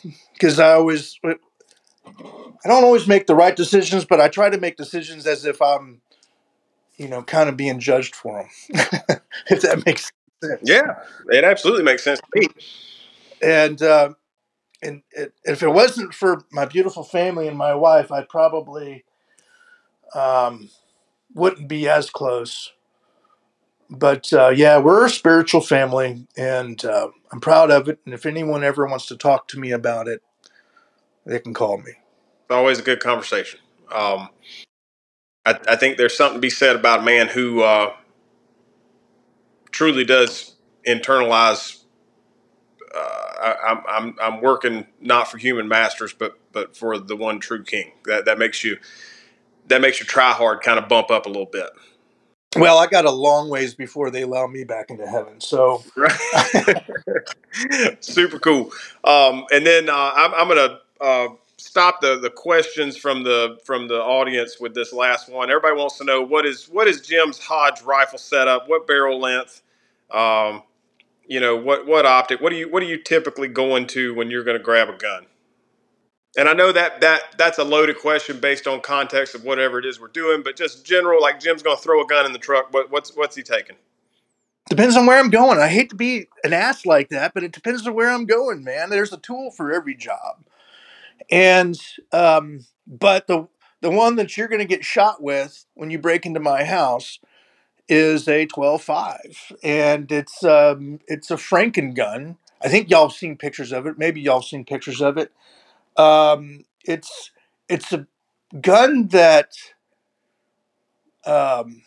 I 0.58 0.72
always, 0.72 1.18
I 1.24 2.68
don't 2.68 2.84
always 2.84 3.06
make 3.06 3.26
the 3.26 3.34
right 3.34 3.54
decisions, 3.54 4.04
but 4.04 4.20
I 4.20 4.28
try 4.28 4.50
to 4.50 4.58
make 4.58 4.76
decisions 4.76 5.26
as 5.26 5.44
if 5.44 5.62
I'm, 5.62 6.00
you 6.96 7.08
know, 7.08 7.22
kind 7.22 7.48
of 7.48 7.56
being 7.56 7.78
judged 7.78 8.14
for 8.14 8.42
them. 8.42 8.80
if 9.48 9.62
that 9.62 9.86
makes 9.86 10.10
sense. 10.42 10.60
Yeah, 10.64 10.96
it 11.28 11.44
absolutely 11.44 11.84
makes 11.84 12.02
sense 12.02 12.20
to 12.20 12.40
me. 12.40 12.48
And 13.40 13.80
uh, 13.82 14.14
and 14.82 15.02
it, 15.12 15.32
if 15.44 15.62
it 15.62 15.68
wasn't 15.68 16.12
for 16.12 16.44
my 16.50 16.64
beautiful 16.64 17.04
family 17.04 17.48
and 17.48 17.56
my 17.56 17.74
wife, 17.74 18.10
I 18.10 18.22
probably 18.22 19.04
um, 20.14 20.70
wouldn't 21.34 21.68
be 21.68 21.88
as 21.88 22.10
close. 22.10 22.72
But 23.88 24.32
uh, 24.32 24.48
yeah, 24.48 24.78
we're 24.78 25.06
a 25.06 25.10
spiritual 25.10 25.60
family, 25.60 26.26
and 26.36 26.82
uh, 26.84 27.08
I'm 27.30 27.40
proud 27.40 27.70
of 27.70 27.88
it. 27.88 28.00
And 28.04 28.14
if 28.14 28.26
anyone 28.26 28.64
ever 28.64 28.86
wants 28.86 29.06
to 29.06 29.16
talk 29.16 29.48
to 29.48 29.60
me 29.60 29.70
about 29.70 30.08
it, 30.08 30.22
they 31.26 31.38
can 31.38 31.54
call 31.54 31.78
me. 31.78 31.92
It's 31.92 32.50
always 32.50 32.78
a 32.78 32.82
good 32.82 33.00
conversation. 33.00 33.60
Um, 33.92 34.30
I, 35.44 35.58
I, 35.68 35.76
think 35.76 35.98
there's 35.98 36.16
something 36.16 36.38
to 36.38 36.40
be 36.40 36.48
said 36.48 36.76
about 36.76 37.00
a 37.00 37.02
man 37.02 37.28
who 37.28 37.62
uh, 37.62 37.92
truly 39.70 40.04
does 40.04 40.54
internalize 40.86 41.82
uh, 42.96 43.31
I, 43.42 43.98
I'm 43.98 44.16
I'm 44.20 44.40
working 44.40 44.86
not 45.00 45.30
for 45.30 45.38
human 45.38 45.68
masters, 45.68 46.12
but 46.12 46.38
but 46.52 46.76
for 46.76 46.98
the 46.98 47.16
one 47.16 47.40
true 47.40 47.64
King. 47.64 47.92
That 48.06 48.24
that 48.26 48.38
makes 48.38 48.64
you 48.64 48.78
that 49.68 49.80
makes 49.80 50.00
your 50.00 50.06
try 50.06 50.32
hard 50.32 50.62
kind 50.62 50.78
of 50.78 50.88
bump 50.88 51.10
up 51.10 51.26
a 51.26 51.28
little 51.28 51.46
bit. 51.46 51.70
Well, 52.56 52.78
I 52.78 52.86
got 52.86 53.06
a 53.06 53.10
long 53.10 53.48
ways 53.48 53.74
before 53.74 54.10
they 54.10 54.22
allow 54.22 54.46
me 54.46 54.64
back 54.64 54.90
into 54.90 55.06
heaven. 55.06 55.40
So, 55.40 55.82
super 58.00 58.38
cool. 58.38 58.70
Um, 59.04 59.46
and 59.50 59.66
then 59.66 59.88
uh, 59.88 60.12
I'm, 60.14 60.34
I'm 60.34 60.48
going 60.48 60.68
to 60.68 60.78
uh, 61.02 61.28
stop 61.56 62.02
the, 62.02 62.18
the 62.18 62.28
questions 62.28 62.98
from 62.98 63.22
the 63.22 63.56
from 63.64 63.88
the 63.88 64.00
audience 64.00 64.60
with 64.60 64.74
this 64.74 64.92
last 64.92 65.30
one. 65.30 65.50
Everybody 65.50 65.76
wants 65.76 65.96
to 65.98 66.04
know 66.04 66.20
what 66.20 66.44
is 66.44 66.66
what 66.66 66.88
is 66.88 67.00
Jim's 67.00 67.38
Hodge 67.38 67.80
rifle 67.82 68.18
setup? 68.18 68.68
What 68.68 68.86
barrel 68.86 69.18
length? 69.18 69.62
Um, 70.10 70.62
you 71.32 71.40
know 71.40 71.56
what 71.56 71.86
what 71.86 72.04
optic 72.04 72.42
what 72.42 72.50
do 72.50 72.56
you 72.56 72.70
what 72.70 72.80
do 72.80 72.86
you 72.86 72.98
typically 72.98 73.48
going 73.48 73.86
to 73.86 74.14
when 74.14 74.30
you're 74.30 74.44
going 74.44 74.58
to 74.58 74.62
grab 74.62 74.90
a 74.90 74.96
gun? 74.98 75.24
And 76.36 76.46
i 76.46 76.52
know 76.52 76.72
that 76.72 77.00
that 77.00 77.38
that's 77.38 77.56
a 77.56 77.64
loaded 77.64 77.98
question 77.98 78.38
based 78.38 78.66
on 78.66 78.82
context 78.82 79.34
of 79.34 79.42
whatever 79.42 79.78
it 79.78 79.86
is 79.86 79.98
we're 79.98 80.08
doing 80.08 80.42
but 80.42 80.56
just 80.56 80.84
general 80.84 81.22
like 81.22 81.40
jim's 81.40 81.62
going 81.62 81.78
to 81.78 81.82
throw 81.82 82.02
a 82.02 82.06
gun 82.06 82.26
in 82.26 82.34
the 82.34 82.38
truck 82.38 82.70
what, 82.70 82.90
what's 82.90 83.16
what's 83.16 83.34
he 83.34 83.42
taking? 83.42 83.76
Depends 84.68 84.94
on 84.94 85.06
where 85.06 85.18
i'm 85.18 85.30
going. 85.30 85.58
I 85.58 85.68
hate 85.68 85.88
to 85.88 85.96
be 85.96 86.26
an 86.44 86.52
ass 86.52 86.84
like 86.84 87.08
that 87.08 87.32
but 87.32 87.42
it 87.42 87.52
depends 87.52 87.86
on 87.86 87.94
where 87.94 88.10
i'm 88.10 88.26
going 88.26 88.62
man. 88.62 88.90
There's 88.90 89.14
a 89.14 89.18
tool 89.18 89.50
for 89.50 89.72
every 89.72 89.94
job. 89.94 90.44
And 91.30 91.80
um 92.12 92.66
but 92.86 93.26
the 93.26 93.48
the 93.80 93.90
one 93.90 94.16
that 94.16 94.36
you're 94.36 94.48
going 94.48 94.60
to 94.60 94.66
get 94.66 94.84
shot 94.84 95.22
with 95.22 95.64
when 95.74 95.90
you 95.90 95.98
break 95.98 96.26
into 96.26 96.40
my 96.40 96.62
house 96.64 97.18
is 97.92 98.26
a 98.26 98.46
12.5 98.46 99.52
and 99.62 100.10
it's 100.10 100.42
um, 100.42 100.98
it's 101.06 101.30
a 101.30 101.36
Franken 101.36 101.94
gun. 101.94 102.38
I 102.62 102.68
think 102.68 102.88
y'all 102.90 103.08
have 103.08 103.16
seen 103.16 103.36
pictures 103.36 103.70
of 103.70 103.86
it. 103.86 103.98
Maybe 103.98 104.22
y'all 104.22 104.40
have 104.40 104.48
seen 104.48 104.64
pictures 104.64 105.02
of 105.02 105.18
it. 105.18 105.30
Um, 105.96 106.64
it's 106.84 107.30
it's 107.68 107.92
a 107.92 108.06
gun 108.60 109.08
that 109.08 109.52
um, 111.26 111.82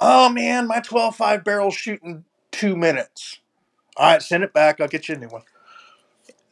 oh 0.00 0.28
man, 0.30 0.66
my 0.66 0.80
12.5 0.80 1.44
barrel 1.44 1.70
shooting 1.70 2.24
two 2.50 2.76
minutes. 2.76 3.38
All 3.96 4.10
right, 4.12 4.22
send 4.22 4.44
it 4.44 4.52
back. 4.52 4.80
I'll 4.80 4.88
get 4.88 5.08
you 5.08 5.14
a 5.14 5.18
new 5.18 5.28
one. 5.28 5.42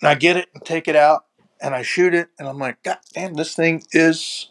And 0.00 0.08
I 0.08 0.14
get 0.14 0.36
it 0.36 0.48
and 0.54 0.64
take 0.64 0.88
it 0.88 0.96
out 0.96 1.24
and 1.60 1.74
I 1.74 1.82
shoot 1.82 2.14
it 2.14 2.28
and 2.38 2.46
I'm 2.48 2.58
like, 2.58 2.82
God 2.84 2.98
damn, 3.14 3.34
this 3.34 3.54
thing 3.54 3.82
is 3.92 4.50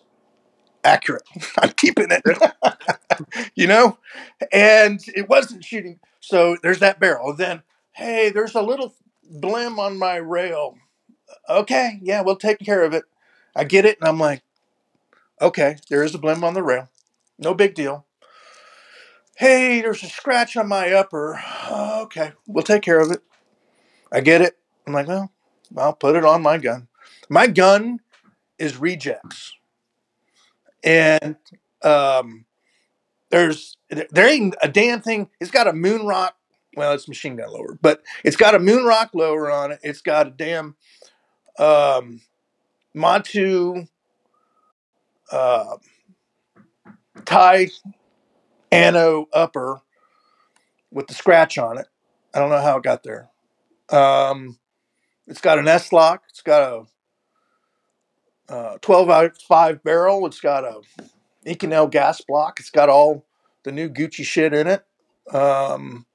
accurate. 0.86 1.23
I'm 1.59 1.71
keeping 1.71 2.07
it. 2.09 2.23
you 3.55 3.67
know? 3.67 3.97
And 4.53 5.01
it 5.15 5.27
wasn't 5.27 5.65
shooting. 5.65 5.99
So 6.21 6.57
there's 6.63 6.79
that 6.79 6.99
barrel. 6.99 7.33
Then, 7.33 7.63
hey, 7.93 8.29
there's 8.29 8.55
a 8.55 8.61
little 8.61 8.93
blem 9.29 9.77
on 9.77 9.97
my 9.97 10.15
rail. 10.15 10.77
Okay, 11.49 11.99
yeah, 12.01 12.21
we'll 12.21 12.38
take 12.38 12.59
care 12.59 12.83
of 12.83 12.93
it. 12.93 13.03
I 13.55 13.63
get 13.63 13.86
it, 13.86 13.97
and 13.99 14.07
I'm 14.07 14.19
like, 14.19 14.43
okay, 15.41 15.77
there 15.89 16.03
is 16.03 16.15
a 16.15 16.19
blem 16.19 16.43
on 16.43 16.53
the 16.53 16.63
rail. 16.63 16.89
No 17.38 17.53
big 17.53 17.73
deal. 17.75 18.05
Hey, 19.38 19.81
there's 19.81 20.03
a 20.03 20.07
scratch 20.07 20.55
on 20.55 20.67
my 20.67 20.91
upper. 20.91 21.41
Okay, 22.05 22.33
we'll 22.45 22.63
take 22.63 22.83
care 22.83 22.99
of 22.99 23.09
it. 23.09 23.23
I 24.11 24.21
get 24.21 24.39
it. 24.39 24.57
I'm 24.86 24.93
like, 24.93 25.07
well, 25.07 25.31
I'll 25.75 25.93
put 25.93 26.15
it 26.15 26.23
on 26.23 26.43
my 26.43 26.59
gun. 26.59 26.88
My 27.29 27.47
gun 27.47 27.99
is 28.59 28.77
rejects. 28.77 29.55
And 30.86 31.38
Um, 31.83 32.45
there's 33.29 33.77
there 33.89 34.27
ain't 34.27 34.55
a 34.63 34.69
damn 34.69 35.01
thing. 35.01 35.29
It's 35.39 35.51
got 35.51 35.67
a 35.67 35.73
moon 35.73 36.05
rock. 36.05 36.36
Well, 36.75 36.93
it's 36.93 37.07
machine 37.07 37.36
gun 37.38 37.51
lower, 37.51 37.77
but 37.81 38.03
it's 38.23 38.36
got 38.38 38.55
a 38.55 38.59
moon 38.59 38.86
rock 38.86 39.11
lower 39.13 39.51
on 39.51 39.71
it. 39.71 39.79
It's 39.83 40.01
got 40.01 40.27
a 40.27 40.31
damn 40.31 40.75
um, 41.59 42.21
Montu 42.95 43.88
uh, 45.31 45.77
tie 47.25 47.69
ano 48.71 49.27
upper 49.33 49.81
with 50.91 51.07
the 51.07 51.13
scratch 51.13 51.57
on 51.57 51.77
it. 51.77 51.88
I 52.33 52.39
don't 52.39 52.49
know 52.49 52.61
how 52.61 52.77
it 52.77 52.83
got 52.83 53.03
there. 53.03 53.29
Um, 53.89 54.59
it's 55.27 55.41
got 55.41 55.59
an 55.59 55.67
S 55.67 55.93
lock. 55.93 56.23
It's 56.29 56.41
got 56.41 56.61
a 56.61 56.83
uh, 58.50 58.78
12 58.82 59.32
5 59.48 59.84
barrel. 59.84 60.26
It's 60.26 60.39
got 60.39 60.64
a 60.64 60.82
Inconel 61.46 61.89
gas 61.89 62.22
block. 62.22 62.60
It's 62.60 62.70
got 62.70 62.89
all 62.89 63.26
the 63.64 63.72
new 63.72 63.89
Gucci 63.89 64.24
shit 64.24 64.54
in 64.54 64.68
it. 64.68 64.86
Um, 65.34 66.06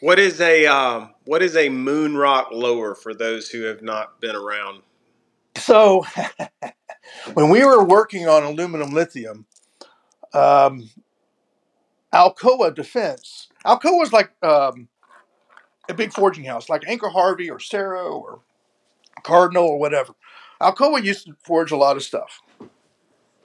what 0.00 0.18
is 0.18 0.40
a 0.40 0.66
um, 0.66 1.14
what 1.24 1.42
is 1.42 1.56
a 1.56 1.68
moon 1.68 2.16
rock 2.16 2.48
lower 2.52 2.94
for 2.94 3.14
those 3.14 3.48
who 3.48 3.62
have 3.62 3.82
not 3.82 4.20
been 4.20 4.36
around? 4.36 4.82
So, 5.56 6.04
when 7.34 7.48
we 7.48 7.64
were 7.64 7.82
working 7.82 8.28
on 8.28 8.42
aluminum 8.42 8.90
lithium, 8.90 9.46
um, 10.34 10.90
Alcoa 12.12 12.74
Defense. 12.74 13.48
Alcoa 13.64 14.02
is 14.02 14.12
like 14.12 14.30
um, 14.42 14.88
a 15.88 15.94
big 15.94 16.12
forging 16.12 16.44
house, 16.44 16.68
like 16.68 16.84
Anchor 16.86 17.08
Harvey 17.08 17.50
or 17.50 17.58
Cerro 17.58 18.18
or 18.18 18.40
Cardinal 19.22 19.64
or 19.64 19.78
whatever. 19.78 20.14
Alcoa 20.60 21.02
used 21.02 21.26
to 21.26 21.34
forge 21.42 21.70
a 21.70 21.76
lot 21.76 21.96
of 21.96 22.02
stuff, 22.02 22.40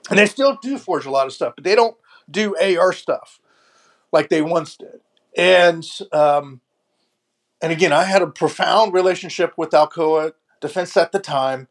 and 0.08 0.18
they 0.18 0.26
still 0.26 0.58
do 0.62 0.78
forge 0.78 1.06
a 1.06 1.10
lot 1.10 1.26
of 1.26 1.32
stuff, 1.32 1.54
but 1.54 1.64
they 1.64 1.74
don't 1.74 1.96
do 2.30 2.56
AR 2.56 2.92
stuff 2.92 3.40
like 4.12 4.28
they 4.28 4.42
once 4.42 4.76
did. 4.76 5.00
And 5.36 5.84
um, 6.12 6.60
and 7.62 7.72
again, 7.72 7.92
I 7.92 8.04
had 8.04 8.22
a 8.22 8.26
profound 8.26 8.94
relationship 8.94 9.52
with 9.56 9.70
Alcoa 9.70 10.32
Defense 10.60 10.96
at 10.96 11.12
the 11.12 11.18
time. 11.18 11.68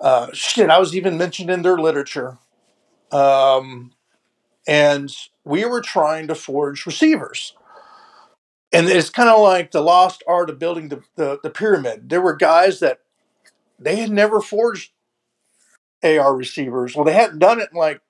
Uh, 0.00 0.28
shit, 0.32 0.70
I 0.70 0.78
was 0.78 0.94
even 0.94 1.18
mentioned 1.18 1.50
in 1.50 1.62
their 1.62 1.76
literature. 1.76 2.38
Um, 3.10 3.92
and 4.66 5.12
we 5.44 5.64
were 5.64 5.80
trying 5.80 6.28
to 6.28 6.34
forge 6.34 6.86
receivers. 6.86 7.54
And 8.72 8.86
it's 8.86 9.10
kind 9.10 9.30
of 9.30 9.40
like 9.40 9.70
the 9.70 9.80
lost 9.80 10.22
art 10.28 10.50
of 10.50 10.58
building 10.58 10.90
the, 10.90 11.02
the, 11.16 11.40
the 11.42 11.50
pyramid. 11.50 12.10
There 12.10 12.20
were 12.20 12.36
guys 12.36 12.80
that 12.80 13.00
they 13.78 13.96
had 13.96 14.10
never 14.10 14.40
forged 14.40 14.92
AR 16.02 16.36
receivers. 16.36 16.94
Well, 16.94 17.04
they 17.04 17.12
hadn't 17.12 17.38
done 17.38 17.60
it 17.60 17.70
in 17.72 17.78
like 17.78 18.00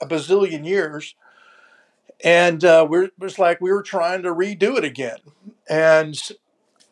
a 0.00 0.06
bazillion 0.06 0.66
years. 0.66 1.14
And 2.24 2.64
uh, 2.64 2.86
we're, 2.88 3.04
it 3.04 3.12
was 3.18 3.38
like 3.38 3.60
we 3.60 3.72
were 3.72 3.82
trying 3.82 4.22
to 4.22 4.34
redo 4.34 4.76
it 4.76 4.84
again. 4.84 5.18
And 5.68 6.20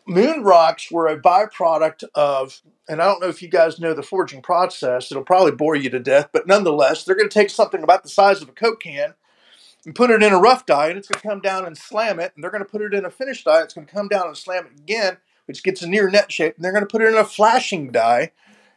moon 0.06 0.42
rocks 0.42 0.90
were 0.90 1.06
a 1.06 1.20
byproduct 1.20 2.04
of, 2.14 2.60
and 2.88 3.00
I 3.00 3.06
don't 3.06 3.20
know 3.20 3.28
if 3.28 3.42
you 3.42 3.48
guys 3.48 3.78
know 3.78 3.94
the 3.94 4.02
forging 4.02 4.42
process, 4.42 5.10
it'll 5.10 5.22
probably 5.22 5.52
bore 5.52 5.76
you 5.76 5.88
to 5.90 6.00
death, 6.00 6.30
but 6.32 6.46
nonetheless, 6.46 7.04
they're 7.04 7.16
going 7.16 7.28
to 7.28 7.38
take 7.38 7.50
something 7.50 7.82
about 7.82 8.02
the 8.02 8.08
size 8.08 8.42
of 8.42 8.48
a 8.48 8.52
Coke 8.52 8.80
can 8.80 9.14
and 9.84 9.94
put 9.94 10.10
it 10.10 10.22
in 10.22 10.32
a 10.32 10.38
rough 10.38 10.66
die, 10.66 10.88
and 10.88 10.98
it's 10.98 11.08
going 11.08 11.20
to 11.20 11.28
come 11.28 11.40
down 11.40 11.64
and 11.64 11.78
slam 11.78 12.18
it, 12.18 12.32
and 12.34 12.42
they're 12.42 12.50
going 12.50 12.64
to 12.64 12.68
put 12.68 12.82
it 12.82 12.92
in 12.92 13.04
a 13.04 13.10
finished 13.10 13.44
die, 13.44 13.62
it's 13.62 13.74
going 13.74 13.86
to 13.86 13.92
come 13.92 14.08
down 14.08 14.26
and 14.26 14.36
slam 14.36 14.66
it 14.66 14.80
again, 14.80 15.18
which 15.50 15.64
gets 15.64 15.82
a 15.82 15.88
near 15.88 16.08
net 16.08 16.30
shape, 16.30 16.54
and 16.54 16.64
they're 16.64 16.70
going 16.70 16.84
to 16.84 16.88
put 16.88 17.02
it 17.02 17.08
in 17.08 17.16
a 17.16 17.24
flashing 17.24 17.90
die, 17.90 18.30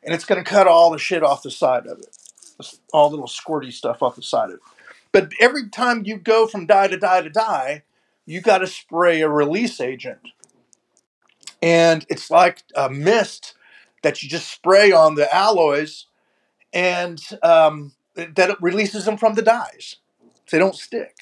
and 0.04 0.12
it's 0.12 0.26
going 0.26 0.44
to 0.44 0.50
cut 0.50 0.66
all 0.66 0.90
the 0.90 0.98
shit 0.98 1.22
off 1.22 1.44
the 1.44 1.52
side 1.52 1.86
of 1.86 2.00
it, 2.00 2.18
all 2.92 3.12
little 3.12 3.28
squirty 3.28 3.72
stuff 3.72 4.02
off 4.02 4.16
the 4.16 4.24
side 4.24 4.50
of 4.50 4.56
it. 4.56 4.62
But 5.12 5.32
every 5.40 5.70
time 5.70 6.02
you 6.04 6.18
go 6.18 6.48
from 6.48 6.66
die 6.66 6.88
to 6.88 6.98
die 6.98 7.22
to 7.22 7.30
die, 7.30 7.84
you 8.26 8.42
got 8.42 8.58
to 8.58 8.66
spray 8.66 9.22
a 9.22 9.30
release 9.30 9.80
agent. 9.80 10.30
And 11.62 12.08
it's 12.10 12.32
like 12.32 12.64
a 12.76 12.90
mist 12.90 13.54
that 14.02 14.24
you 14.24 14.30
just 14.30 14.52
spray 14.52 14.92
on 14.92 15.14
the 15.14 15.32
alloys 15.32 16.08
and 16.74 17.22
um, 17.44 17.92
that 18.16 18.50
it 18.50 18.58
releases 18.62 19.06
them 19.06 19.18
from 19.18 19.36
the 19.36 19.44
dies. 19.44 19.98
They 20.50 20.58
don't 20.58 20.74
stick. 20.74 21.18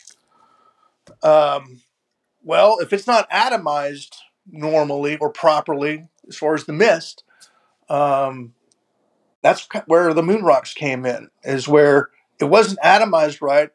Um, 1.21 1.81
well, 2.41 2.77
if 2.79 2.93
it's 2.93 3.05
not 3.05 3.29
atomized 3.29 4.15
normally 4.49 5.17
or 5.17 5.29
properly 5.29 6.07
as 6.27 6.37
far 6.37 6.53
as 6.53 6.65
the 6.65 6.73
mist, 6.73 7.23
um, 7.89 8.53
that's 9.41 9.67
where 9.87 10.13
the 10.13 10.23
moon 10.23 10.43
rocks 10.43 10.73
came 10.73 11.05
in, 11.05 11.29
is 11.43 11.67
where 11.67 12.09
it 12.39 12.45
wasn't 12.45 12.79
atomized 12.81 13.41
right 13.41 13.71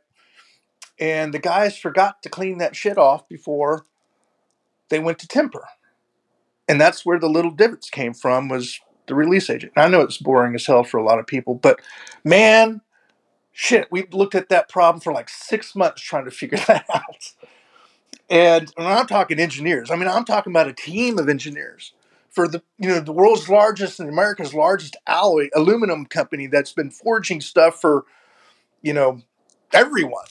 and 0.99 1.35
the 1.35 1.39
guys 1.39 1.77
forgot 1.77 2.23
to 2.23 2.29
clean 2.29 2.59
that 2.59 2.75
shit 2.75 2.99
off 2.99 3.29
before 3.29 3.85
they 4.89 4.99
went 4.99 5.19
to 5.21 5.29
temper. 5.29 5.67
And 6.69 6.81
that's 6.81 7.05
where 7.05 7.19
the 7.19 7.29
little 7.29 7.51
divots 7.51 7.91
came 7.91 8.15
from 8.15 8.49
was 8.49 8.81
the 9.07 9.15
release 9.15 9.51
agent. 9.51 9.73
And 9.77 9.85
I 9.85 9.89
know 9.89 10.01
it's 10.01 10.17
boring 10.17 10.55
as 10.55 10.67
hell 10.67 10.85
for 10.85 10.99
a 10.99 11.05
lot 11.05 11.19
of 11.19 11.27
people, 11.27 11.55
but 11.55 11.81
man, 12.25 12.81
shit, 13.53 13.89
we 13.91 14.07
looked 14.11 14.35
at 14.35 14.49
that 14.49 14.69
problem 14.69 15.01
for 15.01 15.13
like 15.13 15.29
six 15.29 15.77
months 15.77 16.03
trying 16.03 16.25
to 16.25 16.31
figure 16.31 16.59
that 16.67 16.87
out. 16.93 17.33
And 18.29 18.73
I'm 18.77 19.07
talking 19.07 19.39
engineers. 19.39 19.91
I 19.91 19.97
mean, 19.97 20.09
I'm 20.09 20.25
talking 20.25 20.53
about 20.53 20.69
a 20.69 20.73
team 20.73 21.19
of 21.19 21.29
engineers 21.29 21.93
for 22.31 22.49
the 22.49 22.63
you 22.79 22.89
know 22.89 23.01
the 23.01 23.13
world's 23.13 23.49
largest 23.49 24.01
and 24.01 24.09
America's 24.09 24.53
largest 24.53 24.97
alloy 25.07 25.49
aluminum 25.55 26.07
company 26.07 26.47
that's 26.47 26.73
been 26.73 26.91
forging 26.91 27.41
stuff 27.41 27.81
for 27.81 28.05
you 28.83 28.93
know 28.93 29.23
everyone 29.73 30.27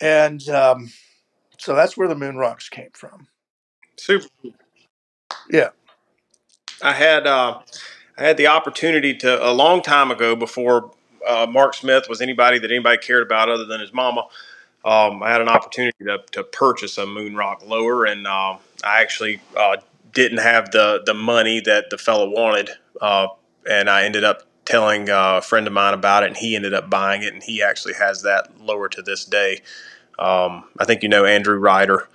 and 0.00 0.48
um, 0.48 0.92
so 1.58 1.74
that's 1.74 1.96
where 1.96 2.08
the 2.08 2.14
moon 2.14 2.36
rocks 2.36 2.68
came 2.68 2.90
from. 2.92 3.28
Super. 3.96 4.28
Yeah. 5.50 5.70
I 6.82 6.92
had 6.92 7.26
uh, 7.26 7.60
I 8.18 8.24
had 8.24 8.36
the 8.36 8.48
opportunity 8.48 9.14
to 9.18 9.46
a 9.46 9.52
long 9.52 9.82
time 9.82 10.10
ago 10.10 10.36
before 10.36 10.92
uh, 11.26 11.46
Mark 11.48 11.74
Smith 11.74 12.08
was 12.08 12.20
anybody 12.20 12.58
that 12.58 12.70
anybody 12.70 12.98
cared 12.98 13.22
about 13.22 13.48
other 13.48 13.64
than 13.64 13.80
his 13.80 13.92
mama. 13.92 14.26
Um, 14.86 15.20
I 15.20 15.32
had 15.32 15.40
an 15.40 15.48
opportunity 15.48 16.04
to, 16.04 16.18
to 16.30 16.44
purchase 16.44 16.96
a 16.96 17.06
moon 17.06 17.34
rock 17.34 17.66
lower, 17.66 18.04
and 18.04 18.24
uh, 18.24 18.58
I 18.84 19.02
actually 19.02 19.40
uh, 19.56 19.78
didn't 20.12 20.38
have 20.38 20.70
the 20.70 21.02
the 21.04 21.12
money 21.12 21.60
that 21.60 21.90
the 21.90 21.98
fellow 21.98 22.30
wanted, 22.30 22.70
uh, 23.00 23.26
and 23.68 23.90
I 23.90 24.04
ended 24.04 24.22
up 24.22 24.44
telling 24.64 25.10
uh, 25.10 25.38
a 25.38 25.42
friend 25.42 25.66
of 25.66 25.72
mine 25.72 25.92
about 25.92 26.22
it, 26.22 26.28
and 26.28 26.36
he 26.36 26.54
ended 26.54 26.72
up 26.72 26.88
buying 26.88 27.24
it, 27.24 27.34
and 27.34 27.42
he 27.42 27.62
actually 27.62 27.94
has 27.94 28.22
that 28.22 28.60
lower 28.60 28.88
to 28.90 29.02
this 29.02 29.24
day. 29.24 29.60
Um, 30.20 30.64
I 30.78 30.84
think 30.84 31.02
you 31.02 31.08
know 31.08 31.24
Andrew 31.24 31.58
Ryder, 31.58 32.08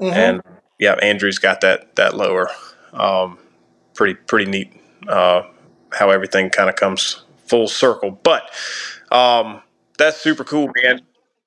mm-hmm. 0.00 0.14
and 0.14 0.42
yeah, 0.78 0.94
Andrew's 1.02 1.38
got 1.38 1.60
that 1.60 1.94
that 1.96 2.16
lower. 2.16 2.48
Um, 2.94 3.38
pretty 3.92 4.14
pretty 4.14 4.50
neat 4.50 4.72
uh, 5.08 5.42
how 5.92 6.08
everything 6.08 6.48
kind 6.48 6.70
of 6.70 6.76
comes 6.76 7.22
full 7.44 7.68
circle. 7.68 8.10
But 8.10 8.50
um, 9.12 9.60
that's 9.98 10.22
super 10.22 10.44
cool, 10.44 10.70
man. 10.82 11.02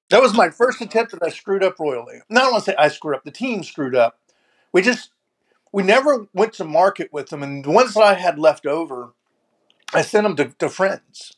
That 0.10 0.22
was 0.22 0.34
my 0.34 0.50
first 0.50 0.82
attempt 0.82 1.12
that 1.14 1.24
I 1.24 1.30
screwed 1.30 1.64
up 1.64 1.80
royally. 1.80 2.22
Not 2.30 2.52
want 2.52 2.66
to 2.66 2.72
say 2.72 2.76
I 2.78 2.90
screwed 2.90 3.16
up. 3.16 3.24
The 3.26 3.32
team 3.32 3.64
screwed 3.64 3.96
up. 3.96 4.20
We 4.74 4.82
just 4.82 5.12
we 5.74 5.84
never 5.84 6.28
went 6.34 6.54
to 6.54 6.66
market 6.66 7.14
with 7.14 7.30
them, 7.30 7.44
and 7.44 7.66
the 7.66 7.72
ones 7.72 7.94
that 7.96 8.04
I 8.04 8.16
had 8.16 8.40
left 8.40 8.66
over, 8.66 9.14
I 9.94 10.02
sent 10.04 10.24
them 10.26 10.36
to, 10.38 10.46
to 10.60 10.70
friends, 10.70 11.34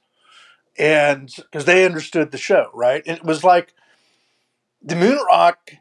and 0.78 1.30
because 1.38 1.66
they 1.66 1.86
understood 1.86 2.32
the 2.32 2.38
show, 2.40 2.72
right? 2.74 3.04
it 3.06 3.24
was 3.24 3.44
like 3.44 3.74
the 4.84 4.96
moon 4.96 5.20
rock 5.28 5.72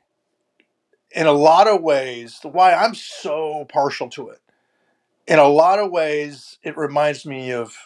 in 1.13 1.27
a 1.27 1.33
lot 1.33 1.69
of 1.69 1.83
ways 1.83 2.41
why 2.45 2.75
i'm 2.75 2.95
so 2.95 3.67
partial 3.71 4.09
to 4.11 4.29
it 4.29 4.41
in 5.27 5.39
a 5.39 5.49
lot 5.49 5.79
of 5.79 5.91
ways 5.91 6.59
it 6.63 6.77
reminds 6.77 7.27
me 7.27 7.53
of 7.53 7.77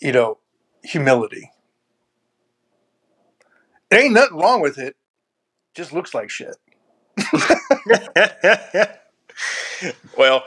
you 0.00 0.12
know 0.12 0.38
humility 0.84 1.50
ain't 3.92 4.14
nothing 4.14 4.38
wrong 4.38 4.60
with 4.60 4.78
it. 4.78 4.96
Just 5.74 5.92
looks 5.92 6.14
like 6.14 6.30
shit. 6.30 6.56
Well 10.18 10.44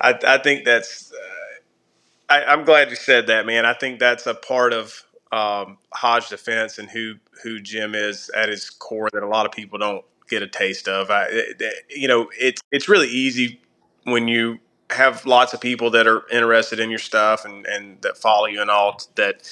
I, 0.00 0.18
I 0.26 0.38
think 0.38 0.64
that's 0.64 1.12
uh, 1.12 2.32
I, 2.34 2.44
i'm 2.44 2.64
glad 2.64 2.90
you 2.90 2.96
said 2.96 3.28
that 3.28 3.46
man. 3.46 3.66
I 3.66 3.74
think 3.74 3.98
that's 4.00 4.26
a 4.26 4.34
part 4.34 4.72
of 4.72 5.02
um, 5.32 5.78
Hodge 5.94 6.28
Defense 6.28 6.78
and 6.78 6.88
who 6.90 7.14
who 7.42 7.60
Jim 7.60 7.94
is 7.94 8.30
at 8.36 8.48
his 8.48 8.70
core 8.70 9.08
that 9.12 9.22
a 9.22 9.28
lot 9.28 9.46
of 9.46 9.52
people 9.52 9.78
don't 9.78 10.04
get 10.28 10.42
a 10.42 10.46
taste 10.48 10.88
of. 10.88 11.10
I, 11.10 11.26
it, 11.30 11.62
you 11.90 12.08
know, 12.08 12.28
it's 12.38 12.62
it's 12.72 12.88
really 12.88 13.08
easy 13.08 13.60
when 14.04 14.28
you 14.28 14.58
have 14.90 15.26
lots 15.26 15.52
of 15.54 15.60
people 15.60 15.90
that 15.90 16.06
are 16.06 16.22
interested 16.30 16.80
in 16.80 16.90
your 16.90 16.98
stuff 17.00 17.44
and, 17.44 17.66
and 17.66 18.00
that 18.02 18.16
follow 18.16 18.46
you 18.46 18.60
and 18.60 18.70
all 18.70 19.00
that 19.16 19.50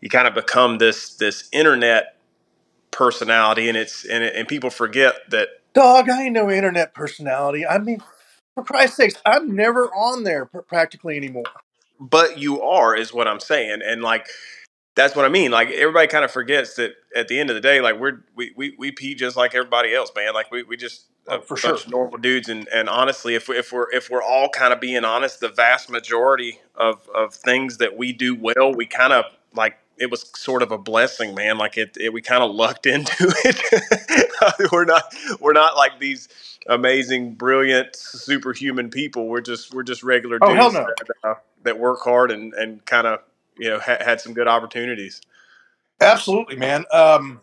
you 0.00 0.10
kind 0.10 0.28
of 0.28 0.34
become 0.34 0.78
this 0.78 1.14
this 1.14 1.48
internet 1.52 2.16
personality 2.92 3.68
and 3.68 3.76
it's 3.76 4.04
and, 4.04 4.22
and 4.22 4.46
people 4.46 4.70
forget 4.70 5.14
that 5.30 5.48
dog 5.74 6.08
i 6.08 6.24
ain't 6.24 6.34
no 6.34 6.50
internet 6.50 6.94
personality 6.94 7.66
i 7.66 7.78
mean 7.78 8.00
for 8.54 8.62
christ's 8.62 8.96
sakes 8.96 9.14
i'm 9.26 9.56
never 9.56 9.86
on 9.94 10.22
there 10.24 10.44
practically 10.44 11.16
anymore 11.16 11.44
but 11.98 12.38
you 12.38 12.62
are 12.62 12.94
is 12.94 13.12
what 13.12 13.26
i'm 13.26 13.40
saying 13.40 13.80
and 13.84 14.02
like 14.02 14.28
that's 14.94 15.16
what 15.16 15.24
I 15.24 15.28
mean. 15.28 15.50
Like 15.50 15.70
everybody 15.70 16.06
kind 16.06 16.24
of 16.24 16.30
forgets 16.30 16.74
that 16.74 16.94
at 17.16 17.28
the 17.28 17.38
end 17.38 17.50
of 17.50 17.54
the 17.54 17.60
day, 17.60 17.80
like 17.80 17.98
we're 17.98 18.24
we 18.34 18.52
we, 18.56 18.74
we 18.78 18.92
pee 18.92 19.14
just 19.14 19.36
like 19.36 19.54
everybody 19.54 19.94
else, 19.94 20.10
man. 20.14 20.34
Like 20.34 20.50
we, 20.50 20.62
we 20.64 20.76
just 20.76 21.06
oh, 21.28 21.40
for 21.40 21.56
sure 21.56 21.78
normal 21.88 22.18
dudes. 22.18 22.48
And 22.48 22.68
and 22.68 22.88
honestly, 22.88 23.34
if 23.34 23.48
we, 23.48 23.56
if 23.56 23.72
we're 23.72 23.90
if 23.92 24.10
we're 24.10 24.22
all 24.22 24.48
kind 24.48 24.72
of 24.72 24.80
being 24.80 25.04
honest, 25.04 25.40
the 25.40 25.48
vast 25.48 25.90
majority 25.90 26.60
of 26.74 27.08
of 27.14 27.34
things 27.34 27.78
that 27.78 27.96
we 27.96 28.12
do 28.12 28.34
well, 28.34 28.74
we 28.74 28.84
kind 28.86 29.12
of 29.12 29.24
like 29.54 29.78
it 29.98 30.10
was 30.10 30.30
sort 30.36 30.62
of 30.62 30.72
a 30.72 30.78
blessing, 30.78 31.34
man. 31.34 31.58
Like 31.58 31.76
it, 31.76 31.96
it 31.98 32.12
we 32.12 32.22
kind 32.22 32.42
of 32.42 32.50
lucked 32.50 32.86
into 32.94 33.12
it. 33.44 34.70
we're 34.72 34.84
not 34.84 35.14
we're 35.40 35.52
not 35.52 35.76
like 35.76 35.98
these 35.98 36.28
amazing, 36.68 37.34
brilliant, 37.34 37.94
superhuman 37.96 38.90
people. 38.90 39.28
We're 39.28 39.40
just 39.40 39.74
we're 39.74 39.82
just 39.82 40.02
regular 40.02 40.38
oh, 40.40 40.54
dudes 40.54 40.74
no. 40.74 40.86
that, 40.86 41.06
uh, 41.24 41.34
that 41.64 41.78
work 41.78 42.00
hard 42.02 42.30
and 42.30 42.52
and 42.54 42.84
kind 42.86 43.06
of 43.06 43.20
you 43.58 43.70
know 43.70 43.78
ha- 43.78 43.98
had 44.00 44.20
some 44.20 44.34
good 44.34 44.48
opportunities. 44.48 45.20
Absolutely, 46.00 46.56
man. 46.56 46.84
Um, 46.92 47.40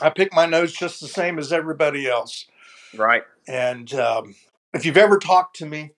I 0.00 0.10
pick 0.10 0.34
my 0.34 0.46
nose 0.46 0.72
just 0.72 1.00
the 1.00 1.08
same 1.08 1.38
as 1.38 1.52
everybody 1.52 2.08
else. 2.08 2.46
Right. 2.94 3.22
And 3.48 3.92
um, 3.94 4.34
if 4.74 4.84
you've 4.84 4.96
ever 4.96 5.18
talked 5.18 5.56
to 5.56 5.66
me, 5.66 5.92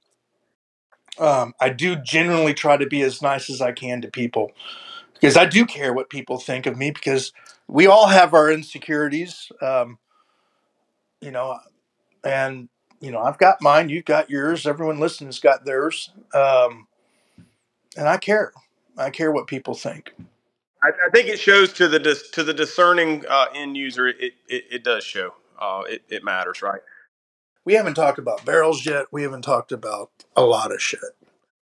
um, 1.19 1.55
I 1.61 1.71
do 1.71 1.97
genuinely 1.97 2.55
try 2.55 2.77
to 2.77 2.87
be 2.87 3.03
as 3.03 3.21
nice 3.21 3.51
as 3.51 3.61
I 3.61 3.73
can 3.73 4.01
to 4.03 4.09
people 4.09 4.53
because 5.23 5.37
I 5.37 5.47
do 5.47 5.65
care 5.65 5.95
what 5.95 6.11
people 6.11 6.39
think 6.39 6.67
of 6.67 6.77
me 6.77 6.91
because 6.91 7.33
we 7.69 7.87
all 7.87 8.09
have 8.09 8.35
our 8.35 8.51
insecurities, 8.51 9.53
um, 9.63 9.99
you 11.21 11.31
know, 11.31 11.61
and 12.25 12.69
you 13.01 13.13
know 13.13 13.21
I've 13.21 13.39
got 13.39 13.63
mine, 13.63 13.89
you've 13.89 14.05
got 14.05 14.29
yours, 14.29 14.67
everyone 14.67 14.99
listening's 14.99 15.39
got 15.39 15.65
theirs, 15.65 16.11
um, 16.35 16.89
and 17.97 18.09
I 18.09 18.17
care. 18.17 18.53
I 18.99 19.11
care 19.11 19.31
what 19.31 19.47
people 19.47 19.75
think. 19.75 20.13
I, 20.83 20.89
I 20.89 21.11
think 21.15 21.29
it 21.29 21.39
shows 21.39 21.73
to 21.75 21.87
the 21.87 22.01
dis, 22.01 22.29
to 22.31 22.43
the 22.43 22.53
discerning 22.53 23.25
uh, 23.29 23.47
end 23.55 23.77
user. 23.77 24.09
It, 24.09 24.35
it, 24.49 24.65
it 24.71 24.85
does 24.85 25.05
show. 25.05 25.35
Uh, 25.59 25.83
it, 25.89 26.03
it 26.09 26.25
matters, 26.25 26.61
right? 26.63 26.81
We 27.65 27.75
haven't 27.75 27.95
talked 27.95 28.19
about 28.19 28.45
barrels 28.45 28.85
yet. 28.85 29.07
We 29.13 29.23
haven't 29.23 29.43
talked 29.43 29.71
about 29.71 30.11
a 30.35 30.43
lot 30.43 30.73
of 30.73 30.83
shit. 30.83 31.01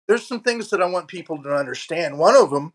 There's 0.07 0.27
some 0.27 0.41
things 0.41 0.69
that 0.69 0.81
I 0.81 0.85
want 0.85 1.07
people 1.07 1.41
to 1.41 1.55
understand. 1.55 2.19
One 2.19 2.35
of 2.35 2.49
them 2.51 2.73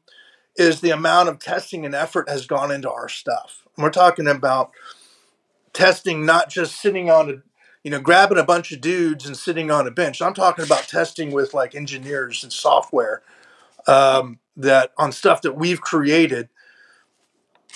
is 0.57 0.81
the 0.81 0.91
amount 0.91 1.29
of 1.29 1.39
testing 1.39 1.85
and 1.87 1.95
effort 1.95 2.29
has 2.29 2.47
gone 2.47 2.71
into 2.71 2.91
our 2.91 3.09
stuff. 3.09 3.65
we're 3.77 3.91
talking 3.91 4.27
about 4.27 4.73
testing, 5.73 6.27
not 6.27 6.51
just 6.51 6.81
sitting 6.81 7.11
on 7.11 7.31
a, 7.31 7.35
you 7.83 7.91
know, 7.91 8.01
grabbing 8.01 8.39
a 8.39 8.45
bunch 8.45 8.73
of 8.73 8.81
dudes 8.81 9.27
and 9.27 9.37
sitting 9.37 9.71
on 9.71 9.87
a 9.87 9.91
bench. 9.91 10.21
I'm 10.21 10.35
talking 10.35 10.65
about 10.65 10.89
testing 10.89 11.31
with 11.31 11.55
like 11.55 11.75
engineers 11.75 12.43
and 12.43 12.53
software 12.53 13.23
um, 13.87 14.39
that 14.57 14.93
on 14.99 15.13
stuff 15.13 15.43
that 15.43 15.57
we've 15.57 15.81
created, 15.81 16.49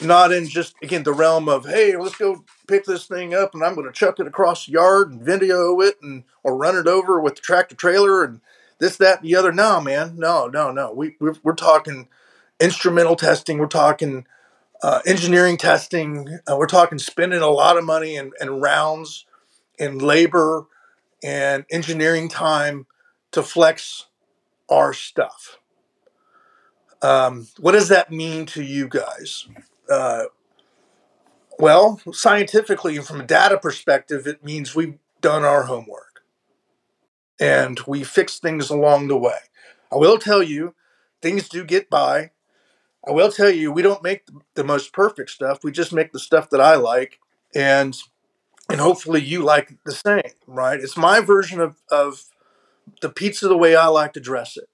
not 0.03 0.33
in 0.33 0.49
just 0.49 0.75
again 0.83 1.05
the 1.05 1.13
realm 1.13 1.49
of 1.49 1.65
hey, 1.65 1.97
let's 1.97 2.17
go 2.17 2.45
pick 2.67 2.85
this 2.85 3.07
thing 3.07 3.35
up 3.35 3.55
and 3.55 3.63
I'm 3.63 3.75
going 3.75 3.87
to 3.87 3.93
chuck 3.93 4.19
it 4.21 4.27
across 4.27 4.67
the 4.67 4.73
yard 4.73 5.13
and 5.13 5.23
video 5.23 5.81
it 5.81 5.97
and 6.03 6.25
or 6.43 6.57
run 6.57 6.77
it 6.77 6.87
over 6.87 7.21
with 7.21 7.37
the 7.37 7.41
tractor 7.41 7.77
trailer 7.77 8.25
and 8.25 8.41
this 8.79 8.97
that 8.97 9.21
and 9.21 9.29
the 9.29 9.37
other. 9.37 9.53
No, 9.53 9.81
man, 9.81 10.17
no, 10.19 10.49
no, 10.49 10.71
no. 10.71 10.93
We 10.93 11.17
we're, 11.21 11.37
we're 11.43 11.55
talking 11.55 12.09
instrumental 12.61 13.17
testing. 13.17 13.59
We're 13.59 13.67
talking 13.67 14.27
uh, 14.83 15.01
engineering 15.07 15.57
testing. 15.57 16.39
Uh, 16.49 16.57
we're 16.57 16.67
talking 16.67 16.99
spending 16.99 17.41
a 17.41 17.49
lot 17.49 17.77
of 17.77 17.85
money 17.85 18.17
and, 18.17 18.33
and 18.41 18.61
rounds 18.61 19.27
and 19.79 20.01
labor 20.01 20.67
and 21.23 21.65
engineering 21.71 22.29
time 22.29 22.87
to 23.33 23.43
flex 23.43 24.07
our 24.69 24.93
stuff. 24.93 25.59
Um, 27.03 27.49
what 27.59 27.73
does 27.73 27.89
that 27.89 28.11
mean 28.11 28.47
to 28.47 28.63
you 28.63 28.89
guys? 28.89 29.47
Uh, 29.91 30.25
well, 31.59 32.01
scientifically, 32.13 32.97
and 32.97 33.07
from 33.07 33.21
a 33.21 33.27
data 33.27 33.59
perspective, 33.59 34.27
it 34.27 34.45
means 34.45 34.75
we've 34.75 34.99
done 35.21 35.45
our 35.45 35.65
homework 35.65 36.23
and 37.41 37.81
we 37.87 38.05
fix 38.05 38.39
things 38.39 38.71
along 38.71 39.09
the 39.09 39.17
way. 39.17 39.39
I 39.93 39.97
will 39.97 40.19
tell 40.19 40.43
you, 40.43 40.75
things 41.23 41.49
do 41.49 41.65
get 41.65 41.89
by. 41.91 42.31
I 43.07 43.13
will 43.13 43.31
tell 43.31 43.51
you, 43.51 43.71
we 43.71 43.83
don't 43.83 44.03
make 44.03 44.27
the 44.55 44.65
most 44.65 44.93
perfect 44.93 45.31
stuff. 45.31 45.63
We 45.63 45.73
just 45.73 45.93
make 45.93 46.13
the 46.13 46.19
stuff 46.19 46.51
that 46.51 46.61
I 46.61 46.77
like, 46.77 47.19
and 47.55 47.97
and 48.71 48.81
hopefully 48.81 49.21
you 49.21 49.43
like 49.43 49.77
the 49.85 49.93
same, 49.93 50.33
right? 50.47 50.81
It's 50.81 50.97
my 50.97 51.21
version 51.21 51.61
of 51.61 51.77
of 51.91 52.25
the 53.03 53.11
pizza 53.11 53.49
the 53.49 53.57
way 53.57 53.77
I 53.77 53.87
like 53.87 54.15
to 54.15 54.21
dress 54.21 54.57
it, 54.57 54.69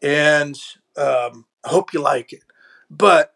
and 0.00 0.58
um, 0.96 1.46
I 1.64 1.68
hope 1.68 1.92
you 1.92 2.00
like 2.00 2.32
it. 2.32 2.42
But 2.90 3.34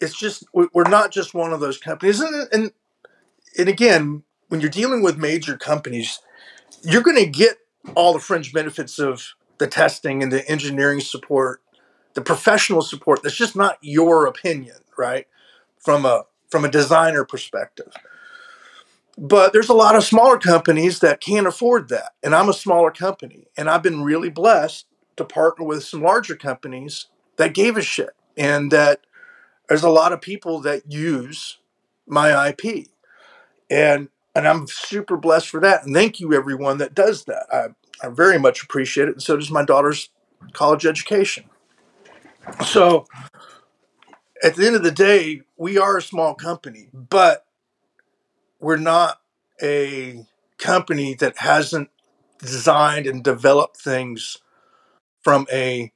it's 0.00 0.18
just 0.18 0.44
we're 0.52 0.88
not 0.88 1.12
just 1.12 1.34
one 1.34 1.52
of 1.52 1.60
those 1.60 1.78
companies, 1.78 2.20
and 2.20 2.48
and, 2.52 2.72
and 3.56 3.68
again, 3.68 4.24
when 4.48 4.60
you're 4.60 4.70
dealing 4.70 5.02
with 5.02 5.16
major 5.16 5.56
companies, 5.56 6.20
you're 6.82 7.02
going 7.02 7.16
to 7.16 7.26
get 7.26 7.58
all 7.94 8.12
the 8.12 8.18
fringe 8.18 8.52
benefits 8.52 8.98
of 8.98 9.34
the 9.58 9.66
testing 9.66 10.22
and 10.22 10.32
the 10.32 10.48
engineering 10.48 11.00
support, 11.00 11.60
the 12.18 12.24
professional 12.24 12.82
support. 12.82 13.22
That's 13.22 13.36
just 13.36 13.54
not 13.54 13.78
your 13.80 14.26
opinion, 14.26 14.74
right? 14.96 15.28
From 15.78 16.04
a 16.04 16.24
from 16.50 16.64
a 16.64 16.70
designer 16.70 17.24
perspective. 17.24 17.92
But 19.16 19.52
there's 19.52 19.68
a 19.68 19.74
lot 19.74 19.94
of 19.94 20.02
smaller 20.02 20.36
companies 20.36 20.98
that 20.98 21.20
can't 21.20 21.46
afford 21.46 21.90
that. 21.90 22.14
And 22.24 22.34
I'm 22.34 22.48
a 22.48 22.52
smaller 22.52 22.90
company. 22.90 23.46
And 23.56 23.70
I've 23.70 23.84
been 23.84 24.02
really 24.02 24.30
blessed 24.30 24.86
to 25.16 25.24
partner 25.24 25.64
with 25.64 25.84
some 25.84 26.02
larger 26.02 26.34
companies 26.34 27.06
that 27.36 27.54
gave 27.54 27.76
a 27.76 27.82
shit 27.82 28.10
and 28.36 28.72
that 28.72 29.02
there's 29.68 29.84
a 29.84 29.88
lot 29.88 30.12
of 30.12 30.20
people 30.20 30.58
that 30.62 30.90
use 30.90 31.58
my 32.04 32.48
IP. 32.48 32.88
And 33.70 34.08
and 34.34 34.48
I'm 34.48 34.66
super 34.66 35.16
blessed 35.16 35.50
for 35.50 35.60
that. 35.60 35.84
And 35.84 35.94
thank 35.94 36.18
you 36.18 36.34
everyone 36.34 36.78
that 36.78 36.96
does 36.96 37.26
that. 37.26 37.46
I, 37.52 37.68
I 38.04 38.10
very 38.10 38.40
much 38.40 38.64
appreciate 38.64 39.06
it. 39.06 39.14
And 39.14 39.22
so 39.22 39.36
does 39.36 39.52
my 39.52 39.64
daughter's 39.64 40.10
college 40.52 40.84
education. 40.84 41.44
So 42.66 43.06
at 44.42 44.56
the 44.56 44.66
end 44.66 44.76
of 44.76 44.82
the 44.82 44.90
day, 44.90 45.42
we 45.56 45.78
are 45.78 45.96
a 45.96 46.02
small 46.02 46.34
company, 46.34 46.88
but 46.92 47.46
we're 48.60 48.76
not 48.76 49.20
a 49.62 50.26
company 50.58 51.14
that 51.14 51.38
hasn't 51.38 51.90
designed 52.38 53.06
and 53.06 53.22
developed 53.22 53.76
things 53.76 54.38
from 55.22 55.46
a 55.52 55.92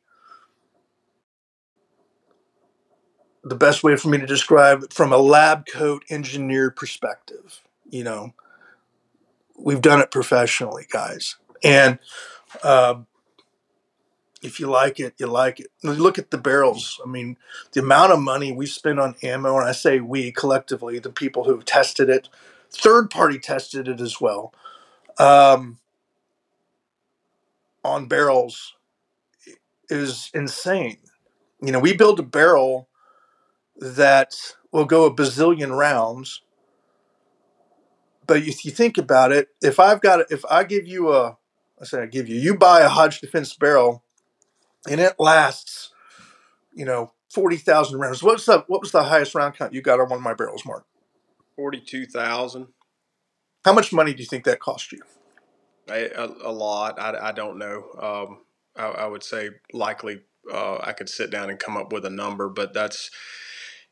the 3.45 3.57
best 3.57 3.83
way 3.83 3.97
for 3.97 4.09
me 4.09 4.19
to 4.19 4.27
describe 4.27 4.85
it 4.85 4.93
from 4.93 5.13
a 5.13 5.17
lab 5.17 5.67
coat 5.67 6.05
engineer 6.09 6.71
perspective 6.71 7.61
you 7.93 8.03
know? 8.03 8.33
We've 9.57 9.81
done 9.81 10.01
it 10.01 10.11
professionally 10.11 10.89
guys. 10.91 11.37
And 11.63 12.01
um, 12.65 13.07
if 14.43 14.61
you 14.61 14.67
like 14.67 15.01
it 15.01 15.15
you 15.19 15.27
like 15.27 15.61
it 15.61 15.69
look 15.83 16.19
at 16.19 16.31
the 16.31 16.39
barrels 16.39 17.01
i 17.05 17.09
mean 17.09 17.37
the 17.73 17.81
amount 17.81 18.13
of 18.13 18.21
money 18.21 18.53
we 18.53 18.67
spend 18.67 19.01
on 19.01 19.15
ammo 19.23 19.57
and 19.59 19.69
i 19.69 19.73
say 19.73 20.01
we 20.01 20.33
collectively 20.33 20.99
the 20.99 21.11
people 21.11 21.45
who 21.45 21.63
tested 21.63 22.09
it 22.09 22.29
third 22.71 23.11
party 23.11 23.39
tested 23.39 23.89
it 23.89 24.01
as 24.01 24.21
well 24.21 24.53
um, 25.19 25.79
on 27.85 28.07
barrels 28.07 28.75
is 29.91 30.31
insane 30.35 30.99
you 31.63 31.71
know 31.73 31.81
we 31.81 31.97
build 31.97 32.19
a 32.19 32.25
barrel 32.25 32.89
that 33.77 34.35
will 34.71 34.85
go 34.85 35.05
a 35.05 35.15
bazillion 35.15 35.77
rounds. 35.77 36.43
But 38.27 38.39
if 38.39 38.65
you 38.65 38.71
think 38.71 38.97
about 38.99 39.33
it, 39.33 39.49
if 39.61 39.81
I've 39.81 40.01
got, 40.01 40.31
if 40.31 40.45
I 40.51 40.65
give 40.65 40.87
you 40.87 41.13
a, 41.13 41.37
I 41.81 41.85
say 41.85 42.03
I 42.03 42.07
give 42.07 42.29
you, 42.29 42.37
you 42.39 42.57
buy 42.57 42.81
a 42.81 42.89
Hodge 42.89 43.21
Defense 43.21 43.55
barrel, 43.55 44.05
and 44.89 45.01
it 45.01 45.15
lasts, 45.19 45.91
you 46.75 46.85
know, 46.85 47.13
forty 47.31 47.57
thousand 47.57 47.99
rounds. 47.99 48.23
What's 48.23 48.47
the 48.47 48.65
what 48.67 48.81
was 48.81 48.93
the 48.93 49.05
highest 49.05 49.35
round 49.35 49.55
count 49.55 49.73
you 49.73 49.83
got 49.83 50.01
on 50.01 50.09
one 50.09 50.19
of 50.19 50.23
my 50.23 50.35
barrels, 50.35 50.65
Mark? 50.65 50.85
Forty-two 51.57 52.07
thousand. 52.07 52.69
How 53.65 53.73
much 53.73 53.93
money 53.93 54.13
do 54.13 54.23
you 54.23 54.29
think 54.29 54.45
that 54.45 54.61
cost 54.61 54.93
you? 54.93 55.01
A, 55.89 56.11
a, 56.11 56.27
a 56.45 56.53
lot. 56.53 56.99
I, 57.01 57.29
I 57.29 57.33
don't 57.33 57.59
know. 57.59 57.85
Um, 58.01 58.39
I, 58.77 59.05
I, 59.05 59.07
would 59.07 59.23
say 59.23 59.51
likely 59.73 60.21
uh, 60.53 60.79
I 60.81 60.93
could 60.93 61.09
sit 61.09 61.31
down 61.31 61.51
and 61.51 61.59
come 61.59 61.77
up 61.77 61.93
with 61.93 62.05
a 62.05 62.11
number, 62.11 62.49
but 62.49 62.73
that's 62.73 63.11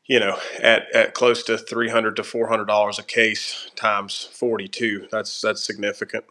you 0.07 0.19
know, 0.19 0.37
at, 0.61 0.93
at 0.93 1.13
close 1.13 1.43
to 1.43 1.57
three 1.57 1.89
hundred 1.89 2.15
to 2.17 2.23
four 2.23 2.47
hundred 2.47 2.65
dollars 2.65 2.99
a 2.99 3.03
case 3.03 3.71
times 3.75 4.29
forty 4.33 4.67
two. 4.67 5.07
That's 5.11 5.41
that's 5.41 5.63
significant. 5.63 6.25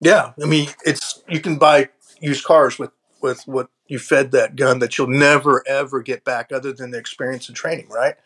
Yeah, 0.00 0.32
I 0.42 0.46
mean, 0.46 0.68
it's 0.86 1.22
you 1.28 1.40
can 1.40 1.58
buy 1.58 1.88
used 2.20 2.44
cars 2.44 2.78
with 2.78 2.90
with 3.22 3.42
what 3.46 3.68
you 3.86 3.98
fed 3.98 4.32
that 4.32 4.56
gun 4.56 4.80
that 4.80 4.98
you'll 4.98 5.08
never 5.08 5.64
ever 5.68 6.02
get 6.02 6.24
back, 6.24 6.52
other 6.52 6.72
than 6.72 6.90
the 6.92 6.98
experience 6.98 7.48
and 7.48 7.56
training, 7.56 7.88
right? 7.90 8.16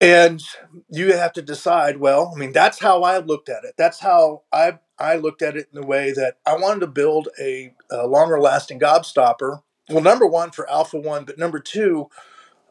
And 0.00 0.42
you 0.90 1.14
have 1.14 1.32
to 1.34 1.42
decide. 1.42 1.98
Well, 1.98 2.32
I 2.34 2.38
mean, 2.38 2.52
that's 2.52 2.80
how 2.80 3.02
I 3.02 3.18
looked 3.18 3.48
at 3.48 3.64
it. 3.64 3.74
That's 3.78 4.00
how 4.00 4.42
I 4.52 4.78
I 4.98 5.16
looked 5.16 5.42
at 5.42 5.56
it 5.56 5.68
in 5.72 5.80
the 5.80 5.86
way 5.86 6.12
that 6.12 6.38
I 6.46 6.56
wanted 6.56 6.80
to 6.80 6.86
build 6.88 7.28
a, 7.40 7.74
a 7.90 8.06
longer 8.06 8.40
lasting 8.40 8.80
gobstopper 8.80 9.62
well, 9.90 10.02
number 10.02 10.26
one 10.26 10.50
for 10.50 10.68
Alpha 10.70 10.98
One, 10.98 11.24
but 11.24 11.38
number 11.38 11.58
two, 11.60 12.08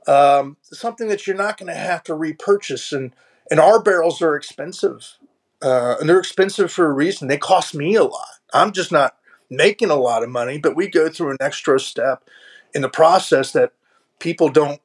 um, 0.07 0.57
something 0.63 1.07
that 1.09 1.27
you're 1.27 1.35
not 1.35 1.57
going 1.57 1.71
to 1.71 1.79
have 1.79 2.03
to 2.05 2.15
repurchase. 2.15 2.91
And 2.91 3.15
and 3.51 3.59
our 3.59 3.81
barrels 3.81 4.21
are 4.21 4.35
expensive, 4.35 5.17
uh, 5.61 5.97
and 5.99 6.09
they're 6.09 6.19
expensive 6.19 6.71
for 6.71 6.87
a 6.87 6.93
reason. 6.93 7.27
They 7.27 7.37
cost 7.37 7.75
me 7.75 7.95
a 7.95 8.03
lot. 8.03 8.39
I'm 8.53 8.71
just 8.71 8.91
not 8.91 9.17
making 9.51 9.91
a 9.91 9.95
lot 9.95 10.23
of 10.23 10.29
money, 10.29 10.57
but 10.57 10.75
we 10.75 10.87
go 10.87 11.09
through 11.09 11.31
an 11.31 11.37
extra 11.39 11.79
step 11.79 12.27
in 12.73 12.81
the 12.81 12.89
process 12.89 13.51
that 13.51 13.73
people 14.19 14.49
don't. 14.49 14.81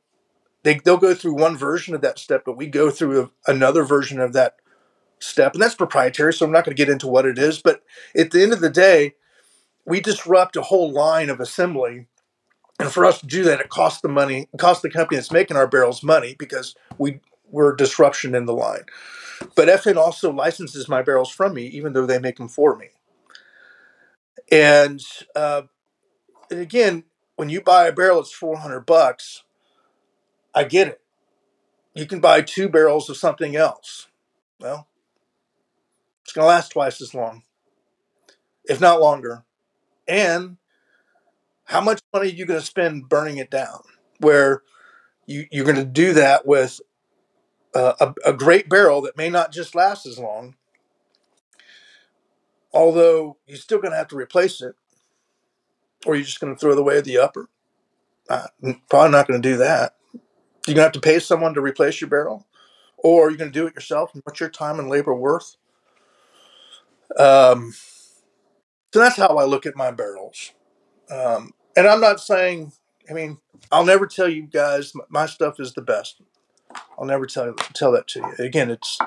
They 0.62 0.80
they'll 0.84 0.96
go 0.98 1.14
through 1.14 1.34
one 1.34 1.56
version 1.56 1.94
of 1.94 2.02
that 2.02 2.18
step, 2.18 2.42
but 2.44 2.56
we 2.56 2.66
go 2.66 2.90
through 2.90 3.22
a, 3.22 3.50
another 3.50 3.84
version 3.84 4.20
of 4.20 4.32
that 4.34 4.56
step, 5.20 5.54
and 5.54 5.62
that's 5.62 5.74
proprietary. 5.74 6.34
So 6.34 6.44
I'm 6.44 6.52
not 6.52 6.64
going 6.64 6.76
to 6.76 6.82
get 6.82 6.92
into 6.92 7.06
what 7.06 7.24
it 7.24 7.38
is, 7.38 7.62
but 7.62 7.82
at 8.16 8.30
the 8.32 8.42
end 8.42 8.52
of 8.52 8.60
the 8.60 8.70
day, 8.70 9.14
we 9.86 10.00
disrupt 10.00 10.56
a 10.56 10.62
whole 10.62 10.90
line 10.92 11.30
of 11.30 11.40
assembly 11.40 12.06
and 12.78 12.92
for 12.92 13.04
us 13.04 13.20
to 13.20 13.26
do 13.26 13.42
that, 13.44 13.60
it 13.60 13.68
costs 13.70 14.00
the 14.00 14.08
money, 14.08 14.48
it 14.52 14.58
costs 14.58 14.82
the 14.82 14.90
company 14.90 15.16
that's 15.16 15.32
making 15.32 15.56
our 15.56 15.66
barrels 15.66 16.02
money 16.02 16.36
because 16.38 16.74
we 16.98 17.20
we're 17.50 17.74
disruption 17.74 18.34
in 18.34 18.44
the 18.44 18.52
line. 18.52 18.82
But 19.54 19.68
FN 19.68 19.96
also 19.96 20.32
licenses 20.32 20.88
my 20.88 21.00
barrels 21.00 21.30
from 21.30 21.54
me, 21.54 21.66
even 21.66 21.92
though 21.92 22.06
they 22.06 22.18
make 22.18 22.36
them 22.36 22.48
for 22.48 22.76
me. 22.76 22.88
And, 24.50 25.00
uh, 25.34 25.62
again, 26.50 27.04
when 27.36 27.48
you 27.48 27.60
buy 27.60 27.86
a 27.86 27.92
barrel, 27.92 28.20
it's 28.20 28.32
four 28.32 28.56
hundred 28.56 28.86
bucks. 28.86 29.42
I 30.54 30.64
get 30.64 30.88
it. 30.88 31.00
You 31.94 32.06
can 32.06 32.20
buy 32.20 32.42
two 32.42 32.68
barrels 32.68 33.10
of 33.10 33.16
something 33.16 33.56
else. 33.56 34.08
Well, 34.60 34.88
it's 36.22 36.32
going 36.32 36.44
to 36.44 36.48
last 36.48 36.70
twice 36.70 37.00
as 37.00 37.14
long, 37.14 37.42
if 38.64 38.80
not 38.80 39.00
longer. 39.00 39.44
And 40.06 40.56
how 41.64 41.80
much 41.80 42.00
money 42.12 42.28
are 42.28 42.32
you 42.32 42.46
going 42.46 42.60
to 42.60 42.66
spend 42.66 43.08
burning 43.08 43.38
it 43.38 43.50
down? 43.50 43.82
Where 44.18 44.62
you, 45.26 45.46
you're 45.50 45.64
going 45.64 45.76
to 45.76 45.84
do 45.84 46.12
that 46.14 46.46
with 46.46 46.80
uh, 47.74 47.94
a, 48.00 48.30
a 48.30 48.32
great 48.32 48.68
barrel 48.68 49.02
that 49.02 49.16
may 49.16 49.28
not 49.28 49.52
just 49.52 49.74
last 49.74 50.06
as 50.06 50.18
long, 50.18 50.54
although 52.76 53.38
you're 53.46 53.56
still 53.56 53.78
going 53.80 53.92
to 53.92 53.96
have 53.96 54.08
to 54.08 54.16
replace 54.16 54.60
it, 54.60 54.74
or 56.04 56.14
you're 56.14 56.24
just 56.24 56.40
going 56.40 56.54
to 56.54 56.58
throw 56.58 56.72
away 56.72 57.00
the 57.00 57.18
upper. 57.18 57.48
Uh, 58.28 58.46
probably 58.88 59.10
not 59.10 59.26
going 59.26 59.40
to 59.40 59.48
do 59.48 59.56
that. 59.56 59.94
You're 60.66 60.74
going 60.74 60.76
to 60.76 60.82
have 60.82 60.92
to 60.92 61.00
pay 61.00 61.18
someone 61.18 61.54
to 61.54 61.60
replace 61.60 62.00
your 62.00 62.10
barrel, 62.10 62.46
or 62.98 63.30
you're 63.30 63.38
going 63.38 63.52
to 63.52 63.58
do 63.58 63.66
it 63.66 63.74
yourself. 63.74 64.12
And 64.14 64.22
what's 64.24 64.40
your 64.40 64.50
time 64.50 64.78
and 64.78 64.88
labor 64.88 65.14
worth? 65.14 65.56
Um, 67.18 67.72
so 68.92 69.00
that's 69.00 69.16
how 69.16 69.36
I 69.38 69.44
look 69.44 69.64
at 69.64 69.76
my 69.76 69.90
barrels. 69.90 70.52
Um, 71.10 71.52
and 71.76 71.86
I'm 71.86 72.00
not 72.00 72.20
saying, 72.20 72.72
I 73.08 73.12
mean, 73.12 73.38
I'll 73.70 73.84
never 73.84 74.06
tell 74.06 74.28
you 74.28 74.42
guys 74.42 74.92
my 75.08 75.26
stuff 75.26 75.60
is 75.60 75.74
the 75.74 75.82
best. 75.82 76.20
I'll 76.98 77.06
never 77.06 77.26
tell 77.26 77.54
tell 77.74 77.92
that 77.92 78.08
to 78.08 78.20
you. 78.20 78.44
Again, 78.44 78.70
it's 78.70 78.98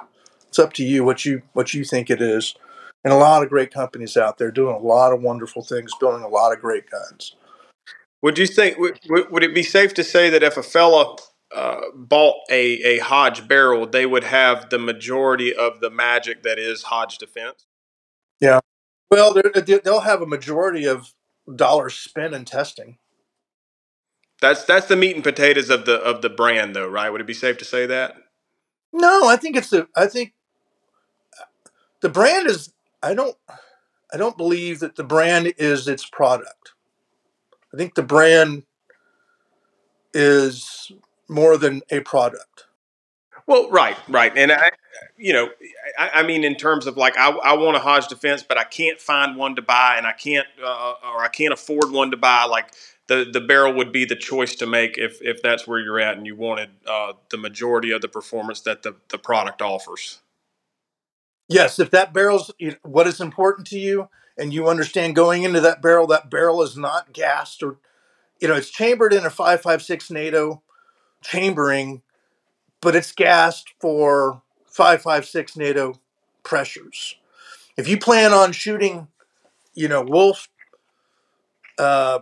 it's 0.47 0.59
up 0.59 0.73
to 0.73 0.83
you 0.83 1.03
what 1.03 1.25
you 1.25 1.43
what 1.53 1.73
you 1.73 1.83
think 1.83 2.09
it 2.09 2.21
is. 2.21 2.55
And 3.03 3.13
a 3.13 3.17
lot 3.17 3.43
of 3.43 3.49
great 3.49 3.71
companies 3.73 4.17
out 4.17 4.37
there 4.37 4.51
doing 4.51 4.75
a 4.75 4.79
lot 4.79 5.13
of 5.13 5.21
wonderful 5.21 5.63
things, 5.63 5.91
building 5.99 6.23
a 6.23 6.27
lot 6.27 6.51
of 6.51 6.59
great 6.59 6.89
guns. 6.89 7.35
Would 8.21 8.37
you 8.37 8.47
think 8.47 8.77
would, 8.77 8.99
would 9.31 9.43
it 9.43 9.55
be 9.55 9.63
safe 9.63 9.93
to 9.93 10.03
say 10.03 10.29
that 10.29 10.43
if 10.43 10.57
a 10.57 10.63
fella 10.63 11.15
uh, 11.55 11.79
bought 11.95 12.35
a, 12.49 12.81
a 12.83 12.99
Hodge 12.99 13.47
barrel, 13.47 13.87
they 13.87 14.05
would 14.05 14.25
have 14.25 14.69
the 14.69 14.79
majority 14.79 15.55
of 15.55 15.79
the 15.79 15.89
magic 15.89 16.43
that 16.43 16.59
is 16.59 16.83
Hodge 16.83 17.17
Defense? 17.17 17.65
Yeah. 18.41 18.59
Well, 19.09 19.33
they'll 19.33 20.01
have 20.01 20.21
a 20.21 20.27
majority 20.27 20.85
of 20.85 21.13
dollars 21.55 21.95
spent 21.95 22.33
in 22.33 22.45
testing. 22.45 22.97
That's 24.41 24.63
that's 24.63 24.87
the 24.87 24.95
meat 24.95 25.15
and 25.15 25.23
potatoes 25.23 25.69
of 25.69 25.85
the 25.85 25.95
of 25.95 26.21
the 26.21 26.29
brand, 26.29 26.75
though, 26.75 26.87
right? 26.87 27.09
Would 27.09 27.21
it 27.21 27.27
be 27.27 27.33
safe 27.33 27.57
to 27.57 27.65
say 27.65 27.85
that? 27.87 28.15
No, 28.93 29.27
I 29.27 29.35
think 29.35 29.55
it's 29.55 29.69
the. 29.69 29.87
I 29.95 30.07
think 30.07 30.33
the 32.01 32.09
brand 32.09 32.47
is. 32.47 32.71
I 33.01 33.13
don't. 33.13 33.35
I 34.11 34.17
don't 34.17 34.37
believe 34.37 34.79
that 34.79 34.95
the 34.95 35.03
brand 35.03 35.53
is 35.57 35.87
its 35.87 36.05
product. 36.05 36.73
I 37.73 37.77
think 37.77 37.93
the 37.93 38.03
brand 38.03 38.63
is 40.13 40.91
more 41.27 41.57
than 41.57 41.81
a 41.91 41.99
product. 41.99 42.65
Well, 43.45 43.69
right, 43.69 43.97
right, 44.07 44.31
and 44.35 44.51
I, 44.51 44.69
you 45.17 45.33
know, 45.33 45.49
I, 45.97 46.09
I, 46.15 46.23
mean, 46.23 46.43
in 46.43 46.55
terms 46.55 46.85
of 46.85 46.97
like, 46.97 47.17
I, 47.17 47.29
I 47.29 47.53
want 47.53 47.77
a 47.77 47.79
Hodge 47.79 48.07
defense, 48.07 48.43
but 48.43 48.59
I 48.59 48.63
can't 48.63 48.99
find 48.99 49.35
one 49.37 49.55
to 49.55 49.61
buy, 49.63 49.95
and 49.97 50.05
I 50.05 50.11
can't, 50.11 50.45
uh, 50.63 50.93
or 51.03 51.23
I 51.23 51.29
can't 51.29 51.53
afford 51.53 51.91
one 51.91 52.11
to 52.11 52.17
buy. 52.17 52.45
Like 52.45 52.73
the 53.07 53.27
the 53.31 53.41
barrel 53.41 53.73
would 53.73 53.91
be 53.91 54.05
the 54.05 54.15
choice 54.15 54.55
to 54.55 54.67
make 54.67 54.97
if 54.97 55.19
if 55.21 55.41
that's 55.41 55.67
where 55.67 55.79
you're 55.79 55.99
at, 55.99 56.17
and 56.17 56.27
you 56.27 56.35
wanted 56.35 56.69
uh, 56.87 57.13
the 57.29 57.37
majority 57.37 57.91
of 57.91 58.01
the 58.01 58.07
performance 58.07 58.61
that 58.61 58.83
the 58.83 58.95
the 59.09 59.17
product 59.17 59.61
offers. 59.61 60.19
Yes, 61.49 61.79
if 61.79 61.89
that 61.91 62.13
barrel's 62.13 62.51
what 62.83 63.07
is 63.07 63.19
important 63.19 63.67
to 63.67 63.79
you, 63.79 64.07
and 64.37 64.53
you 64.53 64.69
understand 64.69 65.15
going 65.15 65.43
into 65.43 65.59
that 65.59 65.81
barrel, 65.81 66.07
that 66.07 66.29
barrel 66.29 66.61
is 66.61 66.77
not 66.77 67.11
gassed 67.11 67.61
or, 67.61 67.77
you 68.39 68.47
know, 68.47 68.55
it's 68.55 68.69
chambered 68.69 69.13
in 69.13 69.25
a 69.25 69.29
five 69.29 69.61
five 69.61 69.81
six 69.81 70.09
NATO 70.09 70.61
chambering 71.21 72.01
but 72.81 72.95
it's 72.95 73.11
gassed 73.11 73.73
for 73.79 74.41
556 74.67 75.57
NATO 75.57 75.99
pressures. 76.43 77.15
If 77.77 77.87
you 77.87 77.97
plan 77.97 78.33
on 78.33 78.51
shooting, 78.51 79.07
you 79.73 79.87
know, 79.87 80.01
Wolf, 80.01 80.47
uh, 81.77 82.19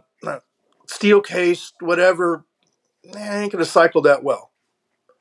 steel 0.87 1.21
case, 1.21 1.73
whatever, 1.79 2.45
eh, 3.15 3.41
ain't 3.41 3.51
going 3.51 3.63
to 3.63 3.69
cycle 3.69 4.01
that 4.03 4.23
well. 4.23 4.51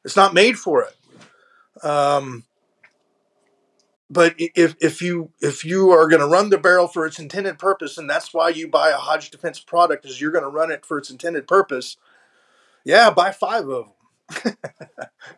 It's 0.04 0.16
not 0.16 0.34
made 0.34 0.58
for 0.58 0.84
it. 0.84 1.84
Um, 1.84 2.44
but 4.08 4.34
if 4.38 4.76
if 4.80 5.02
you 5.02 5.30
if 5.40 5.64
you 5.64 5.90
are 5.90 6.08
going 6.08 6.20
to 6.20 6.28
run 6.28 6.50
the 6.50 6.58
barrel 6.58 6.88
for 6.88 7.06
its 7.06 7.18
intended 7.18 7.58
purpose, 7.58 7.98
and 7.98 8.08
that's 8.08 8.32
why 8.32 8.50
you 8.50 8.68
buy 8.68 8.90
a 8.90 8.96
Hodge 8.96 9.30
Defense 9.30 9.60
product, 9.60 10.04
is 10.04 10.20
you're 10.20 10.30
going 10.32 10.44
to 10.44 10.50
run 10.50 10.70
it 10.70 10.86
for 10.86 10.98
its 10.98 11.10
intended 11.10 11.46
purpose. 11.46 11.96
Yeah, 12.84 13.10
buy 13.10 13.32
five 13.32 13.68
of 13.68 13.86
them 13.86 13.92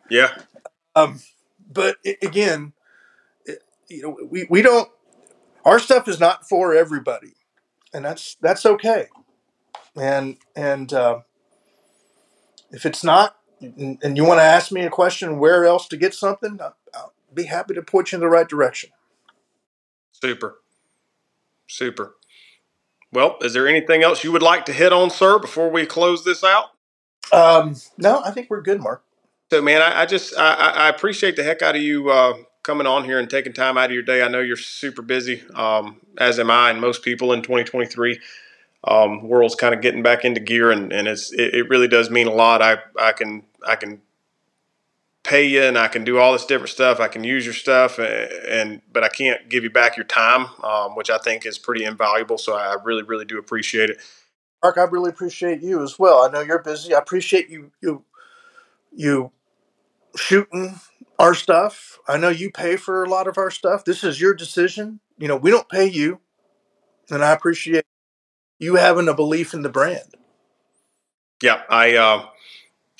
yeah. 0.09 0.29
Um, 0.95 1.21
but 1.71 1.97
it, 2.03 2.17
again, 2.23 2.73
it, 3.45 3.59
you 3.87 4.01
know, 4.01 4.17
we, 4.29 4.47
we 4.49 4.63
don't. 4.63 4.89
Our 5.63 5.79
stuff 5.79 6.07
is 6.09 6.19
not 6.19 6.49
for 6.49 6.75
everybody, 6.75 7.35
and 7.93 8.03
that's 8.03 8.35
that's 8.41 8.65
okay. 8.65 9.05
And 9.95 10.37
and 10.57 10.91
uh, 10.91 11.19
if 12.71 12.87
it's 12.87 13.03
not, 13.03 13.37
and, 13.61 13.99
and 14.03 14.17
you 14.17 14.25
want 14.25 14.39
to 14.39 14.43
ask 14.43 14.71
me 14.71 14.81
a 14.81 14.89
question, 14.89 15.39
where 15.39 15.63
else 15.63 15.87
to 15.89 15.95
get 15.95 16.15
something, 16.15 16.57
be 17.33 17.43
happy 17.43 17.73
to 17.73 17.81
point 17.81 18.11
you 18.11 18.17
in 18.17 18.21
the 18.21 18.27
right 18.27 18.47
direction. 18.47 18.89
Super. 20.11 20.59
Super. 21.67 22.15
Well, 23.11 23.37
is 23.41 23.53
there 23.53 23.67
anything 23.67 24.03
else 24.03 24.23
you 24.23 24.31
would 24.31 24.43
like 24.43 24.65
to 24.65 24.73
hit 24.73 24.93
on, 24.93 25.09
sir, 25.09 25.39
before 25.39 25.69
we 25.69 25.85
close 25.85 26.23
this 26.23 26.43
out? 26.43 26.65
Um, 27.31 27.75
no, 27.97 28.21
I 28.23 28.31
think 28.31 28.49
we're 28.49 28.61
good, 28.61 28.81
Mark. 28.81 29.03
So, 29.51 29.61
man, 29.61 29.81
I, 29.81 30.01
I 30.01 30.05
just 30.05 30.37
I, 30.37 30.53
I, 30.53 30.89
appreciate 30.89 31.35
the 31.35 31.43
heck 31.43 31.63
out 31.63 31.75
of 31.75 31.81
you 31.81 32.09
uh, 32.09 32.33
coming 32.61 32.85
on 32.85 33.03
here 33.03 33.17
and 33.17 33.27
taking 33.27 33.53
time 33.53 33.77
out 33.77 33.85
of 33.85 33.91
your 33.91 34.03
day. 34.03 34.21
I 34.21 34.27
know 34.27 34.41
you're 34.41 34.57
super 34.57 35.01
busy, 35.01 35.43
um, 35.55 35.97
as 36.19 36.39
am 36.39 36.51
I, 36.51 36.69
and 36.69 36.79
most 36.79 37.03
people 37.03 37.33
in 37.33 37.41
2023. 37.41 38.19
Um, 38.83 39.27
world's 39.27 39.55
kind 39.55 39.73
of 39.73 39.81
getting 39.81 40.03
back 40.03 40.23
into 40.23 40.39
gear, 40.39 40.71
and, 40.71 40.93
and 40.93 41.07
it's 41.07 41.33
it, 41.33 41.53
it, 41.53 41.69
really 41.69 41.87
does 41.87 42.09
mean 42.09 42.27
a 42.27 42.33
lot. 42.33 42.61
I 42.61 42.77
I 42.97 43.11
can 43.11 43.43
I 43.67 43.75
can 43.75 44.01
pay 45.29 45.45
you, 45.45 45.61
and 45.61 45.77
I 45.77 45.87
can 45.87 46.03
do 46.03 46.17
all 46.17 46.33
this 46.33 46.45
different 46.45 46.71
stuff. 46.71 46.99
I 46.99 47.07
can 47.07 47.23
use 47.23 47.45
your 47.45 47.53
stuff, 47.53 47.99
and, 47.99 48.07
and 48.07 48.81
but 48.91 49.03
I 49.03 49.09
can't 49.09 49.47
give 49.47 49.63
you 49.63 49.69
back 49.69 49.95
your 49.95 50.05
time, 50.05 50.47
um, 50.63 50.95
which 50.95 51.09
I 51.09 51.19
think 51.19 51.45
is 51.45 51.59
pretty 51.59 51.85
invaluable. 51.85 52.37
So 52.37 52.55
I 52.55 52.75
really 52.83 53.03
really 53.03 53.25
do 53.25 53.37
appreciate 53.37 53.89
it. 53.89 53.97
Mark, 54.63 54.77
I 54.77 54.83
really 54.83 55.11
appreciate 55.11 55.61
you 55.61 55.83
as 55.83 55.97
well. 55.97 56.23
I 56.23 56.31
know 56.31 56.41
you're 56.41 56.61
busy. 56.61 56.93
I 56.93 56.99
appreciate 56.99 57.49
you 57.49 57.71
you 57.81 58.03
you 58.91 59.31
shooting 60.15 60.79
our 61.19 61.33
stuff. 61.33 61.99
I 62.07 62.17
know 62.17 62.29
you 62.29 62.51
pay 62.51 62.75
for 62.75 63.03
a 63.03 63.09
lot 63.09 63.27
of 63.27 63.37
our 63.37 63.51
stuff. 63.51 63.85
This 63.85 64.03
is 64.03 64.19
your 64.19 64.33
decision. 64.33 64.99
You 65.17 65.27
know, 65.27 65.35
we 65.37 65.51
don't 65.51 65.69
pay 65.69 65.87
you. 65.87 66.19
And 67.11 67.23
I 67.23 67.31
appreciate 67.31 67.85
you 68.57 68.75
having 68.75 69.07
a 69.07 69.13
belief 69.13 69.53
in 69.53 69.61
the 69.61 69.69
brand. 69.69 70.15
Yeah, 71.41 71.61
I 71.69 71.95
uh, 71.95 72.25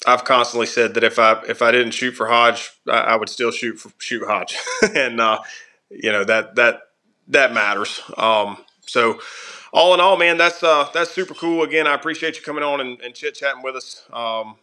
I've 0.08 0.24
constantly 0.24 0.68
said 0.68 0.94
that 0.96 1.04
if 1.04 1.20
I 1.20 1.42
if 1.48 1.62
I 1.62 1.72
didn't 1.72 1.92
shoot 1.92 2.14
for 2.14 2.28
Hodge, 2.28 2.72
I, 2.88 3.00
I 3.00 3.16
would 3.16 3.30
still 3.30 3.52
shoot 3.52 3.80
for 3.80 3.92
shoot 4.00 4.26
Hodge, 4.26 4.58
and 4.96 5.20
uh, 5.20 5.40
you 5.90 6.12
know 6.12 6.24
that 6.24 6.56
that 6.56 6.82
that 7.28 7.54
matters. 7.54 8.02
Um, 8.18 8.58
so 8.82 9.20
all 9.74 9.94
in 9.94 10.00
all, 10.00 10.18
man, 10.18 10.38
that's 10.38 10.64
uh, 10.64 10.90
that's 10.94 11.12
super 11.12 11.34
cool. 11.34 11.64
Again, 11.64 11.88
I 11.88 11.94
appreciate 11.94 12.38
you 12.38 12.44
coming 12.44 12.64
on 12.64 12.82
and, 12.82 13.00
and 13.02 13.14
chit 13.14 13.36
chatting 13.36 13.62
with 13.64 13.76
us. 13.76 14.04
Um, 14.12 14.56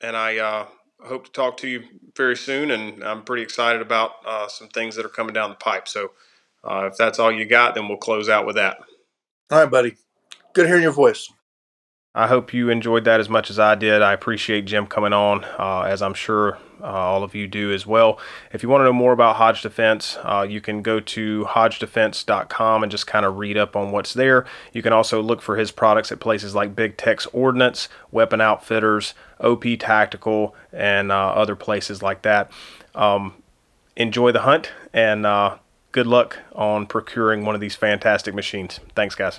and 0.00 0.16
I 0.16 0.38
uh, 0.38 0.66
hope 1.04 1.26
to 1.26 1.32
talk 1.32 1.56
to 1.58 1.68
you 1.68 1.84
very 2.16 2.36
soon. 2.36 2.70
And 2.70 3.04
I'm 3.04 3.22
pretty 3.22 3.42
excited 3.42 3.82
about 3.82 4.12
uh, 4.26 4.48
some 4.48 4.68
things 4.68 4.96
that 4.96 5.04
are 5.06 5.10
coming 5.10 5.34
down 5.34 5.50
the 5.50 5.56
pipe. 5.56 5.88
So 5.88 6.12
uh, 6.64 6.88
if 6.90 6.96
that's 6.96 7.18
all 7.18 7.32
you 7.32 7.46
got, 7.46 7.74
then 7.74 7.88
we'll 7.88 7.98
close 7.98 8.28
out 8.28 8.46
with 8.46 8.56
that. 8.56 8.78
All 9.50 9.58
right, 9.58 9.70
buddy. 9.70 9.96
Good 10.52 10.66
hearing 10.66 10.82
your 10.82 10.92
voice. 10.92 11.30
I 12.12 12.26
hope 12.26 12.52
you 12.52 12.70
enjoyed 12.70 13.04
that 13.04 13.20
as 13.20 13.28
much 13.28 13.50
as 13.50 13.58
I 13.60 13.76
did. 13.76 14.02
I 14.02 14.12
appreciate 14.12 14.64
Jim 14.64 14.86
coming 14.86 15.12
on, 15.12 15.44
uh, 15.44 15.82
as 15.82 16.02
I'm 16.02 16.14
sure 16.14 16.58
uh, 16.82 16.86
all 16.86 17.22
of 17.22 17.36
you 17.36 17.46
do 17.46 17.72
as 17.72 17.86
well. 17.86 18.18
If 18.52 18.64
you 18.64 18.68
want 18.68 18.80
to 18.80 18.84
know 18.86 18.92
more 18.92 19.12
about 19.12 19.36
Hodge 19.36 19.62
Defense, 19.62 20.18
uh, 20.24 20.44
you 20.48 20.60
can 20.60 20.82
go 20.82 20.98
to 20.98 21.44
hodgedefense.com 21.44 22.82
and 22.82 22.90
just 22.90 23.06
kind 23.06 23.24
of 23.24 23.36
read 23.38 23.56
up 23.56 23.76
on 23.76 23.92
what's 23.92 24.14
there. 24.14 24.44
You 24.72 24.82
can 24.82 24.92
also 24.92 25.22
look 25.22 25.40
for 25.40 25.56
his 25.56 25.70
products 25.70 26.10
at 26.10 26.18
places 26.18 26.52
like 26.52 26.74
Big 26.74 26.96
Tex 26.96 27.26
Ordnance, 27.26 27.88
Weapon 28.10 28.40
Outfitters, 28.40 29.14
OP 29.38 29.64
Tactical, 29.78 30.56
and 30.72 31.12
uh, 31.12 31.14
other 31.14 31.54
places 31.54 32.02
like 32.02 32.22
that. 32.22 32.50
Um, 32.92 33.34
enjoy 33.94 34.32
the 34.32 34.40
hunt 34.40 34.72
and 34.92 35.24
uh, 35.24 35.58
good 35.92 36.08
luck 36.08 36.38
on 36.56 36.86
procuring 36.86 37.44
one 37.44 37.54
of 37.54 37.60
these 37.60 37.76
fantastic 37.76 38.34
machines. 38.34 38.80
Thanks, 38.96 39.14
guys. 39.14 39.38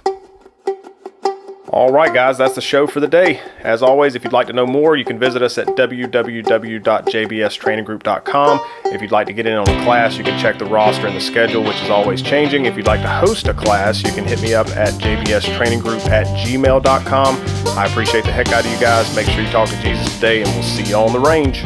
All 1.71 1.89
right, 1.89 2.13
guys, 2.13 2.37
that's 2.37 2.55
the 2.55 2.61
show 2.61 2.85
for 2.85 2.99
the 2.99 3.07
day. 3.07 3.39
As 3.61 3.81
always, 3.81 4.13
if 4.13 4.25
you'd 4.25 4.33
like 4.33 4.47
to 4.47 4.53
know 4.53 4.67
more, 4.67 4.97
you 4.97 5.05
can 5.05 5.17
visit 5.17 5.41
us 5.41 5.57
at 5.57 5.67
www.jbstraininggroup.com. 5.67 8.61
If 8.87 9.01
you'd 9.01 9.13
like 9.13 9.27
to 9.27 9.33
get 9.33 9.47
in 9.47 9.53
on 9.53 9.69
a 9.69 9.83
class, 9.85 10.17
you 10.17 10.25
can 10.25 10.37
check 10.37 10.59
the 10.59 10.65
roster 10.65 11.07
and 11.07 11.15
the 11.15 11.21
schedule, 11.21 11.63
which 11.63 11.81
is 11.81 11.89
always 11.89 12.21
changing. 12.21 12.65
If 12.65 12.75
you'd 12.75 12.87
like 12.87 12.99
to 13.03 13.07
host 13.07 13.47
a 13.47 13.53
class, 13.53 14.03
you 14.03 14.11
can 14.11 14.25
hit 14.25 14.41
me 14.41 14.53
up 14.53 14.67
at 14.71 14.89
jbstraininggroup 14.95 16.09
at 16.09 16.27
gmail.com. 16.45 17.41
I 17.77 17.85
appreciate 17.85 18.25
the 18.25 18.33
heck 18.33 18.49
out 18.49 18.65
of 18.65 18.71
you 18.71 18.77
guys. 18.77 19.15
Make 19.15 19.27
sure 19.27 19.41
you 19.41 19.49
talk 19.49 19.69
to 19.69 19.81
Jesus 19.81 20.13
today, 20.15 20.41
and 20.41 20.49
we'll 20.49 20.63
see 20.63 20.83
you 20.83 20.97
on 20.97 21.13
the 21.13 21.21
range. 21.21 21.63